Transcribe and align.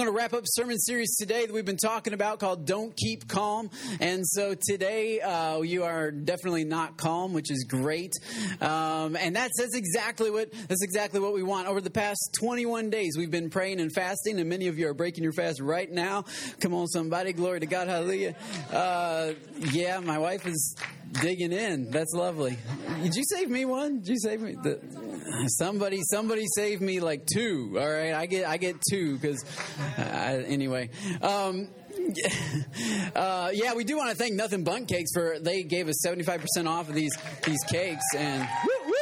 I'm 0.00 0.06
going 0.06 0.16
to 0.16 0.22
wrap 0.22 0.32
up 0.32 0.44
sermon 0.46 0.78
series 0.78 1.14
today 1.16 1.44
that 1.44 1.52
we've 1.52 1.66
been 1.66 1.76
talking 1.76 2.14
about 2.14 2.38
called 2.38 2.64
"Don't 2.64 2.96
Keep 2.96 3.28
Calm." 3.28 3.68
And 4.00 4.26
so 4.26 4.54
today, 4.54 5.20
uh, 5.20 5.60
you 5.60 5.84
are 5.84 6.10
definitely 6.10 6.64
not 6.64 6.96
calm, 6.96 7.34
which 7.34 7.50
is 7.50 7.66
great. 7.68 8.14
Um, 8.62 9.14
and 9.14 9.36
that's 9.36 9.52
that's 9.58 9.76
exactly 9.76 10.30
what 10.30 10.50
that's 10.68 10.82
exactly 10.82 11.20
what 11.20 11.34
we 11.34 11.42
want. 11.42 11.68
Over 11.68 11.82
the 11.82 11.90
past 11.90 12.34
21 12.40 12.88
days, 12.88 13.18
we've 13.18 13.30
been 13.30 13.50
praying 13.50 13.78
and 13.78 13.92
fasting, 13.92 14.40
and 14.40 14.48
many 14.48 14.68
of 14.68 14.78
you 14.78 14.88
are 14.88 14.94
breaking 14.94 15.22
your 15.22 15.34
fast 15.34 15.60
right 15.60 15.92
now. 15.92 16.24
Come 16.60 16.72
on, 16.72 16.86
somebody! 16.86 17.34
Glory 17.34 17.60
to 17.60 17.66
God! 17.66 17.86
Hallelujah! 17.86 18.34
Uh, 18.72 19.32
yeah, 19.70 20.00
my 20.00 20.16
wife 20.16 20.46
is 20.46 20.76
digging 21.12 21.52
in. 21.52 21.90
That's 21.90 22.12
lovely. 22.12 22.58
Did 23.02 23.14
you 23.14 23.24
save 23.24 23.48
me 23.48 23.64
one? 23.64 24.00
Did 24.00 24.08
you 24.08 24.18
save 24.18 24.40
me? 24.40 24.54
The, 24.54 24.80
somebody, 25.58 26.00
somebody 26.10 26.44
saved 26.54 26.82
me 26.82 27.00
like 27.00 27.26
two. 27.32 27.76
All 27.78 27.90
right, 27.90 28.12
I 28.12 28.26
get, 28.26 28.46
I 28.46 28.56
get 28.56 28.76
two 28.90 29.18
because 29.18 29.44
uh, 29.98 30.42
anyway. 30.46 30.90
Um, 31.22 31.68
uh, 33.14 33.50
yeah, 33.52 33.74
we 33.74 33.84
do 33.84 33.96
want 33.96 34.10
to 34.10 34.16
thank 34.16 34.34
Nothing 34.34 34.64
Bundt 34.64 34.88
Cakes 34.88 35.10
for 35.12 35.38
they 35.38 35.62
gave 35.62 35.88
us 35.88 36.00
seventy 36.00 36.22
five 36.22 36.40
percent 36.40 36.68
off 36.68 36.88
of 36.88 36.94
these 36.94 37.12
these 37.44 37.62
cakes 37.68 38.04
and. 38.16 38.48
Woo, 38.64 38.86
woo. 38.86 38.92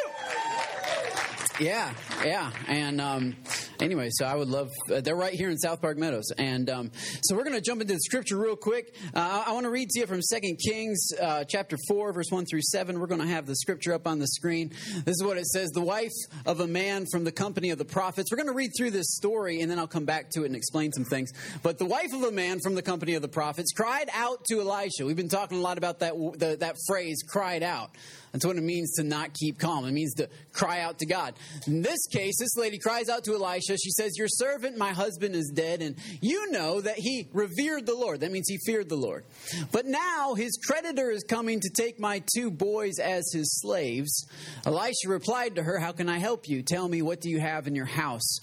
Yeah, 1.61 1.93
yeah, 2.25 2.53
and 2.69 3.01
um, 3.01 3.37
anyway, 3.81 4.09
so 4.11 4.25
I 4.25 4.35
would 4.35 4.49
love. 4.49 4.71
Uh, 4.91 5.01
they're 5.01 5.17
right 5.17 5.33
here 5.33 5.51
in 5.51 5.59
South 5.59 5.81
Park 5.81 5.99
Meadows, 5.99 6.31
and 6.37 6.69
um, 6.71 6.91
so 7.23 7.37
we're 7.37 7.45
going 7.45 7.57
to 7.57 7.63
jump 7.63 7.81
into 7.81 7.95
the 7.95 8.01
scripture 8.01 8.37
real 8.37 8.57
quick. 8.57 8.95
Uh, 9.15 9.45
I 9.47 9.53
want 9.53 9.65
to 9.65 9.71
read 9.71 9.89
to 9.91 10.01
you 10.01 10.07
from 10.07 10.23
Second 10.23 10.59
Kings 10.67 11.09
uh, 11.21 11.45
chapter 11.45 11.77
four, 11.89 12.13
verse 12.13 12.31
one 12.31 12.45
through 12.47 12.63
seven. 12.63 12.99
We're 12.99 13.07
going 13.07 13.21
to 13.21 13.27
have 13.27 13.47
the 13.47 13.57
scripture 13.57 13.95
up 13.95 14.07
on 14.07 14.19
the 14.19 14.27
screen. 14.27 14.71
This 15.05 15.15
is 15.15 15.23
what 15.23 15.37
it 15.37 15.47
says: 15.47 15.71
"The 15.71 15.81
wife 15.81 16.13
of 16.47 16.61
a 16.61 16.67
man 16.67 17.07
from 17.11 17.25
the 17.25 17.33
company 17.33 17.71
of 17.71 17.79
the 17.79 17.85
prophets." 17.85 18.31
We're 18.31 18.39
going 18.39 18.49
to 18.49 18.55
read 18.55 18.73
through 18.77 18.91
this 18.91 19.15
story, 19.17 19.61
and 19.61 19.71
then 19.71 19.79
I'll 19.79 19.87
come 19.87 20.05
back 20.05 20.31
to 20.31 20.43
it 20.43 20.47
and 20.47 20.57
explain 20.57 20.93
some 20.93 21.05
things. 21.05 21.33
But 21.63 21.79
the 21.79 21.87
wife 21.87 22.13
of 22.13 22.23
a 22.23 22.33
man 22.33 22.61
from 22.61 22.75
the 22.75 22.83
company 22.83 23.15
of 23.15 23.23
the 23.23 23.29
prophets 23.29 23.73
cried 23.73 24.11
out 24.13 24.45
to 24.47 24.61
Elisha. 24.61 25.05
We've 25.05 25.17
been 25.17 25.29
talking 25.29 25.59
a 25.59 25.63
lot 25.63 25.79
about 25.79 26.01
that 26.01 26.15
the, 26.15 26.57
that 26.61 26.77
phrase, 26.87 27.23
"cried 27.27 27.63
out." 27.63 27.91
That's 28.33 28.45
what 28.45 28.57
it 28.57 28.63
means 28.63 28.93
to 28.97 29.05
not 29.05 29.33
keep 29.33 29.59
calm. 29.59 29.87
It 29.87 29.93
means 29.93 30.15
to 30.15 30.29
cry 30.53 30.81
out 30.81 30.99
to 30.99 31.07
God. 31.07 31.35
In 31.67 31.81
this 31.81 32.07
case, 32.13 32.39
this 32.39 32.57
lady 32.57 32.79
cries 32.79 33.09
out 33.09 33.25
to 33.25 33.35
Elisha. 33.35 33.68
She 33.77 33.91
says, 33.91 34.13
Your 34.17 34.29
servant, 34.29 34.77
my 34.77 34.93
husband, 34.93 35.35
is 35.35 35.51
dead, 35.55 35.83
and 35.83 35.97
you 36.21 36.51
know 36.51 36.81
that 36.81 36.97
he 36.99 37.29
revered 37.33 37.87
the 37.87 37.95
Lord. 37.95 38.21
That 38.21 38.33
means 38.33 38.49
he 38.49 38.59
feared 38.65 38.89
the 38.89 38.97
Lord. 38.97 39.25
But 39.73 39.87
now 39.87 40.35
his 40.35 40.59
creditor 40.67 41.11
is 41.11 41.25
coming 41.25 41.61
to 41.61 41.71
take 41.71 41.99
my 41.99 42.23
two 42.35 42.51
boys 42.51 42.99
as 42.99 43.31
his 43.33 43.61
slaves. 43.61 44.27
Elisha 44.67 45.09
replied 45.09 45.57
to 45.57 45.63
her, 45.63 45.79
How 45.79 45.93
can 45.93 46.09
I 46.09 46.19
help 46.19 46.49
you? 46.49 46.63
Tell 46.63 46.89
me, 46.89 47.03
what 47.03 47.21
do 47.21 47.31
you 47.31 47.41
have 47.41 47.67
in 47.67 47.75
your 47.75 47.87
house? 47.87 48.39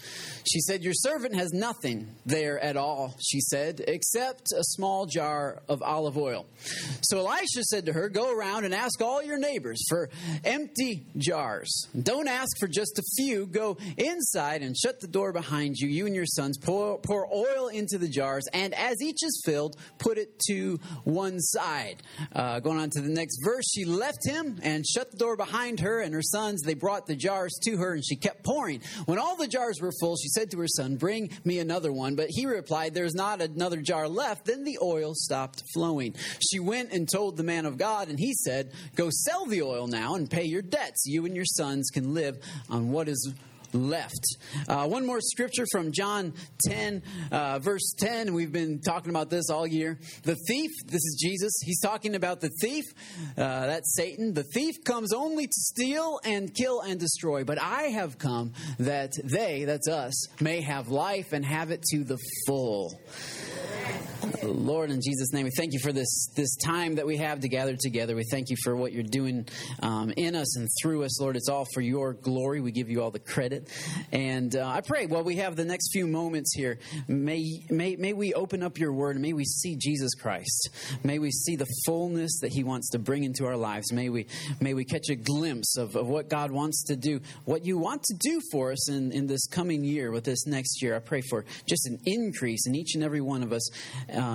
She 0.48 0.60
said, 0.62 0.84
Your 0.84 0.94
servant 0.94 1.36
has 1.36 1.54
nothing 1.54 2.08
there 2.26 2.60
at 2.60 2.78
all, 2.78 3.16
she 3.20 3.40
said, 3.42 3.84
except 3.88 4.52
a 4.52 4.64
small 4.64 5.06
jar 5.06 5.62
of 5.68 5.82
olive 5.82 6.18
oil. 6.18 6.46
So 7.02 7.20
Elisha 7.20 7.64
said 7.64 7.86
to 7.88 7.94
her, 7.94 8.10
Go 8.10 8.36
around 8.36 8.66
and 8.66 8.74
ask 8.74 9.02
all 9.02 9.24
your 9.24 9.38
neighbors 9.38 9.84
for 9.90 10.10
empty 10.44 11.06
jars. 11.18 11.88
Don't 12.00 12.28
ask 12.28 12.58
for 12.60 12.68
just 12.68 13.00
a 13.00 13.04
few. 13.18 13.46
Go 13.46 13.78
inside 13.98 14.62
and 14.62 14.76
shut 14.76 15.00
the 15.00 15.08
door 15.16 15.32
behind 15.32 15.78
you, 15.78 15.88
you 15.88 16.06
and 16.06 16.14
your 16.14 16.26
sons. 16.26 16.58
Pour, 16.58 17.00
pour 17.00 17.26
oil 17.34 17.70
into 17.70 17.98
the 17.98 18.08
jars, 18.10 18.46
and 18.52 18.74
as 18.74 19.02
each 19.02 19.24
is 19.24 19.42
filled, 19.46 19.78
put 19.98 20.18
it 20.18 20.38
to 20.40 20.78
one 21.06 21.40
side. 21.40 22.04
Uh, 22.34 22.60
going 22.60 22.78
on 22.78 22.90
to 22.90 23.00
the 23.00 23.08
next 23.08 23.40
verse, 23.42 23.64
she 23.72 23.86
left 23.86 24.28
him 24.28 24.60
and 24.62 24.86
shut 24.86 25.12
the 25.12 25.18
door 25.18 25.38
behind 25.38 25.80
her 25.80 26.02
and 26.02 26.14
her 26.14 26.22
sons. 26.22 26.62
They 26.64 26.74
brought 26.74 27.08
the 27.08 27.16
jars 27.16 27.58
to 27.64 27.78
her, 27.78 27.94
and 27.94 28.06
she 28.06 28.18
kept 28.18 28.44
pouring. 28.44 28.82
When 29.06 29.18
all 29.18 29.38
the 29.38 29.48
jars 29.48 29.80
were 29.80 29.94
full, 30.02 30.18
she 30.18 30.28
said 30.28 30.52
to 30.52 30.60
her 30.60 30.68
son, 30.68 30.98
Bring 30.98 31.30
me 31.46 31.60
another 31.60 31.94
one. 31.94 32.16
But 32.16 32.28
he 32.30 32.46
replied, 32.46 32.94
There's 32.94 33.16
not 33.16 33.42
another 33.42 33.82
jar 33.82 34.10
left. 34.10 34.44
Then 34.44 34.66
the 34.66 34.80
oil 34.82 35.14
stopped 35.16 35.64
flowing. 35.74 36.14
She 36.46 36.60
went 36.60 36.92
and 36.92 37.08
told 37.10 37.38
the 37.38 37.44
man 37.44 37.66
of 37.66 37.78
God, 37.78 38.10
and 38.10 38.20
he 38.20 38.34
said, 38.34 38.74
Go 38.96 39.10
sell 39.10 39.46
the 39.46 39.62
oil 39.62 39.88
now 39.88 40.16
and 40.16 40.30
pay 40.30 40.44
your 40.44 40.62
debts. 40.62 41.06
You 41.06 41.26
and 41.26 41.38
your 41.38 41.46
sons 41.46 41.90
can 41.90 42.14
live 42.14 42.38
on 42.70 42.92
what 42.92 43.08
is 43.08 43.34
left. 43.76 44.26
Uh, 44.68 44.88
one 44.88 45.06
more 45.06 45.22
scripture 45.22 45.66
from 45.72 45.92
John 45.92 46.34
10, 46.68 47.04
uh, 47.32 47.60
verse 47.60 47.94
10. 48.00 48.34
We've 48.34 48.52
been 48.52 48.82
talking 48.82 49.10
about 49.10 49.30
this 49.30 49.50
all 49.50 49.68
year. 49.68 50.00
The 50.24 50.36
thief, 50.48 50.72
this 50.86 50.96
is 50.96 51.20
Jesus, 51.22 51.54
he's 51.64 51.80
talking 51.80 52.16
about 52.16 52.42
the 52.42 52.50
thief. 52.62 52.86
Uh, 53.38 53.68
that's 53.68 53.96
Satan. 53.96 54.34
The 54.34 54.44
thief 54.54 54.76
comes 54.84 55.14
only 55.14 55.46
to 55.46 55.54
steal 55.54 56.20
and 56.24 56.54
kill 56.54 56.82
and 56.82 57.00
destroy. 57.00 57.44
But 57.44 57.62
I 57.62 57.84
have 57.84 58.18
come 58.18 58.54
that 58.80 59.12
they, 59.24 59.66
that's 59.66 59.88
us, 59.88 60.28
may 60.42 60.62
have 60.62 60.90
life 60.90 61.34
and 61.34 61.46
have 61.46 61.72
it 61.72 61.82
to 61.92 62.04
the 62.04 62.18
full. 62.48 63.00
Lord, 64.48 64.92
in 64.92 65.02
Jesus' 65.02 65.34
name, 65.34 65.46
we 65.46 65.52
thank 65.52 65.74
you 65.74 65.80
for 65.80 65.92
this, 65.92 66.30
this 66.36 66.56
time 66.56 66.96
that 66.96 67.06
we 67.06 67.18
have 67.18 67.40
to 67.42 67.50
gather 67.50 67.76
together. 67.76 68.16
We 68.16 68.24
thank 68.24 68.50
you 68.50 68.56
for 68.64 68.76
what 68.76 68.94
you're 68.94 69.04
doing 69.04 69.48
um, 69.82 70.12
in 70.16 70.36
us 70.36 70.58
and 70.58 70.68
through 70.82 71.04
us, 71.04 71.20
Lord. 71.20 71.36
It's 71.36 71.50
all 71.50 71.66
for 71.74 71.82
your 71.82 72.14
glory. 72.14 72.62
We 72.62 72.72
give 72.72 72.90
you 72.90 73.02
all 73.02 73.12
the 73.12 73.20
credit. 73.20 73.70
And 74.12 74.56
uh, 74.56 74.68
I 74.68 74.82
pray 74.82 75.08
while 75.08 75.24
we 75.24 75.38
have 75.38 75.56
the 75.56 75.66
next 75.66 75.92
few 75.92 76.08
moments 76.08 76.54
here, 76.56 76.80
may, 77.08 77.44
may, 77.70 77.96
may 77.96 78.14
we 78.14 78.34
open 78.34 78.64
up 78.64 78.78
your 78.78 78.94
word. 78.94 79.16
And 79.16 79.22
may 79.22 79.34
we 79.34 79.46
see 79.46 79.76
Jesus 79.76 80.14
Christ. 80.14 80.70
May 81.04 81.20
we 81.20 81.32
see 81.32 81.56
the 81.56 81.68
fullness 81.86 82.40
that 82.42 82.52
he 82.52 82.64
wants 82.64 82.90
to 82.92 83.00
bring 83.00 83.24
into 83.24 83.46
our 83.46 83.58
lives. 83.58 83.92
May 83.92 84.10
we, 84.10 84.28
may 84.60 84.74
we 84.74 84.86
catch 84.86 85.10
a 85.10 85.16
glimpse 85.16 85.78
of, 85.78 85.96
of 85.96 86.08
what 86.08 86.30
God 86.30 86.52
wants 86.52 86.84
to 86.86 86.96
do, 86.96 87.22
what 87.46 87.66
you 87.66 87.78
want 87.78 88.04
to 88.04 88.16
do 88.20 88.42
for 88.52 88.72
us 88.72 88.90
in, 88.90 89.12
in 89.12 89.28
this 89.28 89.48
coming 89.48 89.84
year, 89.84 90.12
with 90.12 90.24
this 90.24 90.46
next 90.46 90.82
year. 90.82 90.96
I 90.96 91.00
pray 91.00 91.22
for 91.22 91.46
just 91.68 91.88
an 91.88 92.00
increase 92.06 92.68
in 92.68 92.76
each 92.76 92.96
and 92.96 93.04
every 93.04 93.22
one 93.22 93.42
of 93.42 93.52
us. 93.52 93.70
Uh, 94.14 94.35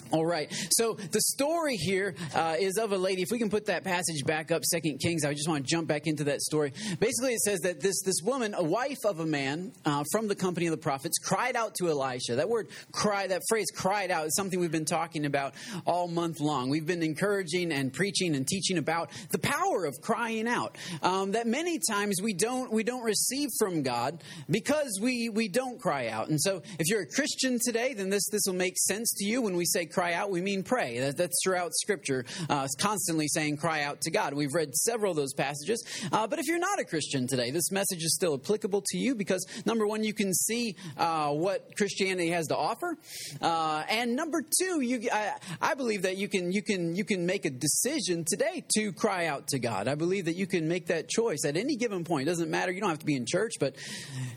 All 0.11 0.25
right. 0.25 0.51
So 0.71 0.93
the 0.93 1.21
story 1.21 1.75
here 1.75 2.15
uh, 2.33 2.55
is 2.59 2.77
of 2.77 2.91
a 2.91 2.97
lady. 2.97 3.21
If 3.21 3.31
we 3.31 3.37
can 3.37 3.49
put 3.49 3.67
that 3.67 3.83
passage 3.83 4.23
back 4.25 4.51
up, 4.51 4.63
Second 4.65 4.99
Kings. 4.99 5.25
I 5.25 5.33
just 5.33 5.47
want 5.47 5.65
to 5.65 5.69
jump 5.69 5.87
back 5.87 6.07
into 6.07 6.23
that 6.25 6.41
story. 6.41 6.73
Basically, 6.99 7.33
it 7.33 7.41
says 7.41 7.59
that 7.61 7.81
this 7.81 8.01
this 8.03 8.21
woman, 8.23 8.53
a 8.53 8.63
wife 8.63 8.97
of 9.05 9.19
a 9.19 9.25
man 9.25 9.73
uh, 9.85 10.03
from 10.11 10.27
the 10.27 10.35
company 10.35 10.67
of 10.67 10.71
the 10.71 10.77
prophets, 10.77 11.17
cried 11.17 11.55
out 11.55 11.75
to 11.75 11.89
Elisha. 11.89 12.35
That 12.35 12.49
word 12.49 12.69
"cry," 12.91 13.27
that 13.27 13.41
phrase 13.49 13.67
"cried 13.73 14.11
out," 14.11 14.27
is 14.27 14.35
something 14.35 14.59
we've 14.59 14.71
been 14.71 14.85
talking 14.85 15.25
about 15.25 15.53
all 15.85 16.07
month 16.07 16.39
long. 16.39 16.69
We've 16.69 16.87
been 16.87 17.03
encouraging 17.03 17.71
and 17.71 17.91
preaching 17.93 18.35
and 18.35 18.47
teaching 18.47 18.77
about 18.77 19.11
the 19.31 19.39
power 19.39 19.85
of 19.85 20.01
crying 20.01 20.47
out. 20.47 20.77
Um, 21.01 21.31
that 21.31 21.47
many 21.47 21.79
times 21.89 22.21
we 22.21 22.33
don't 22.33 22.71
we 22.71 22.83
don't 22.83 23.03
receive 23.03 23.49
from 23.59 23.83
God 23.83 24.23
because 24.49 24.99
we 25.01 25.29
we 25.29 25.47
don't 25.47 25.79
cry 25.79 26.07
out. 26.07 26.29
And 26.29 26.39
so, 26.39 26.61
if 26.79 26.87
you're 26.87 27.01
a 27.01 27.07
Christian 27.07 27.59
today, 27.61 27.93
then 27.93 28.09
this 28.09 28.27
this 28.29 28.43
will 28.45 28.55
make 28.55 28.77
sense 28.77 29.11
to 29.17 29.25
you 29.25 29.41
when 29.41 29.55
we 29.55 29.65
say 29.65 29.81
say 29.81 29.85
cry 30.01 30.13
out, 30.13 30.31
we 30.31 30.41
mean 30.41 30.63
pray. 30.63 30.97
That, 30.97 31.15
that's 31.15 31.39
throughout 31.43 31.75
Scripture, 31.75 32.25
uh, 32.49 32.67
constantly 32.79 33.27
saying 33.27 33.57
cry 33.57 33.83
out 33.83 34.01
to 34.01 34.09
God. 34.09 34.33
We've 34.33 34.51
read 34.51 34.73
several 34.73 35.11
of 35.11 35.15
those 35.15 35.35
passages. 35.35 35.85
Uh, 36.11 36.25
but 36.25 36.39
if 36.39 36.47
you're 36.47 36.57
not 36.57 36.79
a 36.79 36.85
Christian 36.85 37.27
today, 37.27 37.51
this 37.51 37.69
message 37.69 38.03
is 38.03 38.15
still 38.15 38.33
applicable 38.33 38.81
to 38.87 38.97
you 38.97 39.13
because, 39.13 39.45
number 39.63 39.85
one, 39.85 40.03
you 40.03 40.15
can 40.15 40.33
see 40.33 40.75
uh, 40.97 41.29
what 41.29 41.77
Christianity 41.77 42.29
has 42.29 42.47
to 42.47 42.57
offer. 42.57 42.97
Uh, 43.39 43.83
and 43.91 44.15
number 44.15 44.41
two, 44.41 44.81
you, 44.81 45.07
I, 45.13 45.33
I 45.61 45.75
believe 45.75 46.01
that 46.01 46.17
you 46.17 46.27
can, 46.27 46.51
you, 46.51 46.63
can, 46.63 46.95
you 46.95 47.05
can 47.05 47.27
make 47.27 47.45
a 47.45 47.51
decision 47.51 48.25
today 48.27 48.63
to 48.77 48.93
cry 48.93 49.27
out 49.27 49.49
to 49.49 49.59
God. 49.59 49.87
I 49.87 49.93
believe 49.93 50.25
that 50.25 50.35
you 50.35 50.47
can 50.47 50.67
make 50.67 50.87
that 50.87 51.09
choice 51.09 51.45
at 51.45 51.57
any 51.57 51.75
given 51.75 52.05
point. 52.05 52.23
It 52.23 52.31
doesn't 52.31 52.49
matter. 52.49 52.71
You 52.71 52.81
don't 52.81 52.89
have 52.89 52.97
to 52.99 53.05
be 53.05 53.15
in 53.15 53.27
church, 53.27 53.53
but 53.59 53.75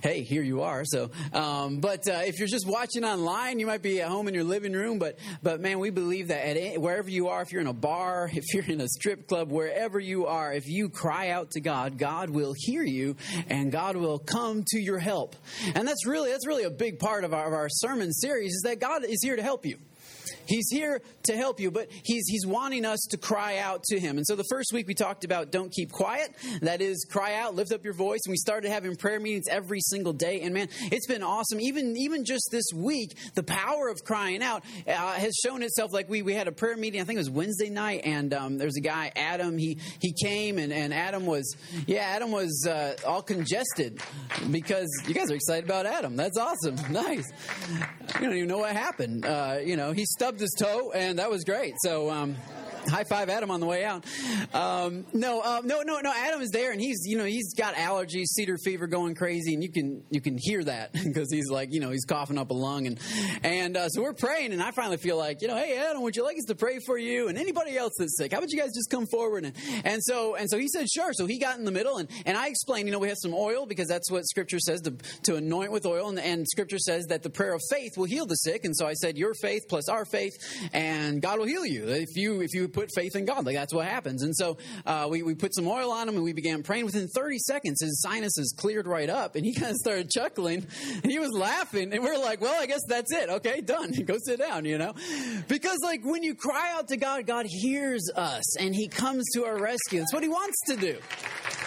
hey, 0.02 0.24
here 0.24 0.42
you 0.42 0.60
are. 0.60 0.84
So, 0.84 1.10
um, 1.32 1.80
but 1.80 2.06
uh, 2.06 2.20
if 2.26 2.38
you're 2.38 2.48
just 2.48 2.66
watching 2.68 3.02
online, 3.02 3.60
you 3.60 3.66
might 3.66 3.80
be 3.80 4.02
at 4.02 4.08
home 4.08 4.28
in 4.28 4.34
your 4.34 4.44
living 4.44 4.74
room, 4.74 4.98
but 4.98 5.18
but 5.42 5.53
man, 5.60 5.78
we 5.78 5.90
believe 5.90 6.28
that 6.28 6.46
at 6.46 6.56
any, 6.56 6.78
wherever 6.78 7.10
you 7.10 7.28
are, 7.28 7.42
if 7.42 7.52
you're 7.52 7.60
in 7.60 7.66
a 7.66 7.72
bar, 7.72 8.30
if 8.32 8.44
you're 8.52 8.64
in 8.64 8.80
a 8.80 8.88
strip 8.88 9.28
club, 9.28 9.50
wherever 9.50 9.98
you 9.98 10.26
are, 10.26 10.52
if 10.52 10.68
you 10.68 10.88
cry 10.88 11.30
out 11.30 11.50
to 11.52 11.60
God, 11.60 11.98
God 11.98 12.30
will 12.30 12.54
hear 12.56 12.82
you 12.82 13.16
and 13.48 13.72
God 13.72 13.96
will 13.96 14.18
come 14.18 14.64
to 14.68 14.78
your 14.78 14.98
help. 14.98 15.36
And 15.74 15.86
that's 15.86 16.06
really 16.06 16.30
that's 16.30 16.46
really 16.46 16.64
a 16.64 16.70
big 16.70 16.98
part 16.98 17.24
of 17.24 17.34
our, 17.34 17.46
of 17.46 17.52
our 17.52 17.68
sermon 17.68 18.12
series 18.12 18.52
is 18.52 18.62
that 18.64 18.80
God 18.80 19.04
is 19.04 19.22
here 19.22 19.36
to 19.36 19.42
help 19.42 19.66
you. 19.66 19.78
He's 20.46 20.68
here 20.70 21.00
to 21.24 21.36
help 21.36 21.60
you, 21.60 21.70
but 21.70 21.88
he's, 22.04 22.24
he's 22.26 22.46
wanting 22.46 22.84
us 22.84 23.00
to 23.10 23.16
cry 23.16 23.58
out 23.58 23.82
to 23.84 23.98
him. 23.98 24.16
And 24.16 24.26
so 24.26 24.36
the 24.36 24.44
first 24.50 24.72
week 24.72 24.86
we 24.86 24.94
talked 24.94 25.24
about 25.24 25.50
don't 25.50 25.72
keep 25.72 25.92
quiet. 25.92 26.34
That 26.62 26.80
is, 26.80 27.06
cry 27.10 27.34
out, 27.34 27.54
lift 27.54 27.72
up 27.72 27.84
your 27.84 27.94
voice. 27.94 28.20
And 28.26 28.32
we 28.32 28.36
started 28.36 28.70
having 28.70 28.96
prayer 28.96 29.20
meetings 29.20 29.46
every 29.50 29.80
single 29.80 30.12
day. 30.12 30.42
And 30.42 30.54
man, 30.54 30.68
it's 30.92 31.06
been 31.06 31.22
awesome. 31.22 31.60
Even, 31.60 31.96
even 31.96 32.24
just 32.24 32.48
this 32.50 32.66
week, 32.74 33.16
the 33.34 33.42
power 33.42 33.88
of 33.88 34.04
crying 34.04 34.42
out 34.42 34.64
uh, 34.86 34.92
has 34.92 35.32
shown 35.42 35.62
itself. 35.62 35.92
Like 35.92 36.08
we, 36.08 36.22
we 36.22 36.34
had 36.34 36.48
a 36.48 36.52
prayer 36.52 36.76
meeting, 36.76 37.00
I 37.00 37.04
think 37.04 37.16
it 37.16 37.20
was 37.20 37.30
Wednesday 37.30 37.70
night, 37.70 38.02
and 38.04 38.32
um, 38.34 38.58
there's 38.58 38.76
a 38.76 38.80
guy, 38.80 39.12
Adam, 39.16 39.58
he, 39.58 39.78
he 40.00 40.12
came, 40.12 40.58
and, 40.58 40.72
and 40.72 40.92
Adam 40.92 41.26
was, 41.26 41.56
yeah, 41.86 42.02
Adam 42.02 42.30
was 42.30 42.66
uh, 42.68 42.96
all 43.06 43.22
congested 43.22 44.00
because 44.50 44.88
you 45.06 45.14
guys 45.14 45.30
are 45.30 45.34
excited 45.34 45.64
about 45.64 45.86
Adam. 45.86 46.16
That's 46.16 46.38
awesome. 46.38 46.76
Nice. 46.94 47.24
You 48.20 48.26
don't 48.26 48.36
even 48.36 48.48
know 48.48 48.58
what 48.58 48.76
happened. 48.76 49.26
Uh, 49.26 49.58
you 49.64 49.76
know, 49.76 49.90
he 49.90 50.04
stubbed 50.04 50.33
his 50.40 50.52
toe, 50.58 50.92
and 50.92 51.18
that 51.18 51.30
was 51.30 51.44
great. 51.44 51.74
So, 51.82 52.10
um, 52.10 52.36
high 52.88 53.04
five 53.04 53.28
Adam 53.28 53.50
on 53.50 53.60
the 53.60 53.66
way 53.66 53.84
out. 53.84 54.04
Um, 54.52 55.06
no, 55.12 55.42
um, 55.42 55.66
no, 55.66 55.82
no, 55.82 56.00
no. 56.00 56.12
Adam 56.14 56.40
is 56.40 56.50
there, 56.50 56.72
and 56.72 56.80
he's 56.80 57.04
you 57.04 57.16
know 57.16 57.24
he's 57.24 57.54
got 57.54 57.74
allergies, 57.74 58.26
cedar 58.26 58.56
fever, 58.58 58.86
going 58.86 59.14
crazy, 59.14 59.54
and 59.54 59.62
you 59.62 59.70
can 59.70 60.02
you 60.10 60.20
can 60.20 60.36
hear 60.38 60.62
that 60.64 60.92
because 61.04 61.30
he's 61.32 61.50
like 61.50 61.72
you 61.72 61.80
know 61.80 61.90
he's 61.90 62.04
coughing 62.04 62.38
up 62.38 62.50
a 62.50 62.54
lung, 62.54 62.86
and 62.86 62.98
and 63.42 63.76
uh, 63.76 63.88
so 63.88 64.02
we're 64.02 64.12
praying, 64.12 64.52
and 64.52 64.62
I 64.62 64.70
finally 64.70 64.96
feel 64.96 65.16
like 65.16 65.42
you 65.42 65.48
know, 65.48 65.56
hey 65.56 65.78
Adam, 65.78 66.02
would 66.02 66.16
you 66.16 66.24
like 66.24 66.36
us 66.36 66.44
to 66.44 66.54
pray 66.54 66.78
for 66.84 66.98
you 66.98 67.28
and 67.28 67.38
anybody 67.38 67.76
else 67.76 67.92
that's 67.98 68.16
sick? 68.16 68.32
How 68.32 68.38
about 68.38 68.50
you 68.50 68.58
guys 68.58 68.74
just 68.74 68.90
come 68.90 69.06
forward 69.06 69.44
and 69.44 69.56
and 69.84 70.02
so 70.02 70.34
and 70.34 70.48
so 70.50 70.58
he 70.58 70.68
said 70.68 70.88
sure. 70.88 71.12
So 71.12 71.26
he 71.26 71.38
got 71.38 71.58
in 71.58 71.64
the 71.64 71.72
middle, 71.72 71.98
and 71.98 72.08
and 72.26 72.36
I 72.36 72.48
explained, 72.48 72.88
you 72.88 72.92
know, 72.92 72.98
we 72.98 73.08
have 73.08 73.18
some 73.20 73.34
oil 73.34 73.66
because 73.66 73.88
that's 73.88 74.10
what 74.10 74.26
Scripture 74.26 74.58
says 74.58 74.80
to 74.82 74.94
to 75.24 75.36
anoint 75.36 75.72
with 75.72 75.86
oil, 75.86 76.08
and, 76.08 76.18
and 76.18 76.46
Scripture 76.48 76.78
says 76.78 77.06
that 77.06 77.22
the 77.22 77.30
prayer 77.30 77.54
of 77.54 77.60
faith 77.70 77.92
will 77.96 78.04
heal 78.04 78.26
the 78.26 78.36
sick, 78.36 78.64
and 78.64 78.76
so 78.76 78.86
I 78.86 78.94
said 78.94 79.16
your 79.16 79.34
faith 79.34 79.62
plus 79.68 79.88
our 79.88 80.04
faith, 80.04 80.32
and 80.72 81.20
God 81.20 81.38
will 81.38 81.46
heal 81.46 81.66
you 81.66 81.88
if 81.88 82.16
you 82.16 82.40
if 82.40 82.54
you 82.54 82.68
put 82.74 82.90
faith 82.94 83.16
in 83.16 83.24
God. 83.24 83.46
Like 83.46 83.56
that's 83.56 83.72
what 83.72 83.86
happens. 83.86 84.22
And 84.22 84.36
so 84.36 84.58
uh, 84.84 85.08
we, 85.10 85.22
we 85.22 85.34
put 85.34 85.54
some 85.54 85.66
oil 85.66 85.90
on 85.90 86.08
him 86.08 86.16
and 86.16 86.24
we 86.24 86.32
began 86.32 86.62
praying. 86.62 86.84
Within 86.84 87.08
30 87.08 87.38
seconds, 87.38 87.80
his 87.80 88.02
sinuses 88.02 88.54
cleared 88.56 88.86
right 88.86 89.08
up 89.08 89.36
and 89.36 89.44
he 89.44 89.54
kind 89.54 89.70
of 89.70 89.76
started 89.76 90.10
chuckling 90.10 90.66
and 91.02 91.10
he 91.10 91.18
was 91.18 91.30
laughing. 91.32 91.92
And 91.92 92.02
we 92.02 92.10
are 92.10 92.18
like, 92.18 92.40
well, 92.40 92.60
I 92.60 92.66
guess 92.66 92.82
that's 92.88 93.12
it. 93.12 93.30
Okay, 93.30 93.60
done. 93.60 93.92
Go 94.04 94.16
sit 94.22 94.38
down, 94.38 94.64
you 94.64 94.78
know? 94.78 94.94
Because 95.48 95.78
like 95.82 96.00
when 96.04 96.22
you 96.22 96.34
cry 96.34 96.72
out 96.72 96.88
to 96.88 96.96
God, 96.96 97.26
God 97.26 97.46
hears 97.48 98.10
us 98.14 98.58
and 98.58 98.74
he 98.74 98.88
comes 98.88 99.24
to 99.34 99.44
our 99.44 99.56
rescue. 99.56 100.00
That's 100.00 100.12
what 100.12 100.22
he 100.22 100.28
wants 100.28 100.56
to 100.66 100.76
do. 100.76 100.98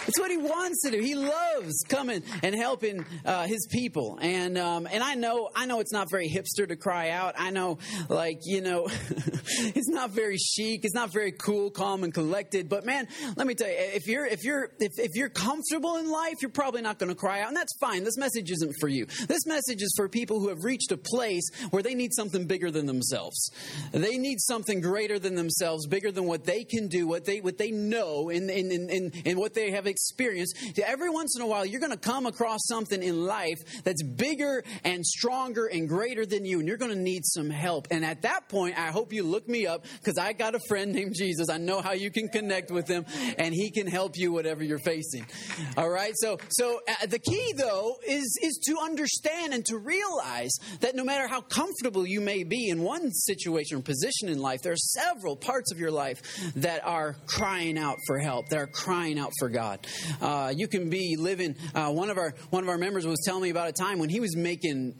It's 0.08 0.18
what 0.18 0.30
he 0.30 0.38
wants 0.38 0.82
to 0.84 0.90
do. 0.90 1.00
He 1.00 1.14
loves 1.14 1.84
coming 1.86 2.22
and 2.42 2.54
helping 2.54 3.04
uh, 3.26 3.46
his 3.46 3.68
people. 3.70 4.18
And 4.22 4.56
um, 4.56 4.88
and 4.90 5.02
I 5.02 5.14
know 5.14 5.50
I 5.54 5.66
know 5.66 5.80
it's 5.80 5.92
not 5.92 6.08
very 6.10 6.30
hipster 6.30 6.66
to 6.66 6.76
cry 6.76 7.10
out. 7.10 7.34
I 7.36 7.50
know, 7.50 7.78
like 8.08 8.38
you 8.44 8.62
know, 8.62 8.88
it's 8.90 9.88
not 9.88 10.10
very 10.10 10.38
chic. 10.38 10.80
It's 10.84 10.94
not 10.94 11.12
very 11.12 11.32
cool, 11.32 11.70
calm, 11.70 12.04
and 12.04 12.14
collected. 12.14 12.70
But 12.70 12.86
man, 12.86 13.06
let 13.36 13.46
me 13.46 13.54
tell 13.54 13.68
you, 13.68 13.76
if 13.76 14.06
you're 14.06 14.24
if 14.24 14.44
you're 14.44 14.70
if, 14.80 14.92
if 14.98 15.10
you're 15.14 15.28
comfortable 15.28 15.96
in 15.96 16.10
life, 16.10 16.36
you're 16.40 16.50
probably 16.50 16.80
not 16.80 16.98
going 16.98 17.10
to 17.10 17.14
cry 17.14 17.42
out, 17.42 17.48
and 17.48 17.56
that's 17.56 17.76
fine. 17.78 18.02
This 18.02 18.16
message 18.16 18.50
isn't 18.50 18.74
for 18.80 18.88
you. 18.88 19.04
This 19.26 19.44
message 19.44 19.82
is 19.82 19.92
for 19.94 20.08
people 20.08 20.40
who 20.40 20.48
have 20.48 20.64
reached 20.64 20.90
a 20.90 20.96
place 20.96 21.46
where 21.68 21.82
they 21.82 21.94
need 21.94 22.14
something 22.14 22.46
bigger 22.46 22.70
than 22.70 22.86
themselves. 22.86 23.50
They 23.92 24.16
need 24.16 24.40
something 24.40 24.80
greater 24.80 25.18
than 25.18 25.34
themselves, 25.34 25.86
bigger 25.86 26.10
than 26.10 26.24
what 26.24 26.44
they 26.44 26.64
can 26.64 26.88
do, 26.88 27.06
what 27.06 27.26
they 27.26 27.42
what 27.42 27.58
they 27.58 27.72
know, 27.72 28.30
and 28.30 28.50
in, 28.50 28.70
in, 28.70 29.10
in 29.26 29.38
what 29.38 29.52
they 29.52 29.70
have 29.72 29.86
experience, 29.98 30.52
every 30.84 31.10
once 31.10 31.36
in 31.36 31.42
a 31.42 31.46
while 31.46 31.66
you're 31.66 31.80
going 31.80 31.92
to 31.92 31.98
come 31.98 32.26
across 32.26 32.60
something 32.66 33.02
in 33.02 33.24
life 33.24 33.58
that's 33.84 34.02
bigger 34.02 34.64
and 34.84 35.04
stronger 35.04 35.66
and 35.66 35.88
greater 35.88 36.24
than 36.24 36.44
you, 36.44 36.58
and 36.58 36.68
you're 36.68 36.76
going 36.76 36.92
to 36.94 36.98
need 36.98 37.22
some 37.24 37.50
help. 37.50 37.88
And 37.90 38.04
at 38.04 38.22
that 38.22 38.48
point, 38.48 38.78
I 38.78 38.90
hope 38.90 39.12
you 39.12 39.22
look 39.24 39.48
me 39.48 39.66
up 39.66 39.84
because 40.00 40.18
I 40.18 40.32
got 40.32 40.54
a 40.54 40.60
friend 40.68 40.92
named 40.92 41.14
Jesus. 41.16 41.48
I 41.50 41.58
know 41.58 41.80
how 41.80 41.92
you 41.92 42.10
can 42.10 42.28
connect 42.28 42.70
with 42.70 42.88
him, 42.88 43.04
and 43.36 43.54
he 43.54 43.70
can 43.70 43.86
help 43.86 44.16
you 44.16 44.32
whatever 44.32 44.62
you're 44.62 44.78
facing. 44.78 45.26
All 45.76 45.90
right. 45.90 46.12
So, 46.16 46.38
so 46.50 46.80
uh, 46.88 47.06
the 47.06 47.18
key 47.18 47.52
though 47.56 47.96
is 48.06 48.38
is 48.42 48.60
to 48.66 48.78
understand 48.80 49.52
and 49.54 49.64
to 49.66 49.78
realize 49.78 50.52
that 50.80 50.94
no 50.94 51.04
matter 51.04 51.26
how 51.26 51.40
comfortable 51.40 52.06
you 52.06 52.20
may 52.20 52.44
be 52.44 52.68
in 52.68 52.82
one 52.82 53.10
situation 53.12 53.78
or 53.78 53.82
position 53.82 54.28
in 54.28 54.38
life, 54.38 54.60
there 54.62 54.72
are 54.72 54.76
several 54.76 55.36
parts 55.36 55.72
of 55.72 55.78
your 55.78 55.90
life 55.90 56.20
that 56.56 56.84
are 56.84 57.16
crying 57.26 57.78
out 57.78 57.96
for 58.06 58.18
help. 58.18 58.48
That 58.48 58.58
are 58.58 58.66
crying 58.66 59.18
out 59.18 59.32
for 59.38 59.48
God. 59.48 59.86
Uh, 60.20 60.52
you 60.54 60.68
can 60.68 60.90
be 60.90 61.16
living. 61.16 61.56
Uh, 61.74 61.90
one 61.90 62.10
of 62.10 62.18
our 62.18 62.34
one 62.50 62.62
of 62.62 62.68
our 62.68 62.78
members 62.78 63.06
was 63.06 63.20
telling 63.24 63.42
me 63.42 63.50
about 63.50 63.68
a 63.68 63.72
time 63.72 63.98
when 63.98 64.08
he 64.08 64.20
was 64.20 64.36
making 64.36 64.94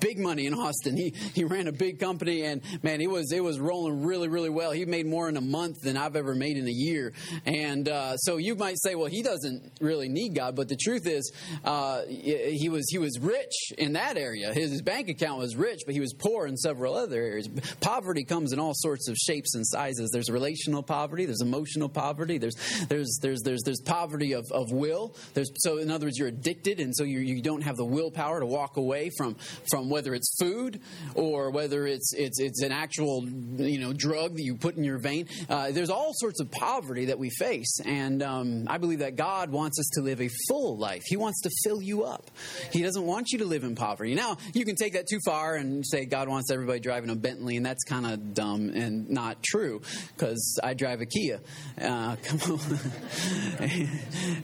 big 0.00 0.18
money 0.18 0.46
in 0.46 0.54
Austin. 0.54 0.96
He 0.96 1.10
he 1.34 1.44
ran 1.44 1.68
a 1.68 1.72
big 1.72 1.98
company, 1.98 2.42
and 2.42 2.62
man, 2.82 3.00
he 3.00 3.06
was 3.06 3.32
it 3.32 3.42
was 3.42 3.58
rolling 3.58 4.04
really 4.04 4.28
really 4.28 4.50
well. 4.50 4.72
He 4.72 4.84
made 4.84 5.06
more 5.06 5.28
in 5.28 5.36
a 5.36 5.40
month 5.40 5.80
than 5.82 5.96
I've 5.96 6.16
ever 6.16 6.34
made 6.34 6.56
in 6.56 6.66
a 6.66 6.72
year. 6.72 7.12
And 7.44 7.88
uh, 7.88 8.16
so 8.16 8.36
you 8.36 8.54
might 8.54 8.76
say, 8.80 8.94
well, 8.94 9.08
he 9.08 9.22
doesn't 9.22 9.72
really 9.80 10.08
need 10.08 10.34
God, 10.34 10.56
but 10.56 10.68
the 10.68 10.76
truth 10.76 11.06
is, 11.06 11.32
uh, 11.64 12.02
he 12.08 12.68
was 12.68 12.86
he 12.90 12.98
was 12.98 13.18
rich 13.20 13.72
in 13.78 13.94
that 13.94 14.16
area. 14.16 14.52
His, 14.52 14.70
his 14.70 14.82
bank 14.82 15.08
account 15.08 15.38
was 15.38 15.56
rich, 15.56 15.80
but 15.86 15.94
he 15.94 16.00
was 16.00 16.12
poor 16.12 16.46
in 16.46 16.56
several 16.56 16.94
other 16.94 17.20
areas. 17.20 17.48
Poverty 17.80 18.24
comes 18.24 18.52
in 18.52 18.58
all 18.58 18.74
sorts 18.74 19.08
of 19.08 19.16
shapes 19.16 19.54
and 19.54 19.66
sizes. 19.66 20.10
There's 20.12 20.30
relational 20.30 20.82
poverty. 20.82 21.26
There's 21.26 21.40
emotional 21.40 21.88
poverty. 21.88 22.38
There's 22.38 22.56
there's 22.88 23.18
there's 23.20 23.42
there's 23.42 23.62
there's 23.62 23.80
poverty 23.80 24.13
poverty 24.14 24.32
of, 24.32 24.50
of 24.52 24.70
will. 24.70 25.14
There's, 25.34 25.50
so, 25.56 25.78
in 25.78 25.90
other 25.90 26.06
words, 26.06 26.18
you're 26.18 26.28
addicted, 26.28 26.78
and 26.78 26.94
so 26.94 27.02
you, 27.02 27.18
you 27.18 27.42
don't 27.42 27.62
have 27.62 27.76
the 27.76 27.84
willpower 27.84 28.40
to 28.40 28.46
walk 28.46 28.76
away 28.76 29.10
from, 29.16 29.36
from 29.70 29.90
whether 29.90 30.14
it's 30.14 30.36
food 30.38 30.80
or 31.14 31.50
whether 31.50 31.86
it's, 31.86 32.12
it's, 32.14 32.38
it's 32.38 32.62
an 32.62 32.70
actual 32.70 33.24
you 33.56 33.80
know, 33.80 33.92
drug 33.92 34.36
that 34.36 34.42
you 34.42 34.56
put 34.56 34.76
in 34.76 34.84
your 34.84 34.98
vein. 34.98 35.26
Uh, 35.48 35.72
there's 35.72 35.90
all 35.90 36.12
sorts 36.14 36.40
of 36.40 36.50
poverty 36.52 37.06
that 37.06 37.18
we 37.18 37.28
face, 37.30 37.80
and 37.84 38.22
um, 38.22 38.66
I 38.68 38.78
believe 38.78 39.00
that 39.00 39.16
God 39.16 39.50
wants 39.50 39.80
us 39.80 39.88
to 39.94 40.02
live 40.02 40.20
a 40.20 40.28
full 40.48 40.78
life. 40.78 41.02
He 41.06 41.16
wants 41.16 41.40
to 41.42 41.50
fill 41.64 41.82
you 41.82 42.04
up. 42.04 42.30
He 42.72 42.82
doesn't 42.82 43.04
want 43.04 43.32
you 43.32 43.38
to 43.40 43.44
live 43.44 43.64
in 43.64 43.74
poverty. 43.74 44.14
Now, 44.14 44.36
you 44.52 44.64
can 44.64 44.76
take 44.76 44.92
that 44.92 45.08
too 45.08 45.18
far 45.24 45.56
and 45.56 45.84
say 45.84 46.04
God 46.04 46.28
wants 46.28 46.52
everybody 46.52 46.78
driving 46.78 47.10
a 47.10 47.16
Bentley, 47.16 47.56
and 47.56 47.66
that's 47.66 47.82
kind 47.84 48.06
of 48.06 48.34
dumb 48.34 48.70
and 48.70 49.10
not 49.10 49.42
true 49.42 49.82
because 50.16 50.58
I 50.62 50.74
drive 50.74 51.00
a 51.00 51.06
Kia. 51.06 51.40
Uh, 51.80 52.16
come 52.22 52.40
on. 52.52 52.78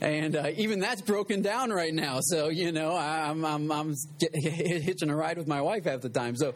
And 0.01 0.35
uh, 0.35 0.51
even 0.55 0.79
that's 0.79 1.01
broken 1.01 1.41
down 1.41 1.71
right 1.71 1.93
now. 1.93 2.19
So 2.21 2.49
you 2.49 2.71
know, 2.71 2.95
I'm 2.95 3.45
I'm, 3.45 3.71
I'm 3.71 3.95
hitching 4.33 5.09
a 5.09 5.15
ride 5.15 5.37
with 5.37 5.47
my 5.47 5.61
wife 5.61 5.85
half 5.85 6.01
the 6.01 6.09
time. 6.09 6.35
So 6.35 6.53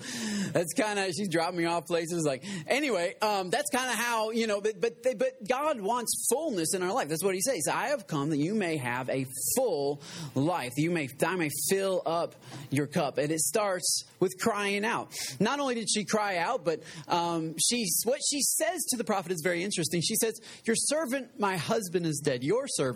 that's 0.52 0.74
kind 0.74 1.00
of 1.00 1.14
she's 1.14 1.30
dropping 1.30 1.58
me 1.58 1.66
off 1.66 1.86
places. 1.86 2.24
Like 2.26 2.44
anyway, 2.68 3.16
um, 3.22 3.50
that's 3.50 3.70
kind 3.72 3.90
of 3.90 3.96
how 3.96 4.32
you 4.32 4.48
know. 4.48 4.62
But 4.62 4.82
but 4.82 5.04
but 5.18 5.48
God 5.48 5.80
wants 5.80 6.28
fullness 6.32 6.74
in 6.74 6.84
our 6.84 6.94
life. 6.94 7.10
That's 7.10 7.24
what 7.24 7.36
He 7.36 7.42
says. 7.42 7.68
I 7.72 7.88
have 7.88 8.08
come 8.08 8.30
that 8.30 8.38
you 8.38 8.54
may 8.54 8.78
have 8.78 9.10
a 9.10 9.26
full 9.56 10.02
life. 10.34 10.74
You 10.78 10.92
may 10.92 11.10
I 11.26 11.36
may 11.36 11.50
fill 11.70 12.02
up 12.06 12.36
your 12.70 12.88
cup. 12.88 13.18
And 13.18 13.32
it 13.32 13.40
starts 13.40 14.04
with 14.20 14.38
crying 14.40 14.86
out. 14.86 15.12
Not 15.40 15.60
only 15.60 15.76
did 15.76 15.90
she 15.90 16.06
cry 16.06 16.38
out, 16.38 16.64
but 16.64 16.82
um, 17.08 17.56
she's 17.60 18.02
what 18.04 18.20
she 18.30 18.42
says 18.42 18.84
to 18.90 18.98
the 18.98 19.04
prophet 19.04 19.32
is 19.32 19.42
very 19.44 19.64
interesting. 19.64 20.02
She 20.02 20.16
says, 20.16 20.40
"Your 20.66 20.76
servant, 20.76 21.40
my 21.40 21.58
husband, 21.58 22.06
is 22.06 22.22
dead. 22.24 22.44
Your 22.44 22.68
servant." 22.68 22.95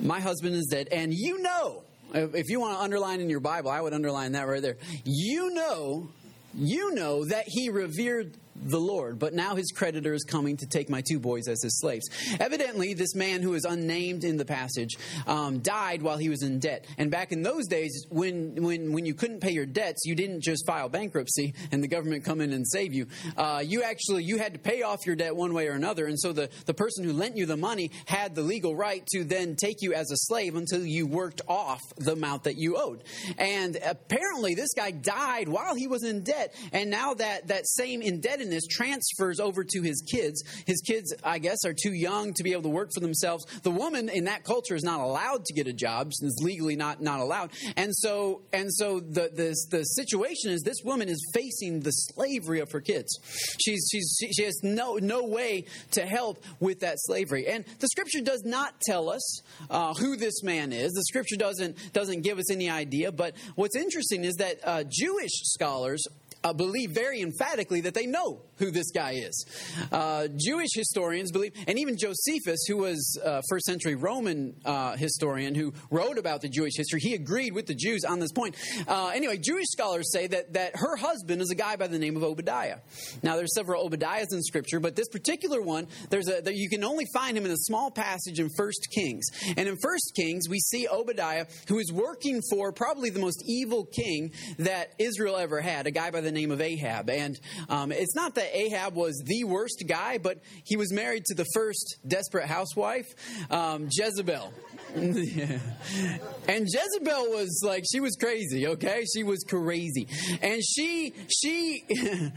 My 0.00 0.20
husband 0.20 0.54
is 0.54 0.66
dead. 0.70 0.88
And 0.90 1.12
you 1.12 1.42
know, 1.42 1.82
if 2.14 2.48
you 2.48 2.60
want 2.60 2.76
to 2.76 2.82
underline 2.82 3.20
in 3.20 3.30
your 3.30 3.40
Bible, 3.40 3.70
I 3.70 3.80
would 3.80 3.94
underline 3.94 4.32
that 4.32 4.46
right 4.46 4.62
there. 4.62 4.76
You 5.04 5.52
know, 5.54 6.08
you 6.54 6.94
know 6.94 7.24
that 7.26 7.44
he 7.46 7.70
revered 7.70 8.34
the 8.54 8.80
Lord, 8.80 9.18
but 9.18 9.34
now 9.34 9.54
his 9.54 9.70
creditor 9.72 10.12
is 10.12 10.24
coming 10.24 10.56
to 10.58 10.66
take 10.66 10.88
my 10.88 11.02
two 11.02 11.18
boys 11.18 11.48
as 11.48 11.62
his 11.62 11.80
slaves. 11.80 12.08
Evidently, 12.38 12.94
this 12.94 13.14
man 13.14 13.42
who 13.42 13.54
is 13.54 13.64
unnamed 13.64 14.24
in 14.24 14.36
the 14.36 14.44
passage 14.44 14.96
um, 15.26 15.60
died 15.60 16.02
while 16.02 16.18
he 16.18 16.28
was 16.28 16.42
in 16.42 16.58
debt. 16.58 16.86
And 16.98 17.10
back 17.10 17.32
in 17.32 17.42
those 17.42 17.66
days, 17.66 18.06
when, 18.10 18.62
when, 18.62 18.92
when 18.92 19.06
you 19.06 19.14
couldn't 19.14 19.40
pay 19.40 19.52
your 19.52 19.66
debts, 19.66 20.02
you 20.04 20.14
didn't 20.14 20.42
just 20.42 20.66
file 20.66 20.88
bankruptcy 20.88 21.54
and 21.70 21.82
the 21.82 21.88
government 21.88 22.24
come 22.24 22.40
in 22.40 22.52
and 22.52 22.66
save 22.66 22.92
you. 22.92 23.06
Uh, 23.36 23.62
you 23.64 23.82
actually 23.82 24.24
you 24.24 24.38
had 24.38 24.52
to 24.54 24.58
pay 24.58 24.82
off 24.82 25.06
your 25.06 25.16
debt 25.16 25.34
one 25.34 25.54
way 25.54 25.68
or 25.68 25.72
another. 25.72 26.06
And 26.06 26.18
so 26.18 26.32
the, 26.32 26.48
the 26.66 26.74
person 26.74 27.04
who 27.04 27.12
lent 27.12 27.36
you 27.36 27.46
the 27.46 27.56
money 27.56 27.90
had 28.06 28.34
the 28.34 28.42
legal 28.42 28.76
right 28.76 29.04
to 29.12 29.24
then 29.24 29.56
take 29.56 29.76
you 29.80 29.94
as 29.94 30.10
a 30.10 30.16
slave 30.16 30.56
until 30.56 30.84
you 30.84 31.06
worked 31.06 31.40
off 31.48 31.80
the 31.96 32.12
amount 32.12 32.44
that 32.44 32.56
you 32.56 32.76
owed. 32.76 33.04
And 33.38 33.76
apparently, 33.84 34.54
this 34.54 34.74
guy 34.74 34.90
died 34.90 35.48
while 35.48 35.74
he 35.74 35.86
was 35.86 36.04
in 36.04 36.22
debt. 36.22 36.54
And 36.72 36.90
now 36.90 37.14
that, 37.14 37.48
that 37.48 37.66
same 37.66 38.02
indebtedness 38.02 38.51
transfers 38.70 39.40
over 39.40 39.64
to 39.64 39.82
his 39.82 40.02
kids. 40.02 40.42
His 40.66 40.80
kids, 40.80 41.14
I 41.24 41.38
guess, 41.38 41.64
are 41.64 41.74
too 41.74 41.92
young 41.92 42.34
to 42.34 42.42
be 42.42 42.52
able 42.52 42.62
to 42.62 42.68
work 42.68 42.90
for 42.94 43.00
themselves. 43.00 43.44
The 43.62 43.70
woman 43.70 44.08
in 44.08 44.24
that 44.24 44.44
culture 44.44 44.74
is 44.74 44.82
not 44.82 45.00
allowed 45.00 45.44
to 45.46 45.54
get 45.54 45.66
a 45.66 45.72
job; 45.72 46.08
is 46.08 46.40
legally 46.42 46.76
not 46.76 47.00
not 47.00 47.20
allowed. 47.20 47.52
And 47.76 47.94
so, 47.94 48.42
and 48.52 48.72
so 48.72 49.00
the 49.00 49.30
the 49.34 49.54
the 49.70 49.84
situation 49.84 50.50
is 50.50 50.62
this 50.62 50.82
woman 50.84 51.08
is 51.08 51.20
facing 51.34 51.80
the 51.80 51.90
slavery 51.90 52.60
of 52.60 52.70
her 52.72 52.80
kids. 52.80 53.18
She's 53.60 53.88
she's 53.90 54.18
she 54.32 54.44
has 54.44 54.58
no 54.62 54.96
no 54.96 55.24
way 55.24 55.64
to 55.92 56.02
help 56.06 56.42
with 56.60 56.80
that 56.80 56.96
slavery. 56.98 57.46
And 57.48 57.64
the 57.78 57.88
scripture 57.88 58.20
does 58.20 58.42
not 58.44 58.80
tell 58.80 59.10
us 59.10 59.42
uh, 59.70 59.94
who 59.94 60.16
this 60.16 60.42
man 60.42 60.72
is. 60.72 60.92
The 60.92 61.04
scripture 61.04 61.36
doesn't 61.36 61.76
doesn't 61.92 62.22
give 62.22 62.38
us 62.38 62.50
any 62.50 62.70
idea. 62.70 63.12
But 63.12 63.34
what's 63.54 63.76
interesting 63.76 64.24
is 64.24 64.34
that 64.36 64.58
uh, 64.64 64.84
Jewish 64.88 65.32
scholars 65.44 66.06
uh, 66.44 66.52
believe 66.52 66.90
very 66.90 67.20
emphatically 67.20 67.82
that 67.82 67.94
they 67.94 68.06
know 68.06 68.42
who 68.56 68.70
this 68.70 68.90
guy 68.90 69.12
is. 69.12 69.46
Uh, 69.90 70.28
Jewish 70.36 70.70
historians 70.74 71.32
believe, 71.32 71.52
and 71.66 71.78
even 71.78 71.96
Josephus, 71.96 72.64
who 72.68 72.78
was 72.78 73.18
a 73.22 73.42
first 73.48 73.66
century 73.66 73.94
Roman 73.94 74.54
uh, 74.64 74.96
historian 74.96 75.54
who 75.54 75.72
wrote 75.90 76.18
about 76.18 76.40
the 76.40 76.48
Jewish 76.48 76.74
history, 76.76 77.00
he 77.00 77.14
agreed 77.14 77.52
with 77.52 77.66
the 77.66 77.74
Jews 77.74 78.04
on 78.04 78.18
this 78.18 78.32
point. 78.32 78.56
Uh, 78.86 79.08
anyway, 79.14 79.38
Jewish 79.38 79.66
scholars 79.70 80.12
say 80.12 80.26
that, 80.26 80.52
that 80.54 80.76
her 80.76 80.96
husband 80.96 81.42
is 81.42 81.50
a 81.50 81.54
guy 81.54 81.76
by 81.76 81.86
the 81.86 81.98
name 81.98 82.16
of 82.16 82.22
Obadiah. 82.22 82.78
Now, 83.22 83.36
there's 83.36 83.54
several 83.54 83.88
Obadiahs 83.88 84.32
in 84.32 84.42
Scripture, 84.42 84.80
but 84.80 84.96
this 84.96 85.08
particular 85.08 85.60
one, 85.62 85.86
there's 86.10 86.28
a, 86.28 86.42
you 86.52 86.68
can 86.68 86.84
only 86.84 87.06
find 87.12 87.36
him 87.36 87.44
in 87.44 87.52
a 87.52 87.56
small 87.56 87.90
passage 87.90 88.38
in 88.38 88.48
First 88.56 88.88
Kings. 88.94 89.26
And 89.56 89.68
in 89.68 89.76
First 89.82 90.12
Kings, 90.16 90.48
we 90.48 90.58
see 90.58 90.88
Obadiah, 90.88 91.46
who 91.68 91.78
is 91.78 91.92
working 91.92 92.40
for 92.50 92.72
probably 92.72 93.10
the 93.10 93.20
most 93.20 93.42
evil 93.46 93.84
king 93.84 94.32
that 94.58 94.92
Israel 94.98 95.36
ever 95.36 95.60
had, 95.60 95.86
a 95.86 95.90
guy 95.90 96.10
by 96.10 96.20
the 96.20 96.31
the 96.32 96.40
name 96.40 96.50
of 96.50 96.60
Ahab. 96.60 97.10
And 97.10 97.38
um, 97.68 97.92
it's 97.92 98.14
not 98.14 98.34
that 98.36 98.56
Ahab 98.56 98.94
was 98.94 99.22
the 99.24 99.44
worst 99.44 99.84
guy, 99.86 100.18
but 100.18 100.38
he 100.64 100.76
was 100.76 100.92
married 100.92 101.24
to 101.26 101.34
the 101.34 101.46
first 101.54 101.96
desperate 102.06 102.46
housewife, 102.46 103.06
um, 103.50 103.88
Jezebel. 103.90 104.52
And 106.48 106.66
Jezebel 106.66 107.30
was 107.30 107.62
like 107.64 107.84
she 107.90 108.00
was 108.00 108.16
crazy, 108.16 108.66
okay? 108.66 109.04
She 109.14 109.22
was 109.22 109.44
crazy. 109.44 110.08
And 110.42 110.60
she 110.62 111.12
she 111.28 111.84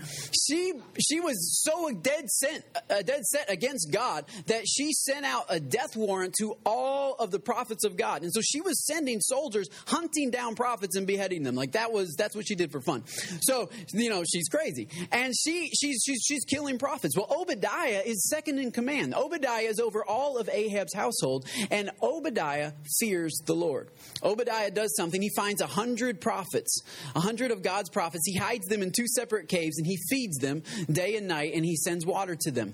she 0.47 0.73
she 0.99 1.19
was 1.19 1.63
so 1.63 1.89
dead 1.91 2.29
set 2.29 2.83
a 2.89 3.03
dead 3.03 3.23
set 3.25 3.51
against 3.51 3.91
God 3.91 4.25
that 4.45 4.67
she 4.67 4.93
sent 4.93 5.25
out 5.25 5.45
a 5.49 5.59
death 5.59 5.95
warrant 5.95 6.35
to 6.39 6.55
all 6.65 7.15
of 7.15 7.31
the 7.31 7.39
prophets 7.39 7.83
of 7.83 7.97
God. 7.97 8.21
And 8.21 8.31
so 8.31 8.41
she 8.41 8.61
was 8.61 8.85
sending 8.85 9.19
soldiers 9.19 9.67
hunting 9.87 10.29
down 10.29 10.55
prophets 10.55 10.95
and 10.95 11.07
beheading 11.07 11.43
them. 11.43 11.55
Like 11.55 11.71
that 11.71 11.91
was 11.91 12.15
that's 12.15 12.35
what 12.35 12.47
she 12.47 12.55
did 12.55 12.71
for 12.71 12.81
fun. 12.81 13.03
So, 13.41 13.69
you 13.93 14.09
know, 14.09 14.23
she's 14.23 14.47
crazy. 14.47 14.87
And 15.11 15.33
she 15.35 15.69
she's 15.73 16.03
she's 16.05 16.21
she's 16.25 16.45
killing 16.45 16.77
prophets. 16.77 17.15
Well, 17.15 17.27
Obadiah 17.29 18.01
is 18.05 18.27
second 18.29 18.59
in 18.59 18.71
command. 18.71 19.13
Obadiah 19.15 19.67
is 19.67 19.79
over 19.79 20.03
all 20.05 20.37
of 20.37 20.49
Ahab's 20.49 20.93
household 20.93 21.45
and 21.71 21.91
Obadiah 22.01 22.73
fears 22.99 23.37
the 23.45 23.55
Lord. 23.55 23.89
Obadiah 24.23 24.71
does 24.71 24.95
something. 24.95 25.21
He 25.21 25.31
finds 25.35 25.61
a 25.61 25.67
hundred 25.67 26.21
prophets, 26.21 26.81
a 27.15 27.19
hundred 27.19 27.51
of 27.51 27.61
God's 27.61 27.89
prophets. 27.89 28.23
He 28.25 28.37
hides 28.37 28.65
them 28.67 28.81
in 28.81 28.91
two 28.91 29.07
separate 29.07 29.47
caves 29.47 29.77
and 29.77 29.85
he 29.85 29.97
feeds 30.09 30.37
them 30.37 30.63
day 30.91 31.15
and 31.15 31.27
night 31.27 31.53
and 31.53 31.65
he 31.65 31.75
sends 31.75 32.05
water 32.05 32.35
to 32.41 32.51
them. 32.51 32.73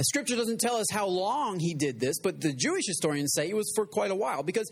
Scripture 0.00 0.36
doesn't 0.36 0.60
tell 0.60 0.76
us 0.76 0.86
how 0.90 1.06
long 1.06 1.58
he 1.58 1.74
did 1.74 2.00
this, 2.00 2.18
but 2.20 2.40
the 2.40 2.52
Jewish 2.52 2.84
historians 2.86 3.32
say 3.34 3.48
it 3.48 3.56
was 3.56 3.72
for 3.74 3.86
quite 3.86 4.10
a 4.10 4.14
while 4.14 4.42
because 4.42 4.70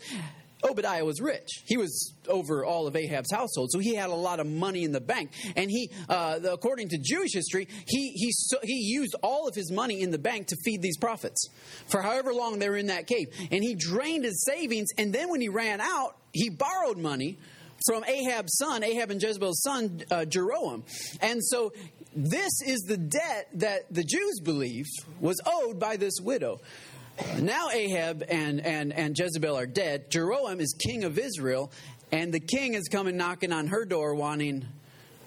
Obadiah 0.69 1.05
was 1.05 1.21
rich. 1.21 1.63
He 1.65 1.77
was 1.77 2.13
over 2.27 2.65
all 2.65 2.87
of 2.87 2.95
Ahab's 2.95 3.31
household, 3.31 3.71
so 3.71 3.79
he 3.79 3.95
had 3.95 4.09
a 4.09 4.15
lot 4.15 4.39
of 4.39 4.47
money 4.47 4.83
in 4.83 4.91
the 4.91 5.01
bank. 5.01 5.31
And 5.55 5.69
he, 5.69 5.89
uh, 6.09 6.39
according 6.51 6.89
to 6.89 6.97
Jewish 6.97 7.33
history, 7.33 7.67
he 7.87 8.11
he 8.11 8.31
he 8.63 8.93
used 8.93 9.15
all 9.21 9.47
of 9.47 9.55
his 9.55 9.71
money 9.71 10.01
in 10.01 10.11
the 10.11 10.17
bank 10.17 10.47
to 10.47 10.57
feed 10.63 10.81
these 10.81 10.97
prophets 10.97 11.49
for 11.87 12.01
however 12.01 12.33
long 12.33 12.59
they 12.59 12.69
were 12.69 12.77
in 12.77 12.87
that 12.87 13.07
cave. 13.07 13.27
And 13.51 13.63
he 13.63 13.75
drained 13.75 14.23
his 14.25 14.43
savings, 14.43 14.89
and 14.97 15.13
then 15.13 15.29
when 15.29 15.41
he 15.41 15.49
ran 15.49 15.81
out, 15.81 16.15
he 16.33 16.49
borrowed 16.49 16.97
money 16.97 17.37
from 17.85 18.03
Ahab's 18.03 18.55
son, 18.57 18.83
Ahab 18.83 19.11
and 19.11 19.21
Jezebel's 19.21 19.61
son, 19.61 20.03
uh, 20.09 20.25
Jeroboam. 20.25 20.83
And 21.21 21.43
so 21.43 21.73
this 22.15 22.61
is 22.65 22.79
the 22.87 22.97
debt 22.97 23.49
that 23.55 23.93
the 23.93 24.03
Jews 24.03 24.39
believe 24.43 24.85
was 25.19 25.39
owed 25.45 25.79
by 25.79 25.97
this 25.97 26.19
widow. 26.19 26.59
Now 27.39 27.69
Ahab 27.69 28.23
and, 28.29 28.59
and, 28.61 28.93
and 28.93 29.17
Jezebel 29.17 29.57
are 29.57 29.65
dead. 29.65 30.11
Jeroboam 30.11 30.59
is 30.59 30.73
king 30.73 31.03
of 31.03 31.17
Israel, 31.17 31.71
and 32.11 32.33
the 32.33 32.39
king 32.39 32.73
is 32.73 32.87
coming 32.87 33.17
knocking 33.17 33.51
on 33.51 33.67
her 33.67 33.85
door 33.85 34.15
wanting 34.15 34.65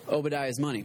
Obadiah's 0.09 0.59
money. 0.59 0.85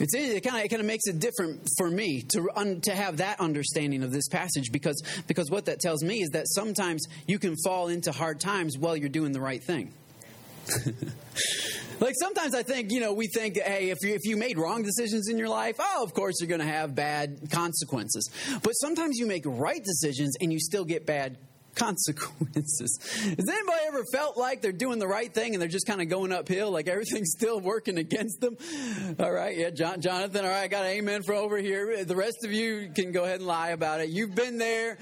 It's, 0.00 0.14
it 0.14 0.42
kind 0.42 0.56
of 0.56 0.64
it 0.64 0.68
kind 0.68 0.80
of 0.80 0.86
makes 0.86 1.06
it 1.06 1.20
different 1.20 1.68
for 1.78 1.88
me 1.88 2.22
to 2.34 2.48
un, 2.56 2.80
to 2.82 2.94
have 2.94 3.18
that 3.18 3.40
understanding 3.40 4.02
of 4.02 4.10
this 4.10 4.26
passage 4.28 4.72
because 4.72 5.00
because 5.28 5.50
what 5.50 5.66
that 5.66 5.78
tells 5.78 6.02
me 6.02 6.20
is 6.20 6.30
that 6.30 6.46
sometimes 6.48 7.06
you 7.28 7.38
can 7.38 7.54
fall 7.64 7.88
into 7.88 8.10
hard 8.10 8.40
times 8.40 8.76
while 8.76 8.96
you're 8.96 9.08
doing 9.08 9.30
the 9.30 9.40
right 9.40 9.62
thing. 9.62 9.92
Like 12.00 12.14
sometimes 12.18 12.54
I 12.54 12.62
think, 12.62 12.90
you 12.90 13.00
know, 13.00 13.12
we 13.12 13.28
think, 13.28 13.58
hey, 13.60 13.90
if 13.90 13.98
you, 14.02 14.14
if 14.14 14.24
you 14.24 14.36
made 14.36 14.58
wrong 14.58 14.82
decisions 14.82 15.28
in 15.28 15.38
your 15.38 15.48
life, 15.48 15.76
oh, 15.78 16.02
of 16.02 16.14
course 16.14 16.36
you're 16.40 16.48
going 16.48 16.60
to 16.60 16.66
have 16.66 16.94
bad 16.94 17.50
consequences. 17.50 18.30
But 18.62 18.72
sometimes 18.72 19.18
you 19.18 19.26
make 19.26 19.44
right 19.46 19.82
decisions 19.82 20.36
and 20.40 20.52
you 20.52 20.60
still 20.60 20.84
get 20.84 21.06
bad 21.06 21.36
consequences. 21.74 22.98
Has 23.24 23.48
anybody 23.48 23.80
ever 23.86 24.04
felt 24.12 24.36
like 24.36 24.62
they're 24.62 24.72
doing 24.72 24.98
the 24.98 25.08
right 25.08 25.32
thing 25.32 25.54
and 25.54 25.60
they're 25.60 25.68
just 25.68 25.86
kind 25.86 26.00
of 26.00 26.08
going 26.08 26.32
uphill, 26.32 26.70
like 26.70 26.88
everything's 26.88 27.32
still 27.36 27.60
working 27.60 27.98
against 27.98 28.40
them? 28.40 28.56
All 29.18 29.32
right, 29.32 29.56
yeah, 29.56 29.70
John, 29.70 30.00
Jonathan, 30.00 30.44
all 30.44 30.50
right, 30.50 30.62
I 30.62 30.68
got 30.68 30.84
an 30.84 30.92
amen 30.92 31.22
for 31.24 31.34
over 31.34 31.58
here. 31.58 32.04
The 32.04 32.16
rest 32.16 32.38
of 32.44 32.52
you 32.52 32.90
can 32.94 33.12
go 33.12 33.24
ahead 33.24 33.36
and 33.36 33.46
lie 33.46 33.70
about 33.70 34.00
it. 34.00 34.10
You've 34.10 34.34
been 34.34 34.58
there 34.58 34.98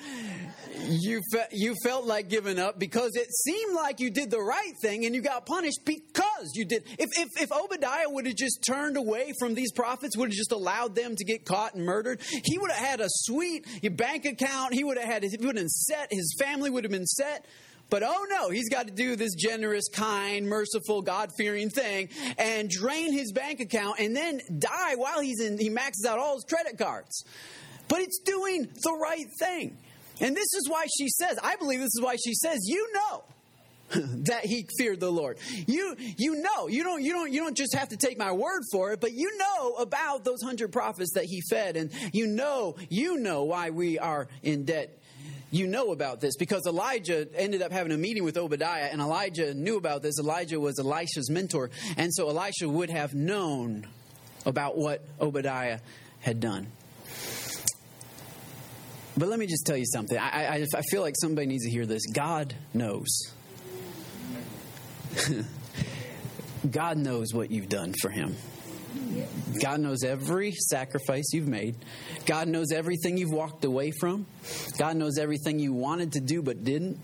you, 0.89 1.21
fe- 1.33 1.49
you 1.53 1.75
felt 1.83 2.07
like 2.07 2.29
giving 2.29 2.59
up 2.59 2.79
because 2.79 3.13
it 3.15 3.29
seemed 3.33 3.75
like 3.75 4.01
you 4.01 4.11
did 4.11 4.31
the 4.31 4.41
right 4.41 4.73
thing 4.81 5.05
and 5.05 5.15
you 5.15 5.23
got 5.23 5.47
punished 5.47 5.81
because 5.85 6.53
you 6.55 6.65
did. 6.65 6.85
If, 6.99 7.11
if, 7.19 7.29
if 7.41 7.53
Obadiah 7.53 8.09
would 8.09 8.27
have 8.27 8.37
just 8.37 8.65
turned 8.67 8.97
away 8.97 9.33
from 9.39 9.55
these 9.55 9.73
prophets, 9.73 10.17
would 10.17 10.31
have 10.31 10.37
just 10.37 10.53
allowed 10.53 10.95
them 10.95 11.15
to 11.17 11.25
get 11.25 11.45
caught 11.45 11.75
and 11.75 11.85
murdered, 11.85 12.21
he 12.45 12.59
would 12.59 12.71
have 12.71 12.85
had 12.85 13.01
a 13.01 13.09
sweet 13.09 13.67
bank 13.97 14.25
account. 14.25 14.75
He 14.75 14.85
would 14.85 14.99
have 14.99 15.07
had, 15.07 15.25
he 15.25 15.47
would 15.47 15.59
have 15.59 15.69
set, 15.69 16.09
his 16.11 16.35
family 16.39 16.62
would 16.71 16.85
have 16.85 16.91
been 16.91 17.07
set. 17.07 17.47
But 17.91 18.03
oh 18.03 18.27
no, 18.31 18.49
he's 18.49 18.71
got 18.71 18.87
to 18.87 18.93
do 18.93 19.17
this 19.17 19.35
generous, 19.35 19.89
kind, 19.89 20.47
merciful, 20.47 21.03
God 21.03 21.31
fearing 21.37 21.69
thing 21.69 22.09
and 22.39 22.71
drain 22.71 23.13
his 23.13 23.33
bank 23.33 23.61
account 23.61 23.99
and 23.99 24.17
then 24.17 24.41
die 24.59 24.95
while 24.95 25.21
he's 25.21 25.41
in, 25.41 25.59
he 25.59 25.69
maxes 25.69 26.07
out 26.07 26.19
all 26.19 26.35
his 26.37 26.45
credit 26.45 26.79
cards. 26.79 27.25
But 27.89 28.01
it's 28.01 28.19
doing 28.21 28.63
the 28.63 28.99
right 28.99 29.27
thing. 29.39 29.77
And 30.23 30.35
this 30.35 30.55
is 30.55 30.71
why 30.71 30.87
she 30.99 31.09
says, 31.09 31.39
I 31.43 31.57
believe 31.57 31.81
this 31.81 31.95
is 31.95 32.01
why 32.01 32.17
she 32.17 32.33
says, 32.33 32.61
you 32.65 32.91
know 32.95 33.25
that 34.25 34.47
he 34.47 34.67
feared 34.79 35.01
the 35.01 35.11
Lord. 35.11 35.39
You 35.67 35.95
you 35.99 36.37
know, 36.37 36.69
you 36.69 36.83
don't 36.83 37.03
you 37.03 37.13
don't 37.13 37.31
you 37.31 37.41
don't 37.41 37.57
just 37.57 37.75
have 37.75 37.91
to 37.91 37.97
take 37.97 38.17
my 38.17 38.33
word 38.33 38.63
for 38.73 38.93
it, 38.93 39.01
but 39.01 39.13
you 39.13 39.37
know 39.37 39.75
about 39.75 40.25
those 40.25 40.41
hundred 40.43 40.73
prophets 40.73 41.13
that 41.15 41.25
he 41.25 41.43
fed, 41.51 41.77
and 41.77 41.91
you 42.13 42.27
know, 42.27 42.77
you 42.89 43.19
know 43.19 43.45
why 43.45 43.71
we 43.71 43.99
are 43.99 44.29
in 44.43 44.65
debt. 44.65 44.99
You 45.53 45.67
know 45.67 45.93
about 45.93 46.21
this 46.21 46.35
because 46.37 46.63
Elijah 46.67 47.29
ended 47.37 47.61
up 47.61 47.73
having 47.73 47.93
a 47.93 47.99
meeting 47.99 48.25
with 48.25 48.39
Obadiah, 48.39 48.89
and 48.91 49.03
Elijah 49.03 49.53
knew 49.53 49.77
about 49.77 50.03
this. 50.03 50.19
Elijah 50.19 50.59
was 50.59 50.79
Elisha's 50.79 51.29
mentor, 51.29 51.69
and 51.99 52.13
so 52.13 52.31
Elisha 52.31 52.67
would 52.67 52.89
have 52.89 53.13
known 53.13 53.87
about 54.47 54.79
what 54.79 55.05
Obadiah 55.21 55.81
had 56.21 56.41
done. 56.41 56.69
But 59.15 59.29
let 59.29 59.39
me 59.39 59.47
just 59.47 59.67
tell 59.67 59.77
you 59.77 59.85
something. 59.85 60.17
I, 60.17 60.47
I, 60.47 60.67
I 60.75 60.81
feel 60.91 61.03
like 61.03 61.17
somebody 61.21 61.47
needs 61.47 61.65
to 61.65 61.71
hear 61.71 61.85
this. 61.85 62.01
God 62.15 62.55
knows. 62.73 63.09
God 66.71 66.97
knows 66.97 67.35
what 67.35 67.51
you've 67.51 67.69
done 67.69 67.93
for 68.01 68.09
him. 68.09 68.37
God 69.61 69.81
knows 69.81 70.03
every 70.05 70.53
sacrifice 70.53 71.33
you've 71.33 71.49
made. 71.49 71.77
God 72.27 72.49
knows 72.49 72.73
everything 72.73 73.17
you've 73.17 73.33
walked 73.33 73.65
away 73.65 73.93
from. 74.01 74.27
God 74.79 74.97
knows 74.97 75.19
everything 75.19 75.59
you 75.59 75.73
wanted 75.73 76.13
to 76.13 76.21
do 76.21 76.43
but 76.43 76.65
didn't. 76.65 76.99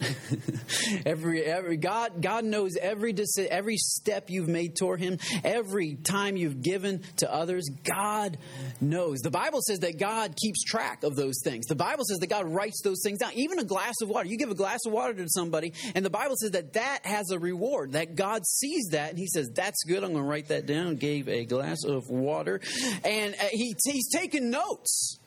every 1.06 1.44
every 1.44 1.76
God 1.76 2.20
God 2.20 2.44
knows 2.44 2.76
every 2.80 3.14
every 3.50 3.76
step 3.76 4.30
you've 4.30 4.48
made 4.48 4.76
toward 4.76 5.00
him, 5.00 5.18
every 5.44 5.94
time 5.94 6.36
you've 6.36 6.62
given 6.62 7.02
to 7.18 7.32
others. 7.32 7.68
God 7.84 8.38
knows. 8.80 9.18
The 9.20 9.30
Bible 9.30 9.60
says 9.66 9.80
that 9.80 9.98
God 9.98 10.34
keeps 10.36 10.62
track 10.64 11.04
of 11.04 11.16
those 11.16 11.40
things. 11.44 11.66
The 11.66 11.76
Bible 11.76 12.04
says 12.04 12.18
that 12.18 12.28
God 12.28 12.46
writes 12.46 12.80
those 12.82 13.00
things 13.04 13.18
down. 13.18 13.32
Even 13.34 13.58
a 13.58 13.64
glass 13.64 13.94
of 14.02 14.08
water. 14.08 14.28
You 14.28 14.36
give 14.36 14.50
a 14.50 14.54
glass 14.54 14.80
of 14.86 14.92
water 14.92 15.14
to 15.14 15.28
somebody 15.28 15.72
and 15.94 16.04
the 16.04 16.10
Bible 16.10 16.34
says 16.36 16.52
that 16.52 16.72
that 16.74 17.00
has 17.04 17.30
a 17.30 17.38
reward. 17.38 17.92
That 17.92 18.14
God 18.14 18.46
sees 18.46 18.88
that 18.92 19.10
and 19.10 19.18
he 19.18 19.26
says 19.26 19.50
that's 19.54 19.84
good. 19.84 20.02
I'm 20.02 20.12
going 20.12 20.24
to 20.24 20.28
write 20.28 20.48
that 20.48 20.66
down. 20.66 20.96
Gave 20.96 21.28
a 21.28 21.44
glass 21.44 21.84
of 21.84 21.97
water 22.08 22.60
and 23.04 23.34
uh, 23.34 23.44
he, 23.50 23.74
he's 23.84 24.08
taking 24.10 24.50
notes. 24.50 25.18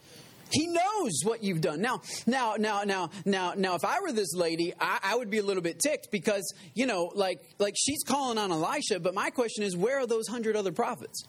He 0.52 0.68
knows 0.68 1.22
what 1.24 1.44
you've 1.44 1.62
done. 1.62 1.82
Now, 1.82 2.02
now, 2.28 2.56
now, 2.58 2.84
now, 2.84 3.10
now, 3.26 3.54
now, 3.56 3.76
if 3.76 3.86
I 3.86 4.02
were 4.02 4.12
this 4.12 4.34
lady, 4.36 4.74
I, 4.80 5.00
I, 5.02 5.16
would 5.16 5.30
be 5.30 5.38
a 5.38 5.44
little 5.44 5.64
bit 5.64 5.80
ticked 5.80 6.12
because, 6.12 6.54
you 6.74 6.86
know, 6.86 7.12
like, 7.16 7.40
like 7.58 7.76
she's 7.78 8.04
calling 8.04 8.38
on 8.38 8.52
Elisha, 8.52 9.00
but 9.00 9.14
my 9.14 9.30
question 9.30 9.64
is, 9.64 9.78
where 9.78 10.00
are 10.00 10.08
those 10.08 10.28
hundred 10.28 10.58
other 10.58 10.74
prophets? 10.74 11.24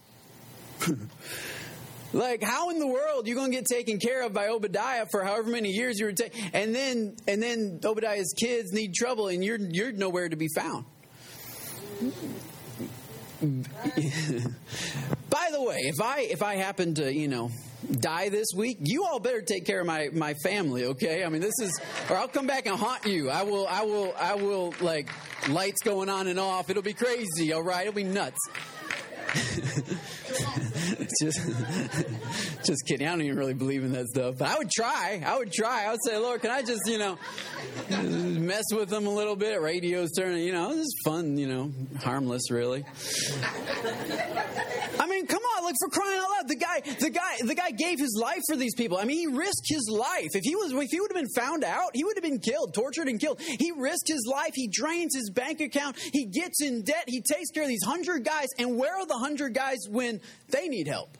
like, 2.12 2.42
how 2.42 2.70
in 2.70 2.80
the 2.80 2.86
world 2.86 3.28
you 3.28 3.36
going 3.36 3.52
to 3.52 3.56
get 3.56 3.66
taken 3.66 3.98
care 4.00 4.24
of 4.24 4.32
by 4.32 4.48
Obadiah 4.48 5.06
for 5.10 5.22
however 5.22 5.50
many 5.50 5.70
years 5.70 6.00
you 6.00 6.06
were 6.06 6.12
taking, 6.12 6.50
and 6.52 6.74
then, 6.74 7.16
and 7.28 7.40
then 7.40 7.78
Obadiah's 7.84 8.34
kids 8.36 8.72
need 8.72 8.92
trouble, 8.94 9.28
and 9.28 9.44
you're 9.44 9.58
you're 9.58 9.92
nowhere 9.92 10.28
to 10.28 10.36
be 10.36 10.48
found. 10.48 10.84
By 15.30 15.48
the 15.50 15.60
way, 15.60 15.78
if 15.80 16.00
I 16.00 16.20
if 16.20 16.42
I 16.42 16.54
happen 16.54 16.94
to, 16.94 17.12
you 17.12 17.26
know, 17.26 17.50
die 17.90 18.28
this 18.28 18.46
week, 18.56 18.78
you 18.82 19.04
all 19.04 19.18
better 19.18 19.42
take 19.42 19.66
care 19.66 19.80
of 19.80 19.86
my 19.86 20.10
my 20.12 20.34
family, 20.44 20.84
okay? 20.84 21.24
I 21.24 21.28
mean, 21.28 21.40
this 21.40 21.58
is 21.60 21.80
or 22.08 22.16
I'll 22.16 22.28
come 22.28 22.46
back 22.46 22.66
and 22.66 22.76
haunt 22.76 23.04
you. 23.04 23.30
I 23.30 23.42
will 23.42 23.66
I 23.66 23.82
will 23.82 24.14
I 24.16 24.34
will 24.34 24.74
like 24.80 25.08
lights 25.48 25.82
going 25.82 26.08
on 26.08 26.28
and 26.28 26.38
off. 26.38 26.70
It'll 26.70 26.82
be 26.84 26.92
crazy, 26.92 27.52
all 27.52 27.64
right? 27.64 27.80
It'll 27.80 27.92
be 27.92 28.04
nuts. 28.04 28.38
just, 31.20 31.40
just 32.64 32.86
kidding. 32.86 33.06
I 33.06 33.10
don't 33.10 33.22
even 33.22 33.38
really 33.38 33.54
believe 33.54 33.84
in 33.84 33.92
that 33.92 34.08
stuff. 34.08 34.36
But 34.38 34.48
I 34.48 34.58
would 34.58 34.70
try. 34.70 35.22
I 35.24 35.38
would 35.38 35.52
try. 35.52 35.86
I 35.86 35.90
would 35.90 36.00
say, 36.04 36.16
Lord, 36.18 36.42
can 36.42 36.50
I 36.50 36.62
just, 36.62 36.82
you 36.86 36.98
know, 36.98 37.18
mess 37.88 38.64
with 38.72 38.88
them 38.88 39.06
a 39.06 39.14
little 39.14 39.36
bit? 39.36 39.60
Radio's 39.60 40.12
turning, 40.12 40.44
you 40.44 40.52
know, 40.52 40.70
this 40.74 40.86
is 40.86 40.94
fun, 41.04 41.38
you 41.38 41.48
know, 41.48 41.72
harmless, 42.02 42.50
really. 42.50 42.84
I 45.02 45.06
mean, 45.08 45.26
come 45.26 45.42
on, 45.56 45.64
like 45.64 45.74
for 45.80 45.88
crying 45.88 46.16
out 46.16 46.30
loud, 46.30 46.48
the 46.48 46.54
guy, 46.54 46.80
the 47.00 47.10
guy, 47.10 47.36
the 47.44 47.56
guy 47.56 47.72
gave 47.72 47.98
his 47.98 48.16
life 48.16 48.40
for 48.48 48.54
these 48.54 48.72
people. 48.76 48.98
I 48.98 49.04
mean, 49.04 49.18
he 49.18 49.26
risked 49.26 49.66
his 49.66 49.88
life. 49.90 50.28
If 50.34 50.44
he 50.44 50.54
was, 50.54 50.70
if 50.70 50.90
he 50.90 51.00
would 51.00 51.10
have 51.10 51.20
been 51.20 51.34
found 51.34 51.64
out, 51.64 51.90
he 51.92 52.04
would 52.04 52.16
have 52.16 52.22
been 52.22 52.38
killed, 52.38 52.72
tortured, 52.72 53.08
and 53.08 53.18
killed. 53.18 53.40
He 53.40 53.72
risked 53.72 54.06
his 54.06 54.24
life. 54.30 54.52
He 54.54 54.68
drains 54.68 55.16
his 55.16 55.28
bank 55.30 55.60
account. 55.60 55.98
He 55.98 56.26
gets 56.26 56.62
in 56.62 56.82
debt. 56.82 57.02
He 57.08 57.20
takes 57.20 57.50
care 57.50 57.64
of 57.64 57.68
these 57.68 57.82
hundred 57.84 58.24
guys. 58.24 58.46
And 58.60 58.78
where 58.78 58.96
are 58.96 59.04
the 59.04 59.18
hundred 59.18 59.54
guys 59.54 59.78
when 59.90 60.20
they 60.50 60.68
need 60.68 60.86
help? 60.86 61.10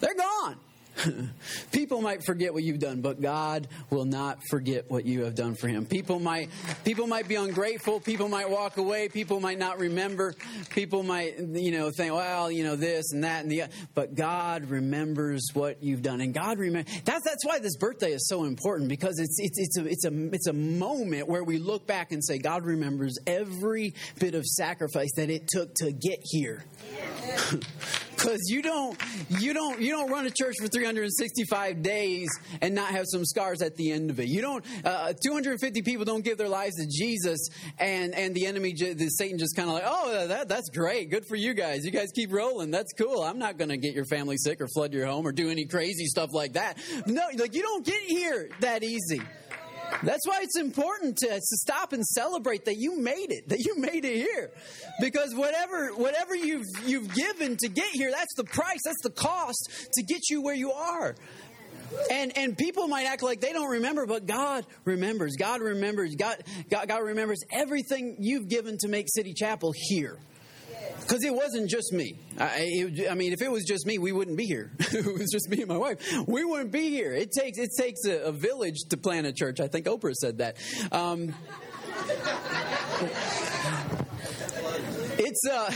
They're 0.00 0.16
gone. 0.16 0.56
people 1.72 2.00
might 2.00 2.24
forget 2.24 2.52
what 2.52 2.62
you've 2.62 2.78
done, 2.78 3.00
but 3.00 3.20
God 3.20 3.68
will 3.90 4.04
not 4.04 4.38
forget 4.50 4.90
what 4.90 5.04
you 5.04 5.24
have 5.24 5.34
done 5.34 5.54
for 5.54 5.68
him. 5.68 5.86
People 5.86 6.20
might 6.20 6.50
people 6.84 7.06
might 7.06 7.28
be 7.28 7.36
ungrateful, 7.36 8.00
people 8.00 8.28
might 8.28 8.48
walk 8.48 8.76
away, 8.76 9.08
people 9.08 9.40
might 9.40 9.58
not 9.58 9.78
remember, 9.78 10.34
people 10.70 11.02
might 11.02 11.38
you 11.38 11.70
know 11.70 11.90
think, 11.90 12.12
well, 12.12 12.50
you 12.50 12.64
know 12.64 12.76
this 12.76 13.12
and 13.12 13.24
that 13.24 13.42
and 13.42 13.50
the 13.50 13.62
other. 13.62 13.72
but 13.94 14.14
God 14.14 14.66
remembers 14.66 15.48
what 15.54 15.82
you've 15.82 16.02
done. 16.02 16.20
And 16.20 16.34
God 16.34 16.58
remember 16.58 16.90
that's 17.04 17.24
that's 17.24 17.44
why 17.44 17.58
this 17.58 17.76
birthday 17.76 18.12
is 18.12 18.28
so 18.28 18.44
important 18.44 18.88
because 18.88 19.18
it's 19.18 19.36
it's 19.38 19.58
it's 19.58 19.78
a 19.78 19.86
it's 19.86 20.04
a 20.04 20.34
it's 20.34 20.46
a 20.46 20.52
moment 20.52 21.28
where 21.28 21.44
we 21.44 21.58
look 21.58 21.86
back 21.86 22.12
and 22.12 22.22
say 22.24 22.38
God 22.38 22.64
remembers 22.64 23.18
every 23.26 23.94
bit 24.18 24.34
of 24.34 24.44
sacrifice 24.44 25.12
that 25.16 25.30
it 25.30 25.48
took 25.48 25.74
to 25.76 25.92
get 25.92 26.18
here. 26.22 26.64
because 28.22 28.40
you 28.48 28.62
don't 28.62 28.96
you 29.28 29.52
don't 29.52 29.80
you 29.80 29.90
don't 29.90 30.10
run 30.10 30.26
a 30.26 30.30
church 30.30 30.54
for 30.60 30.68
365 30.82 31.80
days 31.80 32.28
and 32.60 32.74
not 32.74 32.90
have 32.90 33.04
some 33.06 33.24
scars 33.24 33.62
at 33.62 33.76
the 33.76 33.92
end 33.92 34.10
of 34.10 34.18
it. 34.18 34.26
You 34.26 34.42
don't. 34.42 34.64
Uh, 34.84 35.12
250 35.12 35.82
people 35.82 36.04
don't 36.04 36.24
give 36.24 36.38
their 36.38 36.48
lives 36.48 36.74
to 36.76 36.86
Jesus, 36.90 37.48
and 37.78 38.14
and 38.14 38.34
the 38.34 38.46
enemy, 38.46 38.74
the 38.74 39.08
Satan, 39.10 39.38
just 39.38 39.54
kind 39.54 39.68
of 39.68 39.74
like, 39.74 39.84
oh, 39.86 40.26
that 40.26 40.48
that's 40.48 40.70
great, 40.70 41.08
good 41.10 41.24
for 41.26 41.36
you 41.36 41.54
guys. 41.54 41.84
You 41.84 41.92
guys 41.92 42.10
keep 42.12 42.32
rolling. 42.32 42.72
That's 42.72 42.92
cool. 42.94 43.22
I'm 43.22 43.38
not 43.38 43.58
going 43.58 43.70
to 43.70 43.76
get 43.76 43.94
your 43.94 44.06
family 44.06 44.36
sick 44.36 44.60
or 44.60 44.66
flood 44.66 44.92
your 44.92 45.06
home 45.06 45.24
or 45.24 45.30
do 45.30 45.50
any 45.50 45.66
crazy 45.66 46.06
stuff 46.06 46.30
like 46.32 46.54
that. 46.54 46.78
No, 47.06 47.22
like 47.36 47.54
you 47.54 47.62
don't 47.62 47.86
get 47.86 48.00
here 48.00 48.48
that 48.60 48.82
easy. 48.82 49.20
That's 50.02 50.26
why 50.26 50.40
it's 50.42 50.58
important 50.58 51.18
to, 51.18 51.28
to, 51.28 51.40
stop 51.40 51.92
and 51.92 52.04
celebrate 52.04 52.64
that 52.64 52.76
you 52.76 52.98
made 52.98 53.30
it, 53.30 53.48
that 53.48 53.60
you 53.60 53.78
made 53.78 54.04
it 54.04 54.16
here. 54.16 54.50
Because 55.00 55.34
whatever 55.34 55.88
whatever 55.94 56.34
you've 56.34 56.66
you've 56.84 57.14
given 57.14 57.56
to 57.58 57.68
get 57.68 57.88
here, 57.92 58.10
that's 58.10 58.34
the 58.36 58.44
price, 58.44 58.80
that's 58.84 59.02
the 59.02 59.10
cost 59.10 59.88
to 59.94 60.02
get 60.02 60.30
you 60.30 60.42
where 60.42 60.54
you 60.54 60.72
are. 60.72 61.14
And 62.10 62.36
and 62.36 62.56
people 62.56 62.88
might 62.88 63.04
act 63.04 63.22
like 63.22 63.40
they 63.40 63.52
don't 63.52 63.70
remember, 63.70 64.06
but 64.06 64.26
God 64.26 64.66
remembers. 64.84 65.36
God 65.36 65.60
remembers. 65.60 66.14
God 66.14 66.42
God, 66.70 66.88
God 66.88 67.02
remembers 67.02 67.40
everything 67.52 68.16
you've 68.18 68.48
given 68.48 68.78
to 68.80 68.88
make 68.88 69.06
City 69.08 69.34
Chapel 69.34 69.72
here. 69.76 70.18
Because 71.02 71.24
it 71.24 71.34
wasn't 71.34 71.68
just 71.68 71.92
me. 71.92 72.18
I, 72.38 72.58
it, 72.60 73.10
I, 73.10 73.14
mean, 73.14 73.32
if 73.32 73.42
it 73.42 73.50
was 73.50 73.64
just 73.64 73.86
me, 73.86 73.98
we 73.98 74.12
wouldn't 74.12 74.36
be 74.36 74.46
here. 74.46 74.70
it 74.78 75.04
was 75.04 75.30
just 75.30 75.48
me 75.48 75.58
and 75.58 75.68
my 75.68 75.76
wife. 75.76 75.98
We 76.26 76.44
wouldn't 76.44 76.72
be 76.72 76.90
here. 76.90 77.12
It 77.12 77.32
takes 77.32 77.58
it 77.58 77.70
takes 77.78 78.04
a, 78.06 78.24
a 78.24 78.32
village 78.32 78.76
to 78.90 78.96
plant 78.96 79.26
a 79.26 79.32
church. 79.32 79.60
I 79.60 79.68
think 79.68 79.86
Oprah 79.86 80.14
said 80.14 80.38
that. 80.38 80.56
Um, 80.90 81.34
it's 85.18 85.46
uh 85.50 85.70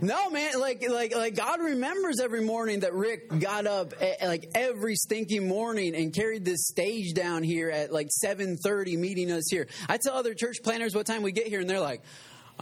no 0.02 0.30
man 0.30 0.58
like 0.58 0.88
like 0.88 1.14
like 1.14 1.36
god 1.36 1.60
remembers 1.60 2.20
every 2.20 2.42
morning 2.42 2.80
that 2.80 2.94
rick 2.94 3.28
got 3.40 3.66
up 3.66 3.92
at, 4.00 4.22
like 4.22 4.50
every 4.54 4.94
stinking 4.94 5.46
morning 5.46 5.94
and 5.94 6.14
carried 6.14 6.44
this 6.44 6.66
stage 6.66 7.14
down 7.14 7.42
here 7.42 7.70
at 7.70 7.92
like 7.92 8.08
7.30 8.24 8.98
meeting 8.98 9.30
us 9.30 9.44
here 9.50 9.66
i 9.88 9.98
tell 9.98 10.14
other 10.14 10.34
church 10.34 10.56
planters 10.62 10.94
what 10.94 11.06
time 11.06 11.22
we 11.22 11.32
get 11.32 11.46
here 11.46 11.60
and 11.60 11.68
they're 11.68 11.80
like 11.80 12.02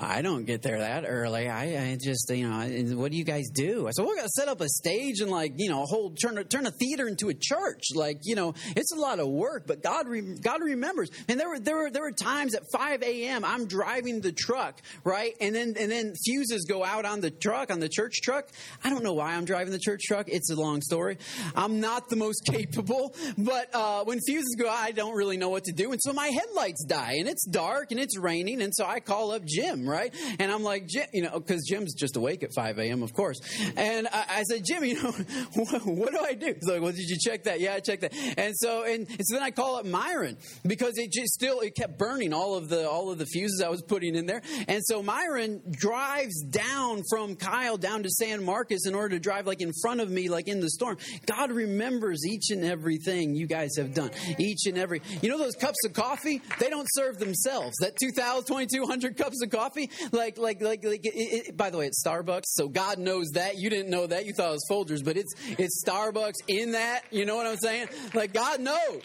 I 0.02 0.22
don't 0.22 0.46
get 0.46 0.62
there 0.62 0.78
that 0.78 1.04
early. 1.06 1.48
I, 1.48 1.90
I 1.90 1.98
just, 2.02 2.30
you 2.30 2.48
know, 2.48 2.96
what 2.96 3.10
do 3.10 3.18
you 3.18 3.24
guys 3.24 3.50
do? 3.52 3.86
I 3.86 3.90
said, 3.90 4.06
we're 4.06 4.14
going 4.14 4.26
to 4.26 4.32
set 4.32 4.48
up 4.48 4.62
a 4.62 4.68
stage 4.68 5.20
and 5.20 5.30
like, 5.30 5.52
you 5.56 5.68
know, 5.68 5.84
hold, 5.84 6.18
turn, 6.18 6.42
turn 6.44 6.64
a 6.64 6.70
theater 6.70 7.06
into 7.06 7.28
a 7.28 7.34
church. 7.34 7.88
Like, 7.94 8.20
you 8.22 8.34
know, 8.34 8.54
it's 8.76 8.92
a 8.92 8.96
lot 8.98 9.18
of 9.18 9.28
work, 9.28 9.66
but 9.66 9.82
God, 9.82 10.08
re- 10.08 10.38
God 10.40 10.62
remembers. 10.62 11.10
And 11.28 11.38
there 11.38 11.50
were, 11.50 11.58
there 11.58 11.76
were, 11.76 11.90
there 11.90 12.02
were 12.02 12.12
times 12.12 12.54
at 12.54 12.62
5 12.72 13.02
a.m. 13.02 13.44
I'm 13.44 13.66
driving 13.66 14.22
the 14.22 14.32
truck, 14.32 14.80
right? 15.04 15.34
And 15.38 15.54
then, 15.54 15.74
and 15.78 15.90
then 15.92 16.14
fuses 16.24 16.64
go 16.66 16.82
out 16.82 17.04
on 17.04 17.20
the 17.20 17.30
truck, 17.30 17.70
on 17.70 17.80
the 17.80 17.88
church 17.88 18.22
truck. 18.22 18.48
I 18.82 18.88
don't 18.88 19.04
know 19.04 19.12
why 19.12 19.34
I'm 19.34 19.44
driving 19.44 19.72
the 19.72 19.78
church 19.78 20.00
truck. 20.06 20.28
It's 20.28 20.50
a 20.50 20.56
long 20.56 20.80
story. 20.80 21.18
I'm 21.54 21.80
not 21.80 22.08
the 22.08 22.16
most 22.16 22.44
capable, 22.50 23.14
but, 23.36 23.68
uh, 23.74 24.04
when 24.04 24.18
fuses 24.26 24.56
go 24.58 24.66
out, 24.66 24.78
I 24.78 24.92
don't 24.92 25.14
really 25.14 25.36
know 25.36 25.50
what 25.50 25.64
to 25.64 25.72
do. 25.72 25.92
And 25.92 26.00
so 26.00 26.14
my 26.14 26.28
headlights 26.28 26.84
die 26.84 27.16
and 27.18 27.28
it's 27.28 27.44
dark 27.46 27.90
and 27.90 28.00
it's 28.00 28.16
raining. 28.18 28.62
And 28.62 28.74
so 28.74 28.86
I 28.86 29.00
call 29.00 29.32
up 29.32 29.44
Jim, 29.44 29.89
right? 29.90 30.14
And 30.38 30.50
I'm 30.50 30.62
like, 30.62 30.86
Jim, 30.86 31.06
you 31.12 31.22
know, 31.22 31.38
because 31.38 31.64
Jim's 31.68 31.94
just 31.94 32.16
awake 32.16 32.42
at 32.42 32.54
5 32.54 32.78
a.m., 32.78 33.02
of 33.02 33.12
course. 33.12 33.40
And 33.76 34.08
I, 34.08 34.24
I 34.28 34.42
said, 34.44 34.62
Jim, 34.64 34.84
you 34.84 35.02
know, 35.02 35.10
what, 35.54 35.86
what, 35.86 36.12
do 36.12 36.18
I 36.20 36.34
do? 36.34 36.54
He's 36.54 36.68
like, 36.68 36.80
well, 36.80 36.92
did 36.92 37.08
you 37.08 37.18
check 37.18 37.44
that? 37.44 37.60
Yeah, 37.60 37.74
I 37.74 37.80
checked 37.80 38.02
that. 38.02 38.14
And 38.36 38.54
so, 38.56 38.84
and, 38.84 39.08
and 39.08 39.20
so 39.24 39.36
then 39.36 39.42
I 39.42 39.50
call 39.50 39.76
up 39.76 39.86
Myron 39.86 40.36
because 40.66 40.94
it 40.96 41.12
just 41.12 41.32
still, 41.32 41.60
it 41.60 41.74
kept 41.74 41.98
burning 41.98 42.32
all 42.32 42.54
of 42.54 42.68
the, 42.68 42.88
all 42.88 43.10
of 43.10 43.18
the 43.18 43.26
fuses 43.26 43.62
I 43.62 43.68
was 43.68 43.82
putting 43.82 44.14
in 44.14 44.26
there. 44.26 44.42
And 44.68 44.82
so 44.84 45.02
Myron 45.02 45.62
drives 45.70 46.42
down 46.42 47.02
from 47.08 47.36
Kyle 47.36 47.76
down 47.76 48.02
to 48.02 48.10
San 48.10 48.44
Marcos 48.44 48.86
in 48.86 48.94
order 48.94 49.16
to 49.16 49.20
drive 49.20 49.46
like 49.46 49.60
in 49.60 49.72
front 49.82 50.00
of 50.00 50.10
me, 50.10 50.28
like 50.28 50.48
in 50.48 50.60
the 50.60 50.70
storm. 50.70 50.98
God 51.26 51.50
remembers 51.50 52.24
each 52.26 52.50
and 52.50 52.64
everything 52.64 53.34
you 53.34 53.46
guys 53.46 53.70
have 53.76 53.94
done. 53.94 54.10
Each 54.38 54.66
and 54.66 54.78
every, 54.78 55.02
you 55.22 55.28
know, 55.28 55.38
those 55.38 55.54
cups 55.54 55.78
of 55.84 55.92
coffee, 55.92 56.40
they 56.58 56.70
don't 56.70 56.88
serve 56.92 57.18
themselves. 57.18 57.76
That 57.80 57.96
2,000, 57.96 58.46
2,200 58.46 59.16
cups 59.16 59.42
of 59.42 59.50
coffee, 59.50 59.69
like, 60.12 60.38
like, 60.38 60.60
like, 60.60 60.84
like 60.84 61.04
it, 61.04 61.48
it, 61.48 61.56
by 61.56 61.70
the 61.70 61.78
way, 61.78 61.86
it's 61.86 62.02
Starbucks, 62.04 62.46
so 62.46 62.68
God 62.68 62.98
knows 62.98 63.30
that. 63.34 63.56
You 63.58 63.70
didn't 63.70 63.90
know 63.90 64.06
that. 64.06 64.26
You 64.26 64.32
thought 64.32 64.50
it 64.50 64.52
was 64.52 64.66
Folgers, 64.70 65.04
but 65.04 65.16
it's, 65.16 65.32
it's 65.58 65.82
Starbucks 65.86 66.34
in 66.48 66.72
that. 66.72 67.02
You 67.10 67.24
know 67.24 67.36
what 67.36 67.46
I'm 67.46 67.58
saying? 67.58 67.88
Like, 68.14 68.32
God 68.32 68.60
knows. 68.60 69.02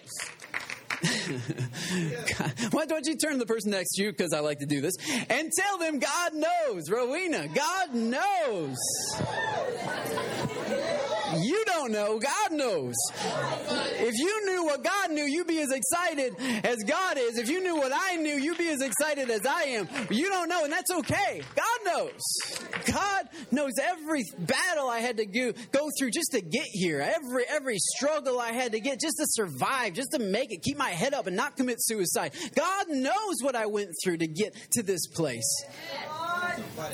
Why 2.72 2.86
don't 2.86 3.06
you 3.06 3.16
turn 3.16 3.34
to 3.34 3.38
the 3.38 3.46
person 3.46 3.72
next 3.72 3.96
to 3.96 4.04
you, 4.04 4.12
because 4.12 4.34
I 4.34 4.40
like 4.40 4.60
to 4.60 4.66
do 4.66 4.82
this, 4.82 4.96
and 5.30 5.52
tell 5.52 5.78
them 5.78 6.00
God 6.00 6.34
knows, 6.34 6.90
Rowena, 6.90 7.48
God 7.54 7.94
knows. 7.94 8.78
Don't 11.86 11.92
know, 11.92 12.18
God 12.18 12.52
knows. 12.52 12.96
If 13.14 14.16
you 14.18 14.46
knew 14.46 14.66
what 14.66 14.84
God 14.84 15.12
knew, 15.12 15.24
you'd 15.24 15.46
be 15.46 15.60
as 15.60 15.70
excited 15.72 16.34
as 16.66 16.78
God 16.84 17.20
is. 17.20 17.38
If 17.38 17.48
you 17.48 17.62
knew 17.62 17.76
what 17.76 17.92
I 17.94 18.16
knew, 18.16 18.38
you'd 18.38 18.58
be 18.58 18.70
as 18.70 18.82
excited 18.82 19.30
as 19.30 19.46
I 19.46 19.64
am. 19.64 19.88
You 20.10 20.30
don't 20.30 20.50
know, 20.50 20.64
and 20.64 20.74
that's 20.74 20.90
okay. 20.90 21.44
God 21.56 21.80
knows. 21.86 22.22
God 22.92 23.30
knows 23.52 23.74
every 23.80 24.24
battle 24.40 24.90
I 24.90 24.98
had 24.98 25.18
to 25.18 25.28
go, 25.28 25.54
go 25.72 25.88
through 26.00 26.10
just 26.10 26.32
to 26.32 26.42
get 26.42 26.66
here, 26.72 27.02
every 27.02 27.44
every 27.48 27.78
struggle 27.78 28.40
I 28.40 28.52
had 28.52 28.72
to 28.72 28.80
get 28.80 29.00
just 29.00 29.18
to 29.18 29.26
survive, 29.28 29.94
just 29.94 30.10
to 30.14 30.20
make 30.20 30.52
it, 30.52 30.64
keep 30.64 30.78
my 30.78 30.90
head 30.90 31.14
up 31.14 31.28
and 31.28 31.36
not 31.36 31.56
commit 31.56 31.78
suicide. 31.80 32.34
God 32.56 32.88
knows 32.90 33.36
what 33.42 33.56
I 33.56 33.68
went 33.68 33.92
through 34.04 34.18
to 34.18 34.28
get 34.28 34.56
to 34.72 34.82
this 34.82 35.06
place. 35.06 35.66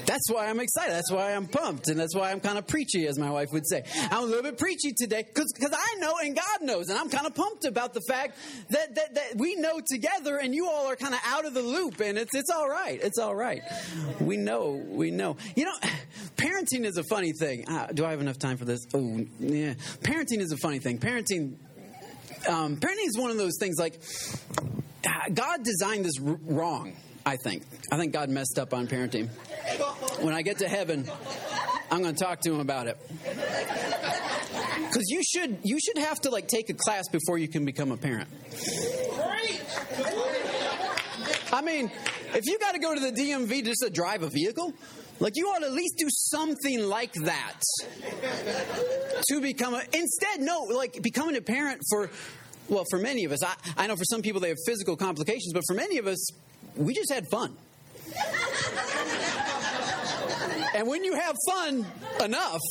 That's 0.06 0.30
why 0.30 0.47
I'm 0.47 0.60
excited. 0.60 0.93
That's 0.93 1.12
why 1.12 1.34
I'm 1.34 1.47
pumped. 1.47 1.88
And 1.88 2.00
that's 2.00 2.15
why 2.15 2.32
I'm 2.32 2.39
kind 2.39 2.58
of 2.58 2.67
preachy, 2.67 3.08
as 3.08 3.17
my 3.17 3.30
wife 3.30 3.50
would 3.52 3.67
say. 3.67 3.84
I'm 4.12 4.24
a 4.24 4.26
little 4.26 4.43
bit 4.43 4.58
preachy 4.58 4.93
today 4.93 5.24
because 5.24 5.54
I 5.71 6.00
know 6.00 6.15
and 6.24 6.36
God 6.36 6.62
knows. 6.62 6.89
And 6.89 6.97
I'm 6.97 7.10
kind 7.10 7.28
of 7.28 7.36
pumped 7.36 7.65
about 7.65 7.93
the 7.93 8.02
fact 8.08 8.38
that, 8.69 8.95
that, 8.95 9.15
that 9.15 9.36
we 9.36 9.56
know 9.56 9.80
together 9.86 10.38
and 10.38 10.54
you 10.54 10.67
all 10.67 10.88
are 10.88 10.95
kind 10.95 11.13
of 11.13 11.19
out 11.26 11.45
of 11.45 11.54
the 11.54 11.62
loop. 11.62 12.00
And 12.00 12.17
it's, 12.17 12.36
it's 12.36 12.50
all 12.50 12.69
right. 12.69 13.00
It's 13.02 13.19
all 13.19 13.36
right. 13.36 13.62
We 14.19 14.38
know. 14.38 14.71
We 14.71 15.12
know. 15.12 15.38
You 15.56 15.65
know, 15.65 15.76
parenting 16.38 16.86
is 16.86 16.97
a 16.97 17.04
funny 17.04 17.34
thing. 17.34 17.67
Uh, 17.67 17.88
do 17.88 18.06
I 18.06 18.12
have 18.12 18.21
enough 18.21 18.39
time 18.39 18.58
for 18.58 18.65
this? 18.65 18.82
Oh, 18.93 19.26
yeah. 19.39 19.74
Parenting 20.02 20.39
is 20.39 20.52
a 20.52 20.58
funny 20.58 20.80
thing. 20.80 21.00
Parenting. 21.00 21.56
Um, 22.50 22.78
parenting 22.78 23.08
is 23.08 23.17
one 23.17 23.30
of 23.30 23.38
those 23.38 23.58
things 23.60 23.78
like 23.78 24.02
God 25.34 25.63
designed 25.63 26.06
this 26.06 26.19
wrong. 26.19 26.93
I 27.25 27.38
think. 27.43 27.63
I 27.91 27.97
think 27.97 28.13
God 28.13 28.29
messed 28.29 28.57
up 28.57 28.73
on 28.73 28.88
parenting. 28.88 29.29
When 30.21 30.34
I 30.34 30.41
get 30.41 30.60
to 30.60 30.67
heaven, 30.67 31.10
I'm 31.91 32.01
going 32.01 32.15
to 32.15 32.23
talk 32.23 32.41
to 32.41 32.53
him 32.53 32.60
about 32.60 32.88
it. 32.88 32.97
Because 34.88 35.05
you 35.07 35.21
should 35.23 35.60
you 35.63 35.79
should 35.79 35.97
have 35.97 36.19
to 36.21 36.29
like 36.29 36.47
take 36.47 36.69
a 36.69 36.73
class 36.73 37.07
before 37.10 37.38
you 37.38 37.47
can 37.47 37.65
become 37.65 37.91
a 37.91 37.97
parent. 37.97 38.29
I 41.53 41.62
mean, 41.62 41.91
if 42.34 42.45
you 42.45 42.57
got 42.60 42.73
to 42.73 42.79
go 42.79 42.93
to 42.93 42.99
the 42.99 43.12
DMV 43.12 43.65
just 43.65 43.81
to 43.81 43.89
drive 43.89 44.23
a 44.23 44.29
vehicle, 44.29 44.73
like 45.19 45.34
you 45.36 45.47
ought 45.47 45.60
to 45.60 45.67
at 45.67 45.73
least 45.73 45.95
do 45.97 46.07
something 46.10 46.84
like 46.88 47.13
that 47.13 47.60
to 49.27 49.41
become 49.41 49.73
a. 49.73 49.81
Instead, 49.93 50.39
no, 50.39 50.63
like 50.63 51.01
becoming 51.01 51.36
a 51.36 51.41
parent 51.41 51.81
for 51.89 52.10
well, 52.69 52.86
for 52.89 52.99
many 52.99 53.25
of 53.25 53.31
us, 53.31 53.43
I, 53.43 53.53
I 53.75 53.88
know 53.88 53.95
for 53.95 54.05
some 54.05 54.21
people 54.21 54.39
they 54.39 54.49
have 54.49 54.57
physical 54.65 54.95
complications, 54.95 55.51
but 55.53 55.63
for 55.67 55.73
many 55.73 55.97
of 55.97 56.07
us, 56.07 56.25
we 56.75 56.93
just 56.93 57.12
had 57.12 57.27
fun. 57.27 57.55
and 60.75 60.88
when 60.88 61.03
you 61.03 61.15
have 61.15 61.36
fun 61.47 61.86
enough, 62.23 62.62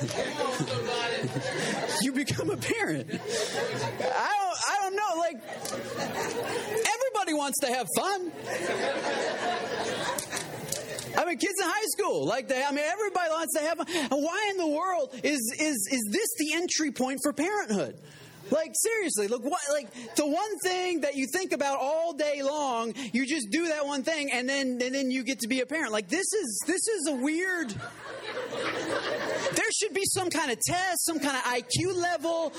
you 2.02 2.12
become 2.12 2.50
a 2.50 2.56
parent. 2.56 3.08
I 3.10 3.14
don't, 3.14 4.58
I 4.68 4.78
don't 4.82 4.96
know. 4.96 5.14
Like, 5.18 5.36
everybody 6.94 7.34
wants 7.34 7.58
to 7.60 7.66
have 7.66 7.86
fun. 7.96 8.32
I 11.16 11.24
mean, 11.24 11.38
kids 11.38 11.54
in 11.58 11.64
high 11.66 11.86
school, 11.98 12.24
like 12.24 12.46
they, 12.48 12.62
I 12.62 12.70
mean, 12.70 12.84
everybody 12.84 13.30
wants 13.30 13.54
to 13.58 13.62
have. 13.62 13.78
Fun. 13.78 13.86
Why 14.10 14.46
in 14.50 14.56
the 14.56 14.68
world 14.68 15.10
is 15.22 15.40
is 15.58 15.88
is 15.90 16.08
this 16.10 16.28
the 16.38 16.52
entry 16.54 16.92
point 16.92 17.18
for 17.22 17.32
parenthood? 17.32 17.98
Like 18.50 18.72
seriously, 18.74 19.28
look 19.28 19.44
what 19.44 19.60
like 19.70 19.92
the 20.16 20.26
one 20.26 20.58
thing 20.64 21.02
that 21.02 21.16
you 21.16 21.26
think 21.32 21.52
about 21.52 21.78
all 21.78 22.12
day 22.12 22.42
long, 22.42 22.94
you 23.12 23.26
just 23.26 23.48
do 23.50 23.68
that 23.68 23.86
one 23.86 24.02
thing 24.02 24.30
and 24.32 24.48
then 24.48 24.80
and 24.82 24.94
then 24.94 25.10
you 25.10 25.22
get 25.22 25.40
to 25.40 25.48
be 25.48 25.60
a 25.60 25.66
parent. 25.66 25.92
Like 25.92 26.08
this 26.08 26.32
is 26.32 26.62
this 26.66 26.88
is 26.88 27.08
a 27.08 27.14
weird 27.14 27.74
there 29.54 29.70
should 29.72 29.94
be 29.94 30.04
some 30.04 30.30
kind 30.30 30.50
of 30.50 30.58
test, 30.60 31.04
some 31.04 31.18
kind 31.20 31.36
of 31.36 31.42
IQ 31.42 31.94
level, 31.94 32.52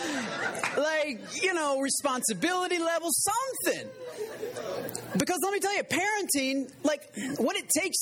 like, 0.77 1.21
you 1.41 1.53
know, 1.53 1.79
responsibility 1.79 2.79
level, 2.79 3.09
something. 3.11 3.87
Because 5.17 5.39
let 5.43 5.53
me 5.53 5.59
tell 5.59 5.75
you, 5.75 5.83
parenting, 5.83 6.71
like 6.83 7.09
what 7.37 7.55
it 7.55 7.69
takes 7.69 7.97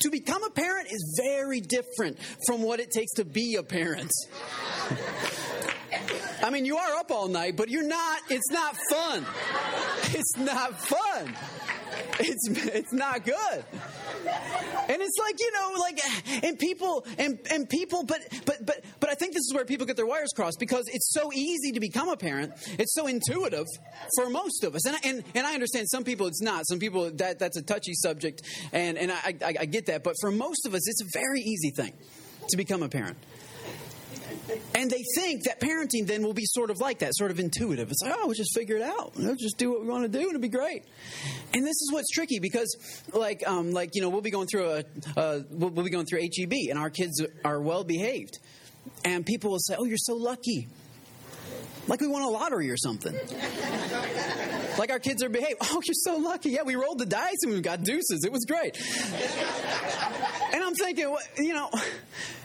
to 0.00 0.10
become 0.10 0.42
a 0.44 0.50
parent 0.50 0.88
is 0.90 1.20
very 1.22 1.60
different 1.60 2.18
from 2.46 2.62
what 2.62 2.80
it 2.80 2.90
takes 2.90 3.12
to 3.14 3.24
be 3.24 3.56
a 3.56 3.62
parent. 3.62 4.10
I 6.44 6.50
mean, 6.50 6.66
you 6.66 6.76
are 6.76 6.96
up 6.96 7.10
all 7.10 7.26
night, 7.26 7.56
but 7.56 7.70
you're 7.70 7.88
not, 7.88 8.20
it's 8.28 8.50
not 8.50 8.76
fun. 8.90 9.24
It's 10.16 10.36
not 10.36 10.78
fun. 10.78 11.34
It's, 12.20 12.48
it's 12.48 12.92
not 12.92 13.24
good. 13.24 13.64
And 14.88 15.02
it's 15.02 15.18
like, 15.18 15.40
you 15.40 15.50
know, 15.50 15.74
like, 15.80 16.44
and 16.44 16.56
people, 16.56 17.04
and, 17.18 17.40
and 17.50 17.68
people, 17.68 18.04
but, 18.04 18.20
but, 18.44 18.64
but, 18.64 18.84
but 19.00 19.10
I 19.10 19.14
think 19.14 19.32
this 19.32 19.40
is 19.40 19.52
where 19.54 19.64
people 19.64 19.86
get 19.86 19.96
their 19.96 20.06
wires 20.06 20.30
crossed 20.36 20.60
because 20.60 20.84
it's 20.92 21.12
so 21.12 21.32
easy 21.32 21.72
to 21.72 21.80
become 21.80 22.10
a 22.10 22.16
parent. 22.16 22.52
It's 22.78 22.94
so 22.94 23.08
intuitive 23.08 23.66
for 24.14 24.30
most 24.30 24.62
of 24.62 24.76
us. 24.76 24.86
And, 24.86 24.96
and, 25.02 25.24
and 25.34 25.46
I 25.46 25.54
understand 25.54 25.88
some 25.90 26.04
people 26.04 26.28
it's 26.28 26.42
not. 26.42 26.64
Some 26.68 26.78
people, 26.78 27.10
that, 27.10 27.40
that's 27.40 27.56
a 27.56 27.62
touchy 27.62 27.94
subject. 27.94 28.42
And, 28.72 28.96
and 28.96 29.10
I, 29.10 29.34
I, 29.42 29.54
I 29.60 29.64
get 29.64 29.86
that. 29.86 30.04
But 30.04 30.14
for 30.20 30.30
most 30.30 30.66
of 30.66 30.74
us, 30.74 30.88
it's 30.88 31.02
a 31.02 31.18
very 31.18 31.40
easy 31.40 31.70
thing 31.70 31.94
to 32.50 32.56
become 32.56 32.84
a 32.84 32.88
parent. 32.88 33.16
And 34.74 34.90
they 34.90 35.02
think 35.14 35.44
that 35.44 35.60
parenting 35.60 36.06
then 36.06 36.22
will 36.22 36.34
be 36.34 36.44
sort 36.46 36.70
of 36.70 36.78
like 36.78 37.00
that, 37.00 37.14
sort 37.14 37.30
of 37.30 37.38
intuitive. 37.38 37.90
It's 37.90 38.02
like, 38.02 38.12
oh, 38.16 38.26
we'll 38.26 38.34
just 38.34 38.54
figure 38.54 38.76
it 38.76 38.82
out. 38.82 39.12
We'll 39.16 39.36
just 39.36 39.58
do 39.58 39.70
what 39.70 39.82
we 39.82 39.88
want 39.88 40.04
to 40.04 40.08
do, 40.08 40.18
and 40.18 40.28
it'll 40.28 40.40
be 40.40 40.48
great. 40.48 40.84
And 41.52 41.64
this 41.64 41.76
is 41.80 41.90
what's 41.92 42.10
tricky 42.10 42.38
because, 42.38 42.76
like, 43.12 43.46
um, 43.46 43.72
like 43.72 43.90
you 43.94 44.02
know, 44.02 44.08
we'll 44.08 44.20
be 44.20 44.30
going 44.30 44.46
through 44.46 44.70
a, 44.70 44.84
uh, 45.16 45.40
we'll, 45.50 45.70
we'll 45.70 45.84
be 45.84 45.90
going 45.90 46.06
through 46.06 46.20
HEB, 46.20 46.52
and 46.70 46.78
our 46.78 46.90
kids 46.90 47.22
are 47.44 47.60
well 47.60 47.84
behaved, 47.84 48.38
and 49.04 49.24
people 49.24 49.50
will 49.50 49.58
say, 49.58 49.76
"Oh, 49.78 49.84
you're 49.84 49.96
so 49.96 50.14
lucky." 50.14 50.68
Like 51.86 52.00
we 52.00 52.06
won 52.08 52.22
a 52.22 52.28
lottery 52.28 52.70
or 52.70 52.78
something. 52.78 53.14
Like 54.78 54.90
our 54.90 54.98
kids 54.98 55.22
are 55.22 55.28
behaved. 55.28 55.56
Oh, 55.60 55.80
you're 55.84 55.94
so 55.94 56.16
lucky. 56.16 56.50
Yeah, 56.50 56.62
we 56.62 56.76
rolled 56.76 56.98
the 56.98 57.06
dice 57.06 57.42
and 57.42 57.52
we 57.52 57.60
got 57.60 57.82
deuces. 57.82 58.24
It 58.24 58.32
was 58.32 58.44
great. 58.44 58.76
and 60.52 60.62
I'm 60.62 60.74
thinking, 60.74 61.16
you 61.38 61.54
know, 61.54 61.70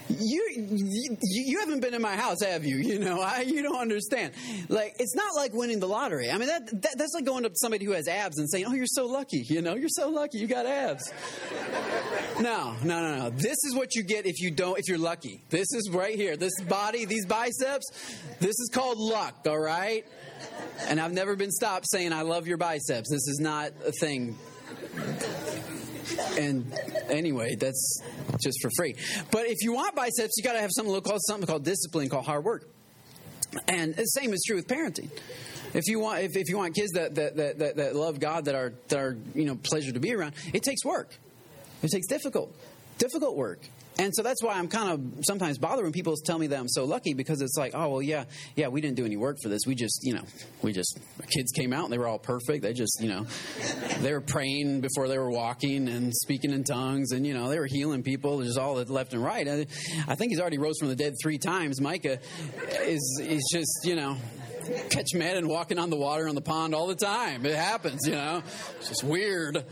you, 0.10 0.44
you, 0.56 1.18
you 1.22 1.60
haven't 1.60 1.82
been 1.82 1.94
in 1.94 2.02
my 2.02 2.16
house, 2.16 2.42
have 2.42 2.66
you? 2.66 2.78
You 2.90 2.98
know, 2.98 3.22
I, 3.22 3.42
you 3.42 3.62
don't 3.62 3.80
understand. 3.80 4.34
Like, 4.68 4.96
it's 5.00 5.14
not 5.16 5.36
like 5.36 5.54
winning 5.54 5.80
the 5.80 5.88
lottery. 5.88 6.32
I 6.32 6.38
mean, 6.40 6.48
that, 6.48 6.66
that 6.82 6.98
that's 6.98 7.14
like 7.14 7.24
going 7.24 7.44
to 7.44 7.52
somebody 7.54 7.86
who 7.86 7.92
has 7.92 8.08
abs 8.08 8.40
and 8.40 8.50
saying, 8.50 8.66
"Oh, 8.68 8.74
you're 8.74 8.88
so 8.88 9.06
lucky." 9.06 9.46
You 9.48 9.62
know, 9.62 9.76
you're 9.76 9.90
so 9.90 10.10
lucky. 10.10 10.40
You 10.40 10.48
got 10.48 10.66
abs. 10.66 11.12
no, 12.40 12.76
no, 12.84 13.02
no, 13.02 13.16
no. 13.18 13.30
This 13.30 13.58
is 13.64 13.76
what 13.76 13.94
you 13.94 14.02
get 14.02 14.26
if 14.26 14.42
you 14.42 14.50
don't. 14.50 14.80
If 14.80 14.88
you're 14.88 14.98
lucky. 14.98 15.44
This 15.50 15.68
is 15.74 15.92
right 15.92 16.16
here. 16.16 16.36
This 16.36 16.60
body, 16.68 17.06
these 17.06 17.28
biceps. 17.28 17.86
This 18.40 18.58
is 18.60 18.70
called 18.74 18.98
luck. 18.98 19.46
All 19.46 19.60
right. 19.60 20.04
And 20.88 21.00
I've 21.00 21.14
never 21.14 21.36
been 21.36 21.52
stopped 21.52 21.90
saying, 21.90 22.14
"I 22.14 22.22
love 22.22 22.48
your 22.48 22.58
biceps." 22.58 23.10
This 23.10 23.28
is 23.28 23.40
not 23.40 23.72
a 23.86 23.92
thing 23.92 24.38
and 26.38 26.74
anyway, 27.10 27.56
that's 27.56 28.02
just 28.42 28.62
for 28.62 28.70
free. 28.76 28.96
But 29.32 29.48
if 29.48 29.58
you 29.62 29.74
want 29.74 29.96
biceps, 29.96 30.34
you 30.38 30.44
got 30.44 30.54
to 30.54 30.62
have 30.62 30.72
something 30.74 31.00
called 31.02 31.22
something 31.28 31.48
called 31.48 31.64
discipline, 31.64 32.10
called 32.10 32.26
hard 32.26 32.44
work. 32.44 32.68
And 33.68 33.96
the 33.96 34.06
same 34.06 34.34
is 34.34 34.44
true 34.46 34.56
with 34.56 34.68
parenting. 34.68 35.10
If 35.74 35.88
you 35.88 36.00
want, 36.00 36.24
if, 36.24 36.36
if 36.36 36.50
you 36.50 36.58
want 36.58 36.76
kids 36.76 36.92
that, 36.94 37.16
that, 37.16 37.36
that, 37.38 37.76
that 37.76 37.96
love 37.96 38.20
God, 38.20 38.46
that 38.46 38.56
are, 38.56 38.74
that 38.88 39.00
are, 39.00 39.18
you 39.36 39.46
know, 39.46 39.56
pleasure 39.56 39.92
to 39.92 40.00
be 40.00 40.14
around, 40.14 40.34
it 40.54 40.64
takes 40.64 40.84
work. 40.84 41.16
It 41.82 41.90
takes 41.90 42.08
difficult, 42.08 42.56
difficult 42.98 43.36
work. 43.36 43.60
And 44.00 44.16
so 44.16 44.24
that's 44.24 44.42
why 44.42 44.54
I'm 44.54 44.70
kind 44.70 44.92
of 44.92 45.26
sometimes 45.26 45.58
bothered 45.58 45.84
when 45.84 45.92
people 45.92 46.16
tell 46.26 46.40
me 46.40 46.48
that 46.48 46.58
I'm 46.58 46.70
so 46.70 46.86
lucky 46.86 47.14
because 47.14 47.42
it's 47.42 47.58
like, 47.58 47.74
oh 47.76 47.90
well, 47.90 48.02
yeah, 48.02 48.24
yeah, 48.56 48.70
we 48.70 48.80
didn't 48.80 48.96
do 48.96 49.06
any 49.06 49.18
work 49.18 49.38
for 49.44 49.50
this. 49.50 49.64
We 49.68 49.76
just, 49.76 50.00
you 50.04 50.14
know, 50.14 50.24
we 50.62 50.72
just 50.72 50.98
kids 51.30 51.52
came 51.52 51.74
out 51.74 51.84
and 51.84 51.92
they 51.92 51.98
were 51.98 52.08
all 52.08 52.18
perfect. 52.18 52.64
They 52.64 52.72
just, 52.72 53.00
you 53.02 53.10
know, 53.10 53.26
they 54.00 54.14
were 54.14 54.22
praying 54.22 54.80
before 54.80 55.10
they 55.10 55.18
were 55.18 55.30
walking 55.30 55.90
and 55.90 56.16
speaking 56.16 56.52
in 56.52 56.64
tongues, 56.64 57.12
and 57.12 57.28
you 57.28 57.34
know, 57.34 57.50
they 57.50 57.60
were 57.60 57.68
healing 57.68 58.02
people 58.02 58.42
just 58.42 58.58
all 58.58 58.76
left 58.76 59.14
and 59.14 59.22
right. 59.22 59.48
I, 59.48 59.68
I 60.08 60.16
think 60.16 60.32
he's 60.32 60.40
already 60.40 60.60
rose 60.60 60.80
from 60.80 60.88
the 60.88 60.96
dead 60.96 61.16
three 61.22 61.38
times. 61.38 61.82
Micah 61.82 62.20
is 62.82 63.22
is 63.22 63.50
just, 63.54 63.82
you 63.84 63.98
know, 63.98 64.16
catch 64.90 65.14
Madden 65.14 65.48
walking 65.48 65.78
on 65.78 65.90
the 65.90 65.98
water 65.98 66.30
on 66.30 66.36
the 66.36 66.42
pond 66.42 66.74
all 66.74 66.88
the 66.88 66.96
time. 66.96 67.46
It 67.46 67.56
happens, 67.56 68.00
you 68.06 68.14
know. 68.14 68.44
It's 68.78 68.90
just 68.90 69.04
weird. 69.04 69.66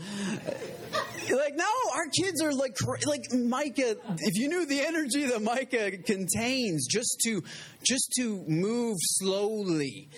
Like 1.38 1.56
no, 1.56 1.64
our 1.94 2.06
kids 2.06 2.42
are 2.42 2.52
like 2.52 2.76
like 3.06 3.32
Micah. 3.32 3.96
If 4.18 4.36
you 4.36 4.48
knew 4.48 4.66
the 4.66 4.80
energy 4.80 5.26
that 5.26 5.42
Micah 5.42 5.90
contains, 5.98 6.86
just 6.86 7.20
to 7.24 7.42
just 7.82 8.12
to 8.18 8.44
move 8.46 8.96
slowly, 9.00 10.08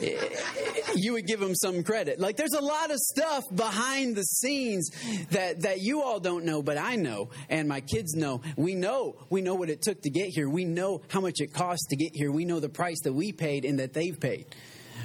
eh, 0.00 0.16
you 0.94 1.12
would 1.14 1.26
give 1.26 1.40
him 1.42 1.54
some 1.54 1.82
credit. 1.82 2.18
Like 2.20 2.36
there's 2.36 2.54
a 2.54 2.60
lot 2.60 2.90
of 2.90 2.98
stuff 2.98 3.44
behind 3.54 4.16
the 4.16 4.22
scenes 4.22 4.90
that 5.30 5.62
that 5.62 5.80
you 5.80 6.02
all 6.02 6.20
don't 6.20 6.44
know, 6.44 6.62
but 6.62 6.78
I 6.78 6.96
know, 6.96 7.30
and 7.48 7.68
my 7.68 7.80
kids 7.80 8.14
know. 8.14 8.40
We 8.56 8.74
know 8.74 9.16
we 9.28 9.42
know 9.42 9.54
what 9.54 9.70
it 9.70 9.82
took 9.82 10.02
to 10.02 10.10
get 10.10 10.28
here. 10.28 10.48
We 10.48 10.64
know 10.64 11.02
how 11.08 11.20
much 11.20 11.40
it 11.40 11.52
cost 11.52 11.86
to 11.90 11.96
get 11.96 12.12
here. 12.14 12.30
We 12.30 12.44
know 12.44 12.60
the 12.60 12.68
price 12.68 13.00
that 13.04 13.12
we 13.12 13.32
paid 13.32 13.64
and 13.64 13.78
that 13.80 13.92
they've 13.92 14.18
paid. 14.18 14.46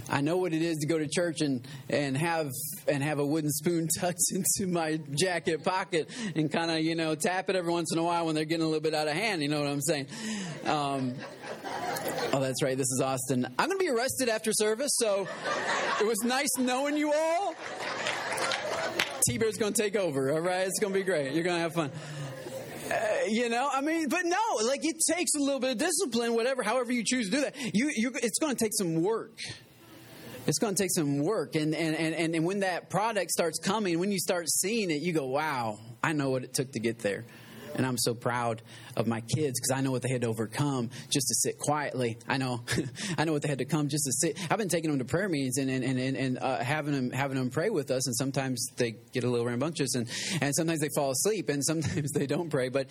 I 0.09 0.21
know 0.21 0.37
what 0.37 0.53
it 0.53 0.61
is 0.61 0.77
to 0.79 0.87
go 0.87 0.97
to 0.97 1.07
church 1.07 1.41
and, 1.41 1.65
and 1.89 2.17
have 2.17 2.51
and 2.87 3.01
have 3.03 3.19
a 3.19 3.25
wooden 3.25 3.49
spoon 3.49 3.87
tucked 3.99 4.21
into 4.31 4.71
my 4.71 4.99
jacket 5.17 5.63
pocket 5.63 6.09
and 6.35 6.51
kind 6.51 6.71
of 6.71 6.79
you 6.79 6.95
know 6.95 7.15
tap 7.15 7.49
it 7.49 7.55
every 7.55 7.71
once 7.71 7.91
in 7.91 7.97
a 7.97 8.03
while 8.03 8.25
when 8.25 8.35
they're 8.35 8.45
getting 8.45 8.63
a 8.63 8.67
little 8.67 8.81
bit 8.81 8.93
out 8.93 9.07
of 9.07 9.13
hand. 9.13 9.41
You 9.41 9.49
know 9.49 9.61
what 9.61 9.69
I'm 9.69 9.81
saying? 9.81 10.07
Um, 10.65 11.13
oh, 12.33 12.39
that's 12.39 12.61
right. 12.61 12.77
This 12.77 12.91
is 12.91 13.01
Austin. 13.01 13.45
I'm 13.57 13.67
going 13.67 13.79
to 13.79 13.83
be 13.83 13.89
arrested 13.89 14.29
after 14.29 14.51
service, 14.53 14.91
so 14.95 15.27
it 15.99 16.05
was 16.05 16.19
nice 16.23 16.49
knowing 16.57 16.97
you 16.97 17.13
all. 17.13 17.55
T 19.27 19.37
Bear's 19.37 19.57
going 19.57 19.73
to 19.73 19.81
take 19.81 19.95
over. 19.95 20.31
All 20.31 20.39
right, 20.39 20.67
it's 20.67 20.79
going 20.79 20.93
to 20.93 20.99
be 20.99 21.03
great. 21.03 21.33
You're 21.33 21.43
going 21.43 21.55
to 21.55 21.61
have 21.61 21.73
fun. 21.73 21.91
Uh, 22.91 22.95
you 23.27 23.49
know, 23.49 23.67
I 23.71 23.81
mean, 23.81 24.07
but 24.09 24.25
no, 24.25 24.37
like 24.63 24.81
it 24.83 24.97
takes 25.11 25.31
a 25.35 25.39
little 25.39 25.59
bit 25.59 25.71
of 25.71 25.77
discipline, 25.79 26.35
whatever, 26.35 26.61
however 26.61 26.91
you 26.91 27.03
choose 27.03 27.29
to 27.29 27.37
do 27.37 27.41
that. 27.41 27.55
You, 27.73 27.91
you 27.95 28.11
it's 28.21 28.37
going 28.37 28.55
to 28.55 28.63
take 28.63 28.73
some 28.73 29.01
work 29.01 29.31
it's 30.47 30.59
going 30.59 30.75
to 30.75 30.81
take 30.81 30.91
some 30.91 31.19
work. 31.19 31.55
And, 31.55 31.73
and, 31.73 31.95
and, 31.95 32.35
and 32.35 32.45
when 32.45 32.59
that 32.59 32.89
product 32.89 33.31
starts 33.31 33.59
coming, 33.59 33.99
when 33.99 34.11
you 34.11 34.19
start 34.19 34.49
seeing 34.49 34.91
it, 34.91 35.01
you 35.01 35.13
go, 35.13 35.25
wow, 35.25 35.79
I 36.03 36.13
know 36.13 36.29
what 36.29 36.43
it 36.43 36.53
took 36.53 36.71
to 36.73 36.79
get 36.79 36.99
there. 36.99 37.25
And 37.75 37.85
I'm 37.85 37.97
so 37.97 38.13
proud 38.13 38.61
of 38.95 39.07
my 39.07 39.21
kids 39.21 39.59
because 39.59 39.71
I 39.75 39.81
know 39.81 39.91
what 39.91 40.01
they 40.01 40.09
had 40.09 40.21
to 40.21 40.27
overcome 40.27 40.89
just 41.09 41.27
to 41.27 41.35
sit 41.35 41.59
quietly. 41.59 42.17
I 42.27 42.37
know, 42.37 42.63
I 43.17 43.25
know 43.25 43.33
what 43.33 43.41
they 43.41 43.49
had 43.49 43.59
to 43.59 43.65
come 43.65 43.89
just 43.89 44.05
to 44.05 44.13
sit. 44.13 44.37
I've 44.49 44.57
been 44.57 44.69
taking 44.69 44.89
them 44.89 44.99
to 44.99 45.05
prayer 45.05 45.29
meetings 45.29 45.57
and 45.57 45.69
and 45.69 45.83
and, 45.83 46.17
and 46.17 46.37
uh, 46.39 46.63
having 46.63 46.93
them 46.93 47.11
having 47.11 47.37
them 47.37 47.49
pray 47.49 47.69
with 47.69 47.91
us. 47.91 48.07
And 48.07 48.15
sometimes 48.15 48.67
they 48.77 48.95
get 49.11 49.23
a 49.23 49.29
little 49.29 49.45
rambunctious, 49.45 49.95
and 49.95 50.07
and 50.41 50.55
sometimes 50.55 50.79
they 50.79 50.89
fall 50.95 51.11
asleep, 51.11 51.49
and 51.49 51.63
sometimes 51.65 52.11
they 52.11 52.25
don't 52.25 52.49
pray. 52.49 52.69
But 52.69 52.87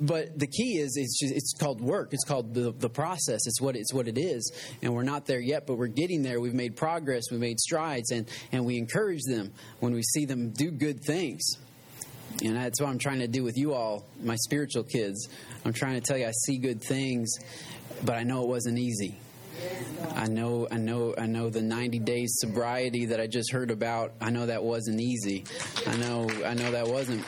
but 0.00 0.38
the 0.38 0.46
key 0.46 0.78
is 0.78 0.96
it's 0.96 1.18
just, 1.18 1.34
it's 1.34 1.54
called 1.54 1.80
work. 1.80 2.12
It's 2.12 2.24
called 2.24 2.54
the 2.54 2.72
the 2.72 2.90
process. 2.90 3.46
It's 3.46 3.60
what 3.60 3.76
it's 3.76 3.92
what 3.92 4.08
it 4.08 4.18
is. 4.18 4.52
And 4.82 4.94
we're 4.94 5.02
not 5.02 5.26
there 5.26 5.40
yet, 5.40 5.66
but 5.66 5.76
we're 5.76 5.86
getting 5.86 6.22
there. 6.22 6.40
We've 6.40 6.54
made 6.54 6.76
progress. 6.76 7.24
We've 7.30 7.40
made 7.40 7.58
strides, 7.60 8.10
and 8.10 8.28
and 8.52 8.64
we 8.64 8.76
encourage 8.76 9.22
them 9.26 9.52
when 9.80 9.94
we 9.94 10.02
see 10.02 10.24
them 10.24 10.50
do 10.50 10.70
good 10.70 11.02
things. 11.02 11.56
And 12.42 12.56
that's 12.56 12.80
what 12.80 12.88
I'm 12.88 12.98
trying 12.98 13.20
to 13.20 13.28
do 13.28 13.42
with 13.42 13.56
you 13.56 13.72
all, 13.72 14.04
my 14.22 14.36
spiritual 14.36 14.82
kids. 14.82 15.28
I'm 15.64 15.72
trying 15.72 15.94
to 15.94 16.00
tell 16.00 16.18
you 16.18 16.26
I 16.26 16.32
see 16.32 16.58
good 16.58 16.82
things, 16.82 17.32
but 18.04 18.16
I 18.16 18.24
know 18.24 18.42
it 18.42 18.48
wasn't 18.48 18.78
easy. 18.78 19.18
I 20.14 20.26
know, 20.26 20.68
I 20.70 20.76
know, 20.76 21.14
I 21.16 21.26
know 21.26 21.50
the 21.50 21.62
90 21.62 21.98
days 22.00 22.36
sobriety 22.38 23.06
that 23.06 23.20
I 23.20 23.26
just 23.26 23.52
heard 23.52 23.70
about. 23.70 24.12
I 24.20 24.30
know 24.30 24.46
that 24.46 24.62
wasn't 24.62 25.00
easy. 25.00 25.44
I 25.86 25.96
know, 25.96 26.28
I 26.44 26.54
know 26.54 26.70
that 26.72 26.86
wasn't. 26.88 27.24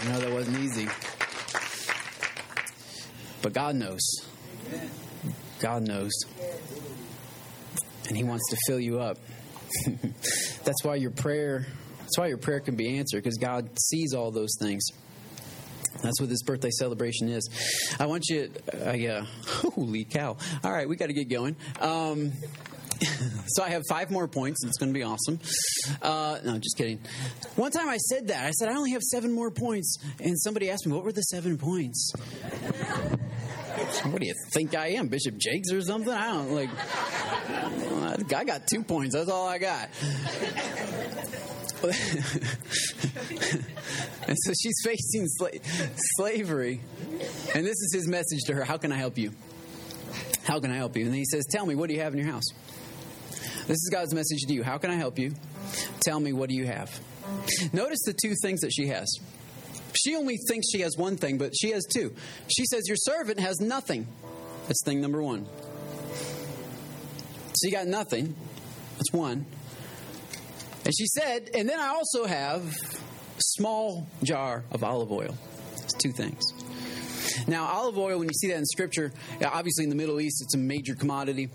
I 0.00 0.08
know 0.12 0.20
that 0.20 0.32
wasn't 0.32 0.58
easy. 0.58 0.88
But 3.42 3.52
God 3.52 3.76
knows. 3.76 4.00
God 5.60 5.86
knows. 5.86 6.12
And 8.08 8.16
He 8.16 8.24
wants 8.24 8.44
to 8.50 8.56
fill 8.66 8.80
you 8.80 9.00
up. 9.00 9.18
That's 10.64 10.84
why 10.84 10.96
your 10.96 11.10
prayer 11.10 11.66
that's 12.08 12.16
why 12.16 12.28
your 12.28 12.38
prayer 12.38 12.60
can 12.60 12.74
be 12.74 12.96
answered 12.96 13.22
because 13.22 13.36
God 13.36 13.68
sees 13.78 14.14
all 14.14 14.30
those 14.30 14.56
things. 14.58 14.82
That's 16.02 16.18
what 16.18 16.30
this 16.30 16.42
birthday 16.42 16.70
celebration 16.70 17.28
is. 17.28 17.46
I 18.00 18.06
want 18.06 18.24
you, 18.30 18.50
uh, 18.86 18.92
yeah, 18.92 19.26
holy 19.46 20.04
cow. 20.04 20.38
All 20.64 20.72
right, 20.72 20.88
we 20.88 20.96
got 20.96 21.08
to 21.08 21.12
get 21.12 21.28
going. 21.28 21.54
Um, 21.82 22.32
so 23.48 23.62
I 23.62 23.68
have 23.68 23.82
five 23.90 24.10
more 24.10 24.26
points, 24.26 24.64
it's 24.64 24.78
going 24.78 24.90
to 24.90 24.98
be 24.98 25.02
awesome. 25.02 25.38
Uh, 26.00 26.38
no, 26.46 26.58
just 26.58 26.78
kidding. 26.78 26.98
One 27.56 27.72
time 27.72 27.90
I 27.90 27.98
said 27.98 28.28
that. 28.28 28.46
I 28.46 28.52
said, 28.52 28.70
I 28.70 28.76
only 28.76 28.92
have 28.92 29.02
seven 29.02 29.30
more 29.30 29.50
points. 29.50 29.98
And 30.18 30.40
somebody 30.40 30.70
asked 30.70 30.86
me, 30.86 30.94
What 30.94 31.04
were 31.04 31.12
the 31.12 31.20
seven 31.20 31.58
points? 31.58 32.10
what 34.04 34.20
do 34.20 34.26
you 34.26 34.34
think 34.54 34.74
I 34.74 34.92
am, 34.92 35.08
Bishop 35.08 35.36
Jakes 35.36 35.72
or 35.72 35.82
something? 35.82 36.12
I 36.12 36.32
don't 36.32 36.52
like. 36.52 36.70
I 38.34 38.44
got 38.44 38.66
two 38.66 38.82
points. 38.82 39.14
That's 39.14 39.28
all 39.28 39.46
I 39.46 39.58
got. 39.58 39.90
and 44.26 44.36
so 44.36 44.52
she's 44.60 44.80
facing 44.84 45.26
sla- 45.40 45.60
slavery, 46.16 46.80
and 47.54 47.64
this 47.64 47.76
is 47.76 47.92
his 47.94 48.08
message 48.08 48.40
to 48.46 48.54
her: 48.54 48.64
How 48.64 48.76
can 48.76 48.92
I 48.92 48.96
help 48.96 49.16
you? 49.18 49.32
How 50.48 50.60
can 50.60 50.70
I 50.70 50.76
help 50.76 50.96
you? 50.96 51.04
And 51.04 51.14
he 51.14 51.26
says, 51.26 51.44
Tell 51.50 51.66
me, 51.66 51.74
what 51.74 51.88
do 51.88 51.94
you 51.94 52.00
have 52.00 52.14
in 52.14 52.18
your 52.18 52.32
house? 52.32 52.46
This 53.66 53.76
is 53.76 53.90
God's 53.92 54.14
message 54.14 54.38
to 54.46 54.54
you. 54.54 54.62
How 54.62 54.78
can 54.78 54.90
I 54.90 54.94
help 54.94 55.18
you? 55.18 55.34
Tell 56.00 56.18
me, 56.18 56.32
what 56.32 56.48
do 56.48 56.54
you 56.54 56.64
have? 56.64 56.98
Notice 57.74 57.98
the 58.06 58.14
two 58.14 58.32
things 58.40 58.60
that 58.60 58.70
she 58.72 58.86
has. 58.86 59.14
She 59.94 60.16
only 60.16 60.38
thinks 60.48 60.68
she 60.72 60.80
has 60.80 60.96
one 60.96 61.18
thing, 61.18 61.36
but 61.36 61.52
she 61.54 61.72
has 61.72 61.84
two. 61.84 62.14
She 62.50 62.64
says, 62.64 62.84
Your 62.86 62.96
servant 62.96 63.40
has 63.40 63.60
nothing. 63.60 64.06
That's 64.66 64.82
thing 64.84 65.02
number 65.02 65.22
one. 65.22 65.44
So 67.54 67.66
you 67.66 67.70
got 67.70 67.86
nothing. 67.86 68.34
That's 68.96 69.12
one. 69.12 69.44
And 70.88 70.96
she 70.96 71.06
said, 71.06 71.50
And 71.52 71.68
then 71.68 71.78
I 71.78 71.88
also 71.88 72.24
have 72.24 72.74
small 73.36 74.08
jar 74.22 74.64
of 74.70 74.82
olive 74.82 75.12
oil. 75.12 75.36
It's 75.82 75.92
two 75.92 76.12
things. 76.12 76.42
Now, 77.46 77.66
olive 77.66 77.98
oil, 77.98 78.18
when 78.18 78.28
you 78.28 78.34
see 78.34 78.48
that 78.48 78.56
in 78.56 78.64
Scripture, 78.64 79.12
obviously 79.44 79.84
in 79.84 79.90
the 79.90 79.96
Middle 79.96 80.18
East, 80.18 80.40
it's 80.40 80.54
a 80.54 80.58
major 80.58 80.94
commodity. 80.94 81.50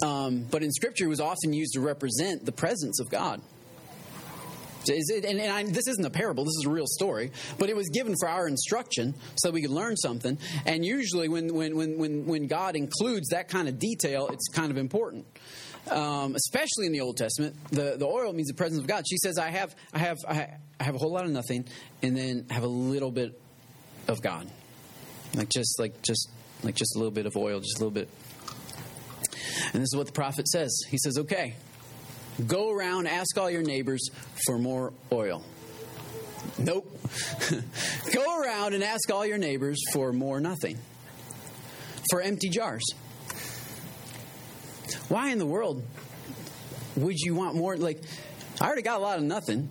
Um, 0.00 0.46
but 0.48 0.62
in 0.62 0.70
Scripture, 0.70 1.06
it 1.06 1.08
was 1.08 1.20
often 1.20 1.52
used 1.52 1.72
to 1.72 1.80
represent 1.80 2.46
the 2.46 2.52
presence 2.52 3.00
of 3.00 3.10
God. 3.10 3.42
It, 4.86 5.24
and, 5.24 5.40
and 5.40 5.50
I, 5.52 5.64
this 5.64 5.88
isn't 5.88 6.06
a 6.06 6.10
parable, 6.10 6.44
this 6.44 6.54
is 6.60 6.66
a 6.66 6.70
real 6.70 6.86
story, 6.86 7.32
but 7.58 7.68
it 7.68 7.74
was 7.74 7.88
given 7.88 8.14
for 8.20 8.28
our 8.28 8.46
instruction 8.46 9.16
so 9.38 9.50
we 9.50 9.60
could 9.60 9.72
learn 9.72 9.96
something. 9.96 10.38
And 10.66 10.84
usually, 10.84 11.28
when, 11.28 11.52
when, 11.52 11.76
when, 11.76 12.26
when 12.26 12.46
God 12.46 12.76
includes 12.76 13.30
that 13.30 13.48
kind 13.48 13.68
of 13.68 13.80
detail, 13.80 14.28
it's 14.28 14.46
kind 14.48 14.70
of 14.70 14.76
important. 14.76 15.26
Um, 15.90 16.34
especially 16.34 16.86
in 16.86 16.92
the 16.92 17.00
Old 17.00 17.16
Testament, 17.16 17.56
the, 17.70 17.96
the 17.96 18.06
oil 18.06 18.32
means 18.32 18.48
the 18.48 18.54
presence 18.54 18.80
of 18.80 18.86
God. 18.86 19.04
She 19.08 19.16
says, 19.18 19.38
I 19.38 19.50
have, 19.50 19.74
I, 19.92 19.98
have, 19.98 20.18
I 20.28 20.48
have 20.80 20.94
a 20.94 20.98
whole 20.98 21.12
lot 21.12 21.24
of 21.24 21.30
nothing, 21.30 21.64
and 22.02 22.16
then 22.16 22.46
have 22.50 22.62
a 22.62 22.68
little 22.68 23.10
bit 23.10 23.40
of 24.06 24.20
God. 24.20 24.50
Like 25.34 25.48
just 25.50 25.78
like 25.78 26.00
just 26.02 26.30
like 26.62 26.74
just 26.74 26.96
a 26.96 26.98
little 26.98 27.12
bit 27.12 27.26
of 27.26 27.36
oil, 27.36 27.60
just 27.60 27.76
a 27.76 27.84
little 27.84 27.90
bit. 27.90 28.08
And 29.72 29.82
this 29.82 29.88
is 29.92 29.96
what 29.96 30.06
the 30.06 30.12
prophet 30.12 30.48
says. 30.48 30.82
He 30.88 30.98
says, 30.98 31.18
"Okay, 31.18 31.56
go 32.46 32.70
around, 32.70 33.06
ask 33.06 33.36
all 33.36 33.50
your 33.50 33.62
neighbors 33.62 34.08
for 34.46 34.58
more 34.58 34.92
oil." 35.12 35.44
Nope. 36.56 36.98
go 38.14 38.40
around 38.40 38.74
and 38.74 38.82
ask 38.82 39.10
all 39.12 39.26
your 39.26 39.38
neighbors 39.38 39.78
for 39.92 40.12
more 40.12 40.40
nothing. 40.40 40.78
For 42.10 42.22
empty 42.22 42.48
jars. 42.48 42.84
Why 45.08 45.30
in 45.30 45.38
the 45.38 45.46
world 45.46 45.82
would 46.96 47.18
you 47.18 47.34
want 47.34 47.54
more 47.54 47.76
like 47.76 48.02
I 48.60 48.66
already 48.66 48.82
got 48.82 48.98
a 48.98 49.02
lot 49.02 49.18
of 49.18 49.24
nothing. 49.24 49.70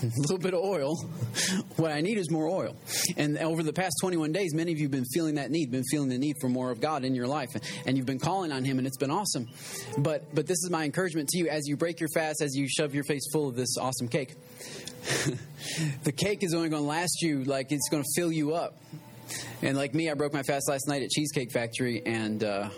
a 0.02 0.06
little 0.20 0.38
bit 0.38 0.54
of 0.54 0.60
oil. 0.60 0.96
what 1.76 1.90
I 1.90 2.00
need 2.00 2.16
is 2.16 2.30
more 2.30 2.48
oil. 2.48 2.76
And 3.16 3.36
over 3.38 3.62
the 3.62 3.72
past 3.72 3.94
21 4.00 4.32
days, 4.32 4.54
many 4.54 4.72
of 4.72 4.78
you 4.78 4.84
have 4.84 4.92
been 4.92 5.04
feeling 5.12 5.34
that 5.34 5.50
need, 5.50 5.70
been 5.70 5.84
feeling 5.90 6.08
the 6.08 6.18
need 6.18 6.36
for 6.40 6.48
more 6.48 6.70
of 6.70 6.80
God 6.80 7.04
in 7.04 7.14
your 7.14 7.26
life. 7.26 7.48
And 7.86 7.96
you've 7.96 8.06
been 8.06 8.18
calling 8.18 8.52
on 8.52 8.64
Him, 8.64 8.78
and 8.78 8.86
it's 8.86 8.96
been 8.96 9.10
awesome. 9.10 9.48
But, 9.98 10.34
but 10.34 10.46
this 10.46 10.58
is 10.58 10.70
my 10.70 10.84
encouragement 10.84 11.28
to 11.30 11.38
you 11.38 11.48
as 11.48 11.66
you 11.66 11.76
break 11.76 12.00
your 12.00 12.08
fast, 12.14 12.40
as 12.40 12.54
you 12.54 12.68
shove 12.68 12.94
your 12.94 13.04
face 13.04 13.22
full 13.32 13.48
of 13.48 13.56
this 13.56 13.76
awesome 13.78 14.08
cake. 14.08 14.34
the 16.04 16.12
cake 16.12 16.42
is 16.42 16.54
only 16.54 16.68
going 16.68 16.82
to 16.82 16.88
last 16.88 17.20
you, 17.20 17.44
like, 17.44 17.66
it's 17.70 17.88
going 17.90 18.02
to 18.02 18.08
fill 18.16 18.32
you 18.32 18.54
up. 18.54 18.78
And 19.62 19.76
like 19.76 19.94
me, 19.94 20.10
I 20.10 20.14
broke 20.14 20.32
my 20.32 20.42
fast 20.42 20.68
last 20.68 20.88
night 20.88 21.02
at 21.02 21.10
Cheesecake 21.10 21.52
Factory, 21.52 22.02
and. 22.06 22.42
Uh, 22.42 22.70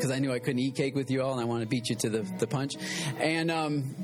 because 0.00 0.10
I 0.10 0.18
knew 0.18 0.32
I 0.32 0.38
couldn't 0.38 0.60
eat 0.60 0.76
cake 0.76 0.94
with 0.94 1.10
you 1.10 1.20
all, 1.20 1.32
and 1.32 1.40
I 1.42 1.44
want 1.44 1.60
to 1.60 1.68
beat 1.68 1.90
you 1.90 1.96
to 1.96 2.08
the, 2.08 2.20
the 2.38 2.46
punch. 2.46 2.72
And 3.18 3.50
um, 3.50 3.94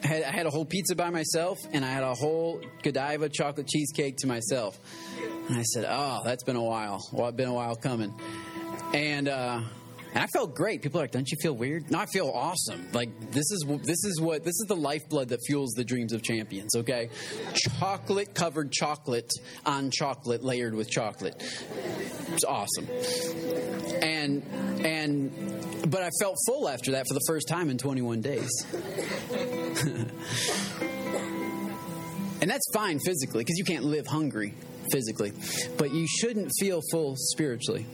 had, 0.00 0.22
I 0.22 0.30
had 0.30 0.46
a 0.46 0.50
whole 0.50 0.64
pizza 0.64 0.94
by 0.94 1.10
myself, 1.10 1.58
and 1.72 1.84
I 1.84 1.90
had 1.90 2.04
a 2.04 2.14
whole 2.14 2.60
Godiva 2.82 3.28
chocolate 3.28 3.66
cheesecake 3.66 4.18
to 4.18 4.28
myself. 4.28 4.78
And 5.48 5.58
I 5.58 5.62
said, 5.62 5.84
"Oh, 5.88 6.20
that's 6.24 6.44
been 6.44 6.54
a 6.54 6.62
while. 6.62 7.00
Well, 7.12 7.26
it's 7.26 7.36
been 7.36 7.48
a 7.48 7.54
while 7.54 7.74
coming." 7.74 8.14
And 8.94 9.26
uh, 9.26 9.62
and 10.14 10.22
I 10.22 10.26
felt 10.26 10.54
great. 10.54 10.82
People 10.82 11.00
are 11.00 11.04
like, 11.04 11.10
"Don't 11.10 11.30
you 11.30 11.38
feel 11.40 11.54
weird?" 11.54 11.90
No, 11.90 11.98
I 11.98 12.06
feel 12.06 12.28
awesome. 12.28 12.86
Like 12.92 13.32
this 13.32 13.50
is 13.50 13.64
this 13.82 14.04
is 14.04 14.20
what 14.20 14.44
this 14.44 14.54
is 14.54 14.66
the 14.68 14.76
lifeblood 14.76 15.28
that 15.30 15.40
fuels 15.46 15.72
the 15.72 15.84
dreams 15.84 16.12
of 16.12 16.22
champions. 16.22 16.74
Okay, 16.74 17.08
chocolate 17.78 18.34
covered 18.34 18.72
chocolate 18.72 19.30
on 19.64 19.90
chocolate 19.90 20.44
layered 20.44 20.74
with 20.74 20.90
chocolate. 20.90 21.42
It's 22.32 22.44
awesome. 22.44 22.88
And 24.02 24.42
and 24.84 25.90
but 25.90 26.02
I 26.02 26.10
felt 26.20 26.36
full 26.46 26.68
after 26.68 26.92
that 26.92 27.06
for 27.08 27.14
the 27.14 27.24
first 27.26 27.48
time 27.48 27.70
in 27.70 27.78
21 27.78 28.20
days. 28.20 28.50
and 32.40 32.50
that's 32.50 32.70
fine 32.74 32.98
physically 33.00 33.44
because 33.44 33.56
you 33.58 33.64
can't 33.64 33.84
live 33.84 34.06
hungry 34.06 34.54
physically, 34.90 35.32
but 35.78 35.92
you 35.92 36.06
shouldn't 36.06 36.50
feel 36.60 36.80
full 36.90 37.14
spiritually. 37.16 37.86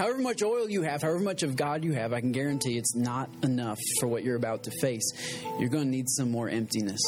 However 0.00 0.16
much 0.16 0.42
oil 0.42 0.70
you 0.70 0.80
have, 0.80 1.02
however 1.02 1.18
much 1.18 1.42
of 1.42 1.56
God 1.56 1.84
you 1.84 1.92
have, 1.92 2.14
I 2.14 2.20
can 2.20 2.32
guarantee 2.32 2.78
it's 2.78 2.96
not 2.96 3.28
enough 3.42 3.76
for 4.00 4.06
what 4.06 4.24
you're 4.24 4.34
about 4.34 4.62
to 4.62 4.70
face. 4.80 5.12
You're 5.58 5.68
going 5.68 5.84
to 5.84 5.90
need 5.90 6.08
some 6.08 6.30
more 6.30 6.48
emptiness. 6.48 7.02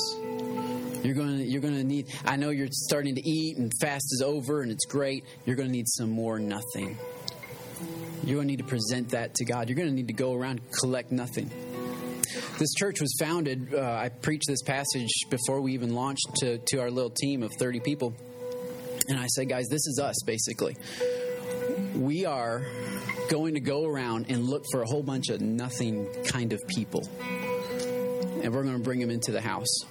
You're 1.03 1.15
going 1.15 1.39
to 1.39 1.43
you're 1.43 1.63
going 1.63 1.77
to 1.77 1.85
need 1.85 2.09
I 2.27 2.37
know 2.37 2.51
you're 2.51 2.69
starting 2.71 3.15
to 3.15 3.23
eat 3.27 3.57
and 3.57 3.73
fast 3.81 4.05
is 4.13 4.23
over 4.23 4.61
and 4.61 4.71
it's 4.71 4.85
great. 4.85 5.25
You're 5.47 5.57
going 5.57 5.69
to 5.69 5.73
need 5.73 5.89
some 5.89 6.11
more 6.11 6.39
nothing. 6.39 6.99
You're 8.25 8.37
going 8.37 8.49
to 8.49 8.53
need 8.53 8.59
to 8.59 8.65
present 8.65 9.09
that 9.13 9.37
to 9.37 9.47
God. 9.47 9.71
You're 9.71 9.77
going 9.77 9.89
to 9.89 9.95
need 9.95 10.09
to 10.09 10.13
go 10.13 10.35
around 10.35 10.61
collect 10.79 11.13
nothing. 11.13 11.51
This 12.59 12.75
church 12.75 13.01
was 13.01 13.17
founded, 13.19 13.73
uh, 13.73 13.81
I 13.81 14.11
preached 14.11 14.49
this 14.49 14.61
passage 14.61 15.09
before 15.31 15.63
we 15.63 15.73
even 15.73 15.95
launched 15.95 16.29
to, 16.41 16.59
to 16.59 16.81
our 16.81 16.91
little 16.91 17.11
team 17.11 17.43
of 17.43 17.53
30 17.59 17.81
people. 17.81 18.15
And 19.09 19.19
I 19.19 19.29
said, 19.29 19.49
guys, 19.49 19.69
this 19.69 19.87
is 19.87 19.99
us, 19.99 20.23
basically. 20.25 20.77
We 21.95 22.25
are 22.25 22.67
going 23.31 23.55
to 23.55 23.61
go 23.61 23.87
around 23.87 24.27
and 24.29 24.45
look 24.45 24.65
for 24.71 24.83
a 24.83 24.87
whole 24.87 25.03
bunch 25.03 25.29
of 25.29 25.41
nothing 25.41 26.09
kind 26.27 26.53
of 26.53 26.61
people. 26.69 27.09
And 28.43 28.53
we're 28.53 28.63
going 28.63 28.77
to 28.77 28.83
bring 28.83 29.01
them 29.01 29.11
into 29.11 29.33
the 29.33 29.41
house. 29.41 29.85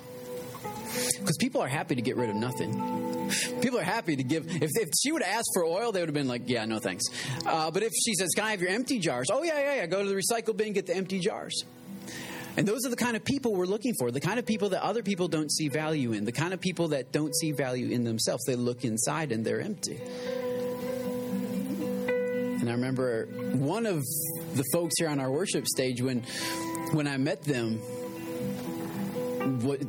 Because 1.20 1.38
people 1.38 1.62
are 1.62 1.68
happy 1.68 1.96
to 1.96 2.02
get 2.02 2.18
rid 2.18 2.30
of 2.30 2.36
nothing. 2.36 3.32
People 3.62 3.80
are 3.80 3.84
happy 3.84 4.16
to 4.16 4.24
give. 4.24 4.46
If, 4.48 4.72
if 4.76 4.90
she 5.02 5.12
would 5.12 5.24
have 5.24 5.38
asked 5.38 5.52
for 5.54 5.64
oil, 5.64 5.92
they 5.92 6.02
would 6.02 6.10
have 6.10 6.14
been 6.14 6.28
like, 6.28 6.44
yeah, 6.50 6.66
no 6.66 6.80
thanks. 6.80 7.06
Uh, 7.46 7.72
but 7.72 7.84
if 7.84 7.92
she 8.04 8.14
says, 8.16 8.30
can 8.36 8.46
I 8.46 8.52
have 8.52 8.62
your 8.62 8.72
empty 8.72 9.00
jars? 9.00 9.28
Oh, 9.32 9.44
yeah, 9.44 9.60
yeah, 9.60 9.76
yeah. 9.76 9.86
Go 9.86 10.04
to 10.04 10.10
the 10.10 10.16
recycle 10.16 10.56
bin, 10.56 10.74
get 10.74 10.88
the 10.88 10.96
empty 10.96 11.20
jars. 11.20 11.64
And 12.58 12.68
those 12.68 12.86
are 12.86 12.90
the 12.90 12.98
kind 12.98 13.16
of 13.16 13.24
people 13.24 13.54
we're 13.54 13.66
looking 13.66 13.94
for, 13.98 14.12
the 14.12 14.20
kind 14.20 14.38
of 14.38 14.46
people 14.46 14.70
that 14.70 14.84
other 14.84 15.04
people 15.04 15.30
don't 15.30 15.50
see 15.50 15.70
value 15.70 16.12
in, 16.12 16.26
the 16.26 16.34
kind 16.34 16.54
of 16.54 16.60
people 16.60 16.90
that 16.90 17.14
don't 17.14 17.34
see 17.34 17.54
value 17.54 17.90
in 17.90 18.04
themselves. 18.04 18.44
They 18.46 18.56
look 18.56 18.84
inside 18.84 19.32
and 19.32 19.46
they're 19.46 19.62
empty. 19.62 20.02
And 22.62 22.70
I 22.70 22.74
remember 22.74 23.26
one 23.54 23.88
of 23.88 24.06
the 24.54 24.64
folks 24.72 24.94
here 24.98 25.10
on 25.10 25.20
our 25.20 25.32
worship 25.32 25.68
stage 25.68 26.00
when 26.00 26.22
when 26.92 27.08
I 27.08 27.18
met 27.18 27.42
them 27.42 27.82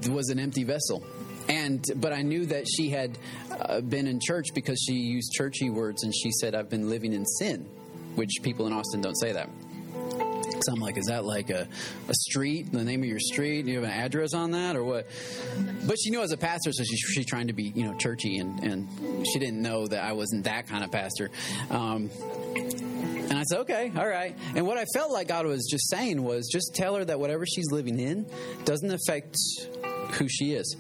was 0.08 0.30
an 0.30 0.38
empty 0.38 0.64
vessel. 0.64 1.04
And 1.48 1.85
but 1.96 2.12
I 2.12 2.22
knew 2.22 2.46
that 2.46 2.64
she 2.66 2.88
had 2.88 3.18
uh, 3.50 3.82
been 3.82 4.06
in 4.06 4.20
church 4.20 4.54
because 4.54 4.82
she 4.87 4.94
used 4.94 5.32
churchy 5.32 5.68
words 5.68 6.02
and 6.02 6.14
she 6.14 6.30
said 6.32 6.54
I've 6.54 6.70
been 6.70 6.88
living 6.88 7.12
in 7.12 7.26
sin, 7.26 7.68
which 8.14 8.30
people 8.42 8.66
in 8.66 8.72
Austin 8.72 9.02
don't 9.02 9.16
say 9.16 9.32
that. 9.32 9.50
So 10.64 10.72
I'm 10.72 10.81
like, 10.81 10.96
is 10.96 11.07
that 11.07 11.25
like 11.25 11.51
a, 11.51 11.66
a 12.09 12.14
street, 12.14 12.72
the 12.72 12.85
name 12.85 13.03
of 13.03 13.09
your 13.09 13.20
street? 13.20 13.62
Do 13.62 13.72
you 13.72 13.81
have 13.81 13.85
an 13.85 13.90
address 13.90 14.35
on 14.35 14.53
that 14.53 14.77
or 14.77 14.85
what? 14.85 15.07
But 15.87 15.98
she 15.98 16.11
knew 16.11 16.22
as 16.22 16.33
a 16.33 16.37
pastor, 16.37 16.72
so 16.72 16.85
she's, 16.85 17.01
she's 17.01 17.27
trying 17.27 17.48
to 17.48 17.53
be, 17.53 17.64
you 17.75 17.85
know, 17.85 17.96
churchy, 17.96 18.38
and, 18.38 18.62
and 18.62 19.27
she 19.27 19.38
didn't 19.38 19.61
know 19.61 19.87
that 19.87 20.03
I 20.05 20.12
wasn't 20.12 20.44
that 20.44 20.68
kind 20.68 20.85
of 20.85 20.90
pastor. 20.90 21.31
Um, 21.70 22.11
and 22.55 23.33
I 23.33 23.42
said, 23.44 23.61
okay, 23.61 23.92
all 23.96 24.07
right. 24.07 24.37
And 24.55 24.66
what 24.66 24.79
I 24.79 24.85
felt 24.94 25.11
like 25.11 25.29
God 25.29 25.46
was 25.46 25.66
just 25.70 25.88
saying 25.90 26.22
was 26.22 26.48
just 26.53 26.75
tell 26.75 26.96
her 26.96 27.05
that 27.05 27.18
whatever 27.18 27.46
she's 27.46 27.70
living 27.70 27.98
in 27.98 28.27
doesn't 28.64 28.90
affect 28.90 29.37
who 30.12 30.29
she 30.29 30.53
is. 30.53 30.77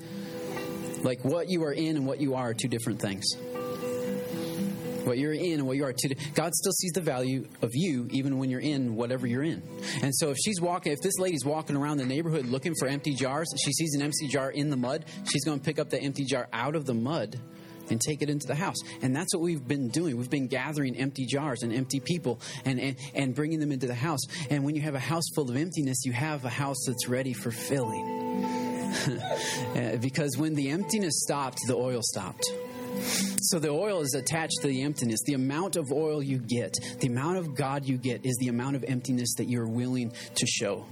Like 1.02 1.24
what 1.24 1.48
you 1.48 1.64
are 1.64 1.72
in 1.72 1.96
and 1.96 2.06
what 2.06 2.20
you 2.20 2.34
are 2.34 2.50
are 2.50 2.54
two 2.54 2.68
different 2.68 3.00
things. 3.00 3.24
What 5.04 5.18
you're 5.18 5.32
in 5.32 5.54
and 5.54 5.66
what 5.66 5.76
you 5.76 5.84
are 5.84 5.92
today. 5.92 6.16
God 6.34 6.54
still 6.54 6.72
sees 6.72 6.92
the 6.92 7.00
value 7.00 7.46
of 7.60 7.70
you 7.72 8.08
even 8.10 8.38
when 8.38 8.50
you're 8.50 8.60
in 8.60 8.94
whatever 8.94 9.26
you're 9.26 9.42
in. 9.42 9.62
And 10.02 10.14
so 10.14 10.30
if 10.30 10.38
she's 10.38 10.60
walking, 10.60 10.92
if 10.92 11.00
this 11.00 11.18
lady's 11.18 11.44
walking 11.44 11.76
around 11.76 11.98
the 11.98 12.06
neighborhood 12.06 12.46
looking 12.46 12.74
for 12.78 12.88
empty 12.88 13.14
jars, 13.14 13.48
she 13.62 13.72
sees 13.72 13.94
an 13.94 14.02
empty 14.02 14.28
jar 14.28 14.50
in 14.50 14.70
the 14.70 14.76
mud, 14.76 15.04
she's 15.30 15.44
going 15.44 15.58
to 15.58 15.64
pick 15.64 15.78
up 15.78 15.90
the 15.90 16.00
empty 16.00 16.24
jar 16.24 16.48
out 16.52 16.76
of 16.76 16.86
the 16.86 16.94
mud 16.94 17.40
and 17.90 18.00
take 18.00 18.22
it 18.22 18.30
into 18.30 18.46
the 18.46 18.54
house. 18.54 18.76
And 19.02 19.14
that's 19.14 19.34
what 19.34 19.42
we've 19.42 19.66
been 19.66 19.88
doing. 19.88 20.16
We've 20.16 20.30
been 20.30 20.48
gathering 20.48 20.96
empty 20.96 21.26
jars 21.26 21.62
and 21.62 21.72
empty 21.72 22.00
people 22.00 22.40
and, 22.64 22.80
and, 22.80 22.96
and 23.14 23.34
bringing 23.34 23.60
them 23.60 23.72
into 23.72 23.86
the 23.86 23.94
house. 23.94 24.20
And 24.50 24.64
when 24.64 24.74
you 24.74 24.82
have 24.82 24.94
a 24.94 25.00
house 25.00 25.24
full 25.34 25.50
of 25.50 25.56
emptiness, 25.56 26.04
you 26.04 26.12
have 26.12 26.44
a 26.44 26.50
house 26.50 26.84
that's 26.86 27.08
ready 27.08 27.32
for 27.32 27.50
filling. 27.50 28.20
Uh, 29.74 29.96
because 29.96 30.36
when 30.36 30.54
the 30.54 30.68
emptiness 30.68 31.14
stopped, 31.22 31.58
the 31.66 31.74
oil 31.74 32.00
stopped. 32.02 32.44
So 33.00 33.58
the 33.58 33.70
oil 33.70 34.00
is 34.00 34.14
attached 34.14 34.60
to 34.62 34.68
the 34.68 34.82
emptiness. 34.82 35.20
The 35.24 35.34
amount 35.34 35.76
of 35.76 35.92
oil 35.92 36.22
you 36.22 36.38
get, 36.38 36.74
the 37.00 37.08
amount 37.08 37.38
of 37.38 37.54
God 37.54 37.84
you 37.84 37.98
get, 37.98 38.24
is 38.24 38.36
the 38.38 38.48
amount 38.48 38.76
of 38.76 38.84
emptiness 38.84 39.34
that 39.38 39.48
you're 39.48 39.68
willing 39.68 40.12
to 40.36 40.46
show. 40.46 40.86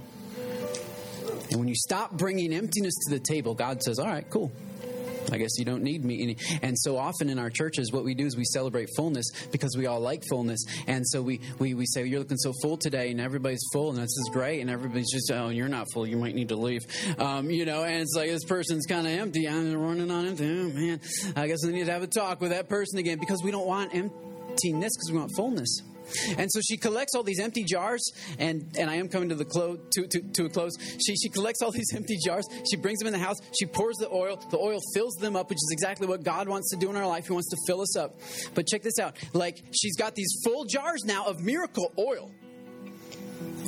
And 1.49 1.59
when 1.59 1.67
you 1.67 1.75
stop 1.75 2.13
bringing 2.13 2.53
emptiness 2.53 2.93
to 3.07 3.15
the 3.15 3.19
table, 3.19 3.55
God 3.55 3.83
says, 3.83 3.99
All 3.99 4.07
right, 4.07 4.29
cool. 4.29 4.51
I 5.31 5.37
guess 5.37 5.57
you 5.57 5.65
don't 5.65 5.83
need 5.83 6.03
me. 6.03 6.37
And 6.61 6.77
so 6.77 6.97
often 6.97 7.29
in 7.29 7.39
our 7.39 7.49
churches, 7.49 7.91
what 7.91 8.03
we 8.03 8.13
do 8.13 8.25
is 8.25 8.35
we 8.35 8.45
celebrate 8.45 8.89
fullness 8.95 9.25
because 9.51 9.75
we 9.77 9.85
all 9.85 9.99
like 9.99 10.23
fullness. 10.29 10.63
And 10.87 11.07
so 11.07 11.21
we, 11.21 11.41
we, 11.59 11.73
we 11.73 11.85
say, 11.85 12.05
You're 12.05 12.19
looking 12.19 12.37
so 12.37 12.53
full 12.61 12.77
today, 12.77 13.11
and 13.11 13.19
everybody's 13.19 13.63
full, 13.73 13.89
and 13.89 13.97
this 13.97 14.05
is 14.05 14.29
great. 14.31 14.61
And 14.61 14.69
everybody's 14.69 15.11
just, 15.11 15.31
Oh, 15.31 15.49
you're 15.49 15.67
not 15.69 15.87
full. 15.93 16.07
You 16.07 16.17
might 16.17 16.35
need 16.35 16.49
to 16.49 16.55
leave. 16.55 16.85
Um, 17.19 17.49
you 17.49 17.65
know, 17.65 17.83
and 17.83 18.01
it's 18.01 18.13
like, 18.15 18.29
This 18.29 18.45
person's 18.45 18.85
kind 18.85 19.07
of 19.07 19.13
empty. 19.13 19.47
I'm 19.47 19.75
running 19.75 20.11
on 20.11 20.27
empty. 20.27 20.45
Oh, 20.45 20.69
man. 20.69 20.99
I 21.35 21.47
guess 21.47 21.59
we 21.65 21.71
need 21.71 21.85
to 21.85 21.91
have 21.91 22.03
a 22.03 22.07
talk 22.07 22.41
with 22.41 22.51
that 22.51 22.69
person 22.69 22.99
again 22.99 23.17
because 23.19 23.41
we 23.43 23.51
don't 23.51 23.67
want 23.67 23.93
emptiness 23.93 24.93
because 24.95 25.09
we 25.11 25.17
want 25.17 25.31
fullness. 25.35 25.81
And 26.37 26.51
so 26.51 26.59
she 26.61 26.77
collects 26.77 27.15
all 27.15 27.23
these 27.23 27.39
empty 27.39 27.63
jars, 27.63 28.01
and, 28.39 28.71
and 28.77 28.89
I 28.89 28.95
am 28.95 29.09
coming 29.09 29.29
to 29.29 29.35
the 29.35 29.45
close 29.45 29.79
to, 29.93 30.07
to, 30.07 30.21
to 30.21 30.45
a 30.45 30.49
close. 30.49 30.73
She, 31.05 31.15
she 31.15 31.29
collects 31.29 31.61
all 31.61 31.71
these 31.81 31.93
empty 31.95 32.17
jars. 32.23 32.45
She 32.69 32.77
brings 32.77 32.99
them 32.99 33.07
in 33.07 33.13
the 33.13 33.19
house. 33.19 33.37
She 33.59 33.65
pours 33.65 33.95
the 33.97 34.09
oil. 34.09 34.37
The 34.49 34.57
oil 34.57 34.79
fills 34.93 35.15
them 35.15 35.35
up, 35.35 35.49
which 35.49 35.57
is 35.57 35.69
exactly 35.71 36.07
what 36.07 36.23
God 36.23 36.47
wants 36.47 36.69
to 36.71 36.77
do 36.77 36.89
in 36.89 36.95
our 36.95 37.07
life. 37.07 37.27
He 37.27 37.33
wants 37.33 37.49
to 37.49 37.57
fill 37.67 37.81
us 37.81 37.97
up. 37.97 38.19
But 38.53 38.67
check 38.67 38.81
this 38.81 38.99
out. 38.99 39.17
Like 39.33 39.57
she's 39.73 39.95
got 39.95 40.15
these 40.15 40.33
full 40.43 40.65
jars 40.65 41.03
now 41.05 41.25
of 41.25 41.41
miracle 41.41 41.91
oil. 41.97 42.31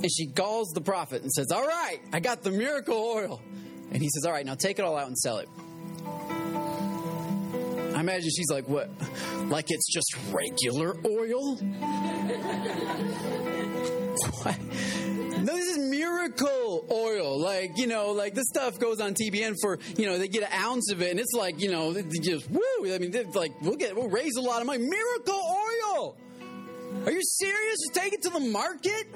And 0.03 0.11
she 0.11 0.27
calls 0.27 0.69
the 0.73 0.81
prophet 0.81 1.21
and 1.21 1.31
says, 1.31 1.51
All 1.51 1.65
right, 1.65 1.99
I 2.11 2.19
got 2.19 2.43
the 2.43 2.51
miracle 2.51 2.95
oil. 2.95 3.41
And 3.91 4.01
he 4.01 4.09
says, 4.09 4.25
All 4.25 4.31
right, 4.31 4.45
now 4.45 4.55
take 4.55 4.79
it 4.79 4.85
all 4.85 4.97
out 4.97 5.07
and 5.07 5.17
sell 5.17 5.37
it. 5.37 5.47
Imagine 8.03 8.29
she's 8.35 8.49
like, 8.49 8.67
What? 8.67 8.89
Like 9.45 9.67
it's 9.69 9.89
just 9.89 10.13
regular 10.29 10.97
oil? 11.05 11.55
what? 14.43 14.59
No, 15.41 15.55
this 15.55 15.69
is 15.69 15.77
miracle 15.77 16.85
oil. 16.91 17.41
Like, 17.41 17.77
you 17.77 17.87
know, 17.87 18.11
like 18.11 18.33
this 18.33 18.47
stuff 18.49 18.77
goes 18.77 18.99
on 18.99 19.13
TBN 19.13 19.55
for, 19.61 19.79
you 19.97 20.05
know, 20.05 20.17
they 20.17 20.27
get 20.27 20.43
an 20.43 20.51
ounce 20.53 20.91
of 20.91 21.01
it 21.01 21.11
and 21.11 21.19
it's 21.19 21.31
like, 21.33 21.61
you 21.61 21.71
know, 21.71 21.93
just 22.21 22.49
woo. 22.51 22.61
I 22.93 22.97
mean, 22.97 23.13
like, 23.33 23.53
we'll 23.61 23.77
get, 23.77 23.95
we'll 23.95 24.09
raise 24.09 24.35
a 24.35 24.41
lot 24.41 24.59
of 24.59 24.67
money. 24.67 24.85
Miracle 24.85 25.41
oil. 25.95 26.17
Are 27.05 27.11
you 27.11 27.21
serious? 27.21 27.77
Just 27.81 27.93
take 27.93 28.13
it 28.13 28.21
to 28.21 28.29
the 28.29 28.39
market? 28.39 29.07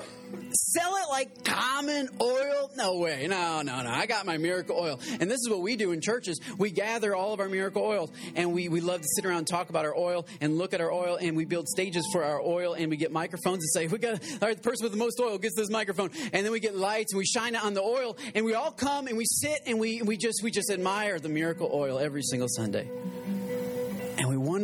Sell 0.52 0.94
it 0.98 1.10
like 1.10 1.46
common 1.46 2.10
oil? 2.22 2.70
No 2.76 2.98
way. 2.98 3.28
No, 3.30 3.62
no, 3.62 3.82
no. 3.82 3.90
I 3.90 4.06
got 4.08 4.26
my 4.26 4.38
miracle 4.38 4.78
oil. 4.78 5.00
And 5.22 5.32
this 5.32 5.38
is 5.38 5.50
what 5.50 5.62
we 5.62 5.78
do 5.78 5.94
in 5.94 6.02
churches. 6.02 6.42
We 6.58 6.72
gather 6.72 7.16
all 7.16 7.34
of 7.34 7.40
our 7.40 7.48
miracle 7.48 7.84
oils 7.84 8.12
and 8.36 8.52
we, 8.52 8.68
we 8.68 8.82
love 8.82 9.02
to 9.02 9.08
sit 9.16 9.26
around 9.26 9.38
and 9.38 9.48
talk 9.48 9.70
about 9.70 9.86
our 9.86 9.96
oil 9.96 10.28
and 10.42 10.58
look 10.58 10.74
at 10.74 10.82
our 10.82 10.92
oil 10.92 11.18
and 11.20 11.38
we 11.38 11.46
build 11.46 11.70
stages 11.70 12.06
for 12.12 12.26
our 12.26 12.42
oil 12.42 12.74
and 12.74 12.90
we 12.90 12.98
get 12.98 13.14
microphones 13.14 13.64
and 13.64 13.70
say, 13.72 13.88
we 13.88 14.00
got, 14.00 14.22
all 14.42 14.48
right, 14.48 14.58
the 14.58 14.64
person 14.64 14.84
with 14.84 14.92
the 14.92 14.98
most 14.98 15.20
oil 15.22 15.38
gets 15.38 15.56
this 15.56 15.70
microphone. 15.70 16.10
And 16.34 16.46
then 16.46 16.52
we 16.52 16.60
get 16.60 16.76
lights 16.76 17.14
and 17.14 17.20
we 17.20 17.26
shine 17.26 17.56
it 17.56 17.64
on 17.64 17.74
the 17.74 17.82
oil 17.82 18.18
and 18.36 18.46
we 18.46 18.54
all 18.54 18.72
come 18.72 19.08
and 19.08 19.18
we 19.18 19.26
sit 19.26 19.62
and 19.66 19.80
we, 19.80 20.02
we 20.02 20.18
just, 20.18 20.42
we 20.44 20.52
just 20.52 20.70
admire 20.70 21.20
the 21.20 21.30
miracle 21.30 21.70
oil 21.74 22.00
every 22.00 22.24
single 22.24 22.50
Sunday. 22.50 22.90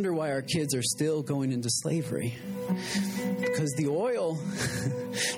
Wonder 0.04 0.18
why 0.18 0.32
our 0.32 0.42
kids 0.42 0.74
are 0.74 0.82
still 0.82 1.22
going 1.22 1.50
into 1.50 1.70
slavery. 1.70 2.34
Because 3.40 3.72
the 3.78 3.88
oil, 3.88 4.34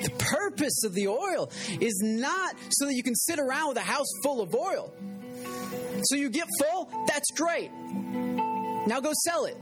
the 0.02 0.10
purpose 0.18 0.82
of 0.82 0.92
the 0.92 1.06
oil 1.06 1.52
is 1.80 2.02
not 2.02 2.56
so 2.70 2.86
that 2.86 2.94
you 2.94 3.04
can 3.04 3.14
sit 3.14 3.38
around 3.38 3.68
with 3.68 3.76
a 3.76 3.82
house 3.82 4.08
full 4.24 4.40
of 4.40 4.56
oil. 4.56 4.92
So 6.06 6.16
you 6.16 6.30
get 6.30 6.48
full, 6.58 6.90
that's 7.06 7.30
great. 7.36 7.70
Now 8.88 8.98
go 8.98 9.12
sell 9.24 9.44
it. 9.44 9.56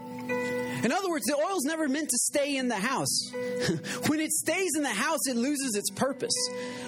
In 0.84 0.92
other 0.92 1.08
words, 1.08 1.24
the 1.24 1.34
oil's 1.34 1.64
never 1.64 1.88
meant 1.88 2.10
to 2.10 2.18
stay 2.18 2.56
in 2.56 2.68
the 2.68 2.76
house. 2.76 3.30
when 4.06 4.20
it 4.20 4.30
stays 4.30 4.72
in 4.76 4.82
the 4.82 4.88
house, 4.88 5.26
it 5.26 5.34
loses 5.34 5.74
its 5.76 5.90
purpose. 5.90 6.34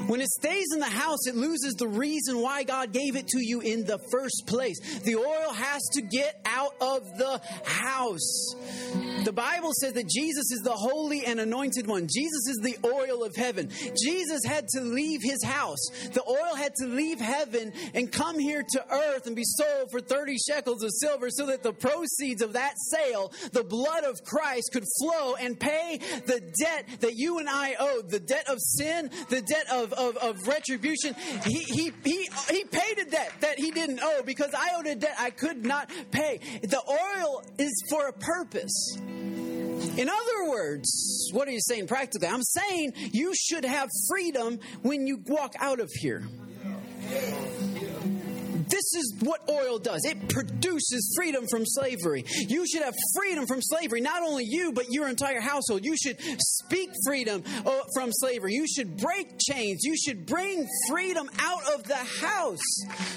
When 0.06 0.20
it 0.20 0.28
stays 0.28 0.66
in 0.74 0.80
the 0.80 0.85
house, 0.85 1.26
it 1.26 1.35
loses 1.35 1.74
the 1.74 1.88
reason 1.88 2.42
why 2.42 2.62
God 2.62 2.92
gave 2.92 3.16
it 3.16 3.26
to 3.28 3.40
you 3.40 3.61
in 3.61 3.85
the 3.85 3.98
first 4.11 4.44
place. 4.46 4.78
The 5.00 5.16
oil 5.16 5.52
has 5.54 5.82
to 5.94 6.02
get 6.02 6.40
out 6.44 6.74
of 6.80 7.16
the 7.16 7.40
house. 7.64 8.54
The 9.24 9.32
Bible 9.32 9.72
says 9.80 9.94
that 9.94 10.09
Jesus 10.09 10.52
is 10.52 10.61
the 10.62 10.72
holy 10.72 11.24
and 11.24 11.40
anointed 11.40 11.87
one. 11.87 12.06
Jesus 12.06 12.48
is 12.48 12.61
the 12.62 12.76
oil 12.85 13.24
of 13.24 13.35
heaven. 13.35 13.70
Jesus 14.04 14.42
had 14.44 14.68
to 14.68 14.82
leave 14.82 15.20
his 15.22 15.42
house. 15.42 15.88
The 16.12 16.22
oil 16.22 16.54
had 16.54 16.74
to 16.80 16.87
leave 16.87 17.18
heaven 17.18 17.72
and 17.94 18.12
come 18.12 18.38
here 18.38 18.62
to 18.62 18.85
earth 18.92 19.26
and 19.26 19.35
be 19.35 19.42
sold 19.44 19.90
for 19.90 20.00
30 20.00 20.37
shekels 20.37 20.82
of 20.82 20.90
silver 20.92 21.30
so 21.30 21.46
that 21.46 21.62
the 21.62 21.72
proceeds 21.72 22.42
of 22.42 22.52
that 22.52 22.74
sale, 22.76 23.32
the 23.52 23.64
blood 23.64 23.86
of 24.05 24.22
Christ, 24.25 24.70
could 24.72 24.85
flow 25.01 25.35
and 25.35 25.59
pay 25.59 25.99
the 26.27 26.40
debt 26.61 27.01
that 27.01 27.14
you 27.14 27.38
and 27.38 27.49
I 27.49 27.75
owed 27.79 28.11
the 28.11 28.20
debt 28.20 28.49
of 28.49 28.59
sin, 28.61 29.11
the 29.29 29.42
debt 29.42 29.66
of, 29.70 29.92
of, 29.92 30.16
of 30.16 30.46
retribution. 30.46 31.14
He, 31.44 31.61
he, 31.61 31.92
he, 32.05 32.29
he 32.51 32.64
paid 32.64 32.99
a 32.99 33.11
debt 33.11 33.33
that 33.40 33.59
he 33.59 33.70
didn't 33.70 34.01
owe 34.03 34.22
because 34.25 34.53
I 34.55 34.79
owed 34.79 34.87
a 34.87 34.94
debt 34.94 35.14
I 35.18 35.31
could 35.31 35.64
not 35.64 35.90
pay. 36.11 36.40
The 36.62 36.83
oil 36.88 37.42
is 37.59 37.72
for 37.90 38.09
a 38.09 38.12
purpose. 38.12 38.99
In 38.99 40.09
other 40.09 40.51
words, 40.51 41.31
what 41.33 41.49
are 41.49 41.53
you 41.53 41.61
saying 41.61 41.87
practically? 41.87 42.29
I'm 42.29 42.42
saying 42.42 42.92
you 43.12 43.33
should 43.35 43.64
have 43.64 43.88
freedom 44.09 44.59
when 44.83 45.07
you 45.07 45.20
walk 45.27 45.55
out 45.59 45.81
of 45.81 45.90
here. 45.92 46.27
Is 48.96 49.14
what 49.20 49.42
oil 49.50 49.78
does. 49.78 50.06
It 50.06 50.28
produces 50.28 51.12
freedom 51.16 51.44
from 51.50 51.64
slavery. 51.66 52.24
You 52.48 52.66
should 52.66 52.82
have 52.82 52.94
freedom 53.14 53.46
from 53.46 53.61
slavery. 53.61 54.00
Not 54.00 54.22
only 54.22 54.44
you, 54.46 54.72
but 54.72 54.87
your 54.90 55.09
entire 55.09 55.40
household. 55.40 55.85
You 55.85 55.96
should 55.98 56.18
speak 56.40 56.90
freedom 57.04 57.44
uh, 57.66 57.80
from 57.94 58.11
slavery. 58.11 58.54
You 58.54 58.66
should 58.66 58.96
break 58.96 59.38
chains. 59.38 59.80
You 59.85 59.96
should 59.96 60.24
bring 60.24 60.66
freedom 60.88 61.28
out 61.40 61.74
of 61.74 61.85
the 61.85 61.96
house 61.96 62.64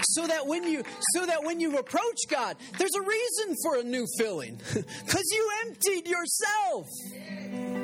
so 0.03 0.27
that 0.27 0.45
when 0.45 0.63
you 0.63 0.83
so 1.13 1.25
that 1.25 1.45
when 1.45 1.61
you 1.61 1.77
approach 1.77 2.17
God, 2.29 2.57
there's 2.77 2.95
a 2.97 3.01
reason 3.01 3.55
for 3.63 3.77
a 3.77 3.83
new 3.83 4.05
filling. 4.17 4.57
Cuz 5.07 5.23
you 5.31 5.51
emptied 5.65 6.07
yourself. 6.07 7.78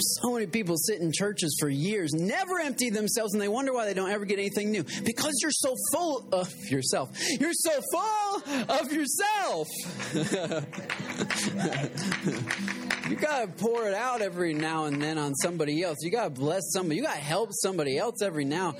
So 0.00 0.32
many 0.32 0.46
people 0.46 0.76
sit 0.76 1.00
in 1.00 1.12
churches 1.12 1.56
for 1.60 1.68
years, 1.68 2.12
never 2.12 2.58
empty 2.58 2.90
themselves, 2.90 3.32
and 3.32 3.42
they 3.42 3.48
wonder 3.48 3.72
why 3.72 3.86
they 3.86 3.94
don't 3.94 4.10
ever 4.10 4.24
get 4.24 4.38
anything 4.38 4.70
new. 4.70 4.84
Because 5.04 5.34
you're 5.42 5.50
so 5.50 5.74
full 5.92 6.28
of 6.32 6.52
yourself. 6.70 7.10
You're 7.40 7.52
so 7.52 7.80
full 7.92 8.42
of 8.68 8.92
yourself. 8.92 9.68
you 13.10 13.16
got 13.16 13.42
to 13.42 13.48
pour 13.56 13.88
it 13.88 13.94
out 13.94 14.22
every 14.22 14.54
now 14.54 14.84
and 14.84 15.00
then 15.00 15.18
on 15.18 15.34
somebody 15.34 15.82
else. 15.82 15.98
You 16.02 16.10
got 16.10 16.24
to 16.24 16.30
bless 16.30 16.62
somebody. 16.72 16.96
You 16.96 17.02
got 17.02 17.14
to 17.14 17.20
help 17.20 17.50
somebody 17.52 17.98
else 17.98 18.22
every 18.22 18.44
now. 18.44 18.74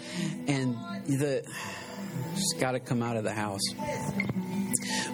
And 0.47 0.77
the 1.07 1.43
just 2.35 2.61
got 2.61 2.73
to 2.73 2.81
come 2.81 3.03
out 3.03 3.17
of 3.17 3.25
the 3.25 3.33
house. 3.33 3.63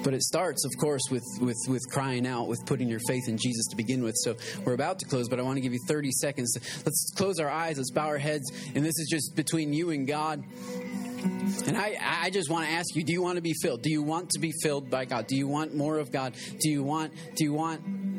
But 0.03 0.15
it 0.15 0.23
starts, 0.23 0.65
of 0.65 0.73
course, 0.79 1.03
with, 1.11 1.25
with, 1.41 1.59
with 1.69 1.83
crying 1.91 2.27
out, 2.27 2.49
with 2.49 2.65
putting 2.67 2.89
your 2.89 3.01
faith 3.07 3.29
in 3.29 3.39
Jesus 3.39 3.67
to 3.71 3.77
begin 3.77 4.03
with. 4.03 4.15
So 4.19 4.37
we're 4.65 4.75
about 4.75 4.99
to 5.01 5.07
close, 5.07 5.29
but 5.29 5.39
I 5.39 5.43
want 5.43 5.57
to 5.57 5.61
give 5.61 5.73
you 5.73 5.81
30 5.89 6.11
seconds. 6.13 6.57
Let's 6.85 7.13
close 7.17 7.39
our 7.39 7.51
eyes, 7.51 7.79
let's 7.79 7.91
bow 7.91 8.07
our 8.07 8.19
heads, 8.19 8.51
and 8.75 8.85
this 8.85 8.99
is 8.99 9.09
just 9.11 9.37
between 9.37 9.73
you 9.73 9.91
and 9.91 10.07
God. 10.07 10.43
And 11.67 11.77
I, 11.77 11.97
I 12.01 12.31
just 12.31 12.51
want 12.51 12.67
to 12.67 12.73
ask 12.73 12.97
you, 12.97 13.05
do 13.05 13.13
you 13.13 13.23
want 13.23 13.37
to 13.37 13.43
be 13.43 13.55
filled? 13.63 13.83
Do 13.83 13.91
you 13.91 14.03
want 14.03 14.31
to 14.31 14.41
be 14.41 14.53
filled 14.63 14.91
by 14.91 15.05
God? 15.05 15.27
Do 15.29 15.37
you 15.37 15.47
want 15.47 15.75
more 15.75 15.99
of 15.99 16.11
God? 16.11 16.35
Do 16.61 16.69
you 16.69 16.83
want, 16.83 17.13
do 17.37 17.45
you 17.45 17.53
want 17.53 18.12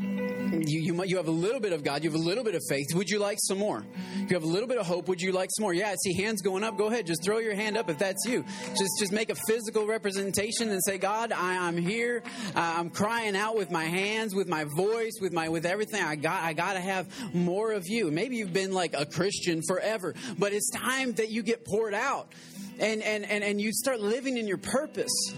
you, 0.62 0.80
you, 0.80 1.04
you 1.06 1.18
have 1.18 1.28
a 1.28 1.32
little 1.32 1.60
bit 1.60 1.74
of 1.74 1.84
God, 1.84 2.04
you 2.04 2.12
have 2.12 2.20
a 2.20 2.24
little 2.24 2.44
bit 2.44 2.56
of 2.56 2.62
faith. 2.70 2.88
Would 2.94 3.10
you 3.10 3.20
like 3.20 3.38
some 3.42 3.58
more? 3.58 3.86
You 4.18 4.28
have 4.36 4.44
a 4.44 4.48
little 4.48 4.68
bit 4.68 4.78
of 4.78 4.86
hope. 4.86 5.08
Would 5.08 5.22
you 5.22 5.32
like 5.32 5.50
some 5.56 5.64
more? 5.64 5.74
Yeah, 5.74 5.90
I 5.90 5.96
see 6.04 6.14
hands 6.14 6.42
going 6.42 6.64
up. 6.64 6.78
Go 6.78 6.88
ahead, 6.88 7.08
just 7.08 7.24
throw 7.24 7.40
your 7.40 7.56
hand 7.56 7.78
up 7.78 7.90
if 7.90 7.98
that's 7.98 8.26
you. 8.26 8.44
Just 8.70 8.92
just 9.00 9.12
make 9.12 9.30
a 9.30 9.36
physical 9.48 9.88
representation 9.88 10.70
and 10.70 10.80
say, 10.84 10.98
God, 10.98 11.32
I, 11.32 11.68
am 11.68 11.78
here. 11.78 12.24
Uh, 12.56 12.76
I'm 12.78 12.90
crying 12.90 13.36
out 13.36 13.56
with 13.56 13.72
my 13.72 13.86
hands, 13.86 14.36
with 14.36 14.48
my 14.48 14.66
voice, 14.76 15.14
with 15.22 15.34
my 15.34 15.50
with 15.50 15.66
everything. 15.66 16.04
I 16.04 16.16
got 16.16 16.44
I 16.44 16.54
got 16.54 16.74
to 16.74 16.80
have 16.80 17.08
more 17.34 17.72
of 17.72 17.88
you. 17.88 18.12
Maybe 18.12 18.38
you've 18.38 18.54
been 18.54 18.72
like 18.72 18.94
a 18.94 19.06
Christian 19.06 19.62
forever, 19.68 20.14
but 20.38 20.54
it's 20.54 20.70
time 20.72 21.14
that 21.14 21.30
you 21.30 21.44
get 21.44 21.66
poured 21.66 21.94
out 21.94 22.32
and 22.80 23.02
and 23.02 23.26
and, 23.26 23.44
and 23.44 23.62
you 23.62 23.72
start 23.72 24.00
living 24.00 24.38
in 24.38 24.48
your 24.48 24.58
purpose 24.58 25.34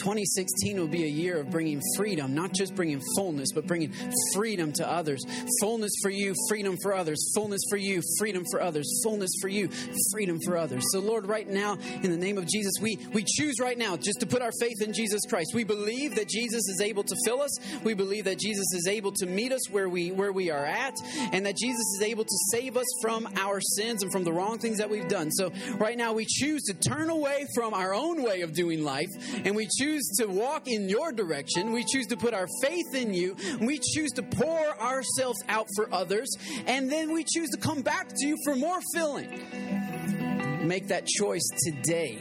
2016 0.00 0.78
will 0.78 0.88
be 0.88 1.04
a 1.04 1.08
year 1.08 1.40
of 1.40 1.50
bringing 1.50 1.80
freedom, 1.96 2.34
not 2.34 2.52
just 2.52 2.74
bringing 2.74 3.00
fullness, 3.16 3.52
but 3.54 3.66
bringing 3.66 3.92
freedom 4.34 4.72
to 4.72 4.90
others. 4.90 5.22
Fullness 5.60 5.92
for 6.02 6.10
you, 6.10 6.34
freedom 6.48 6.76
for 6.82 6.94
others. 6.94 7.32
Fullness 7.34 7.60
for 7.68 7.76
you, 7.76 8.02
freedom 8.18 8.44
for 8.50 8.60
others. 8.60 9.00
Fullness 9.04 9.30
for 9.40 9.48
you, 9.48 9.68
freedom 10.12 10.38
for 10.44 10.56
others. 10.56 10.84
So, 10.92 11.00
Lord, 11.00 11.26
right 11.26 11.48
now, 11.48 11.76
in 12.02 12.10
the 12.10 12.16
name 12.16 12.38
of 12.38 12.46
Jesus, 12.46 12.72
we, 12.80 12.98
we 13.12 13.24
choose 13.26 13.60
right 13.60 13.76
now 13.76 13.96
just 13.96 14.20
to 14.20 14.26
put 14.26 14.42
our 14.42 14.52
faith 14.60 14.80
in 14.80 14.92
Jesus 14.92 15.20
Christ. 15.28 15.52
We 15.54 15.64
believe 15.64 16.16
that 16.16 16.28
Jesus 16.28 16.62
is 16.68 16.80
able 16.80 17.04
to 17.04 17.16
fill 17.24 17.42
us. 17.42 17.58
We 17.84 17.94
believe 17.94 18.24
that 18.24 18.38
Jesus 18.38 18.66
is 18.74 18.86
able 18.88 19.12
to 19.12 19.26
meet 19.26 19.52
us 19.52 19.70
where 19.70 19.88
we 19.88 20.12
where 20.12 20.32
we 20.32 20.50
are 20.50 20.64
at, 20.64 20.94
and 21.32 21.44
that 21.46 21.56
Jesus 21.56 21.84
is 21.96 22.02
able 22.02 22.24
to 22.24 22.36
save 22.52 22.76
us 22.76 22.86
from 23.02 23.28
our 23.36 23.60
sins 23.60 24.02
and 24.02 24.12
from 24.12 24.24
the 24.24 24.32
wrong 24.32 24.58
things 24.58 24.78
that 24.78 24.90
we've 24.90 25.08
done. 25.08 25.30
So 25.30 25.52
right 25.76 25.96
now 25.96 26.12
we 26.12 26.26
choose 26.26 26.62
to 26.64 26.74
turn 26.74 27.10
away 27.10 27.46
from 27.54 27.74
our 27.74 27.94
own 27.94 28.22
way 28.22 28.42
of 28.42 28.52
doing 28.52 28.82
life, 28.82 29.08
and 29.44 29.54
we 29.54 29.68
choose 29.90 30.08
to 30.18 30.26
walk 30.26 30.68
in 30.68 30.88
your 30.88 31.12
direction. 31.12 31.72
We 31.72 31.84
choose 31.84 32.06
to 32.08 32.16
put 32.16 32.34
our 32.34 32.46
faith 32.62 32.94
in 32.94 33.12
you. 33.14 33.36
We 33.60 33.78
choose 33.78 34.10
to 34.12 34.22
pour 34.22 34.80
ourselves 34.80 35.42
out 35.48 35.66
for 35.76 35.92
others, 35.92 36.28
and 36.66 36.90
then 36.90 37.12
we 37.12 37.24
choose 37.24 37.50
to 37.50 37.58
come 37.58 37.82
back 37.82 38.08
to 38.08 38.26
you 38.26 38.36
for 38.44 38.54
more 38.56 38.78
filling. 38.94 40.66
Make 40.66 40.88
that 40.88 41.06
choice 41.06 41.48
today. 41.64 42.18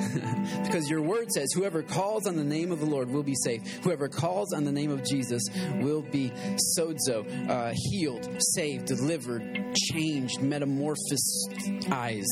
because 0.64 0.88
your 0.88 1.02
word 1.02 1.30
says, 1.30 1.52
whoever 1.52 1.82
calls 1.82 2.26
on 2.26 2.36
the 2.36 2.44
name 2.44 2.72
of 2.72 2.80
the 2.80 2.86
Lord 2.86 3.10
will 3.10 3.22
be 3.22 3.34
saved. 3.34 3.68
Whoever 3.84 4.08
calls 4.08 4.54
on 4.54 4.64
the 4.64 4.72
name 4.72 4.90
of 4.90 5.04
Jesus 5.04 5.42
will 5.74 6.00
be 6.02 6.32
sozo, 6.78 7.50
uh, 7.50 7.72
healed, 7.74 8.28
saved, 8.54 8.86
delivered, 8.86 9.74
changed, 9.92 10.40
metamorphosized. 10.40 12.24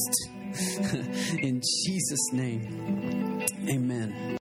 In 1.43 1.61
Jesus' 1.61 2.33
name, 2.33 3.45
amen. 3.69 4.38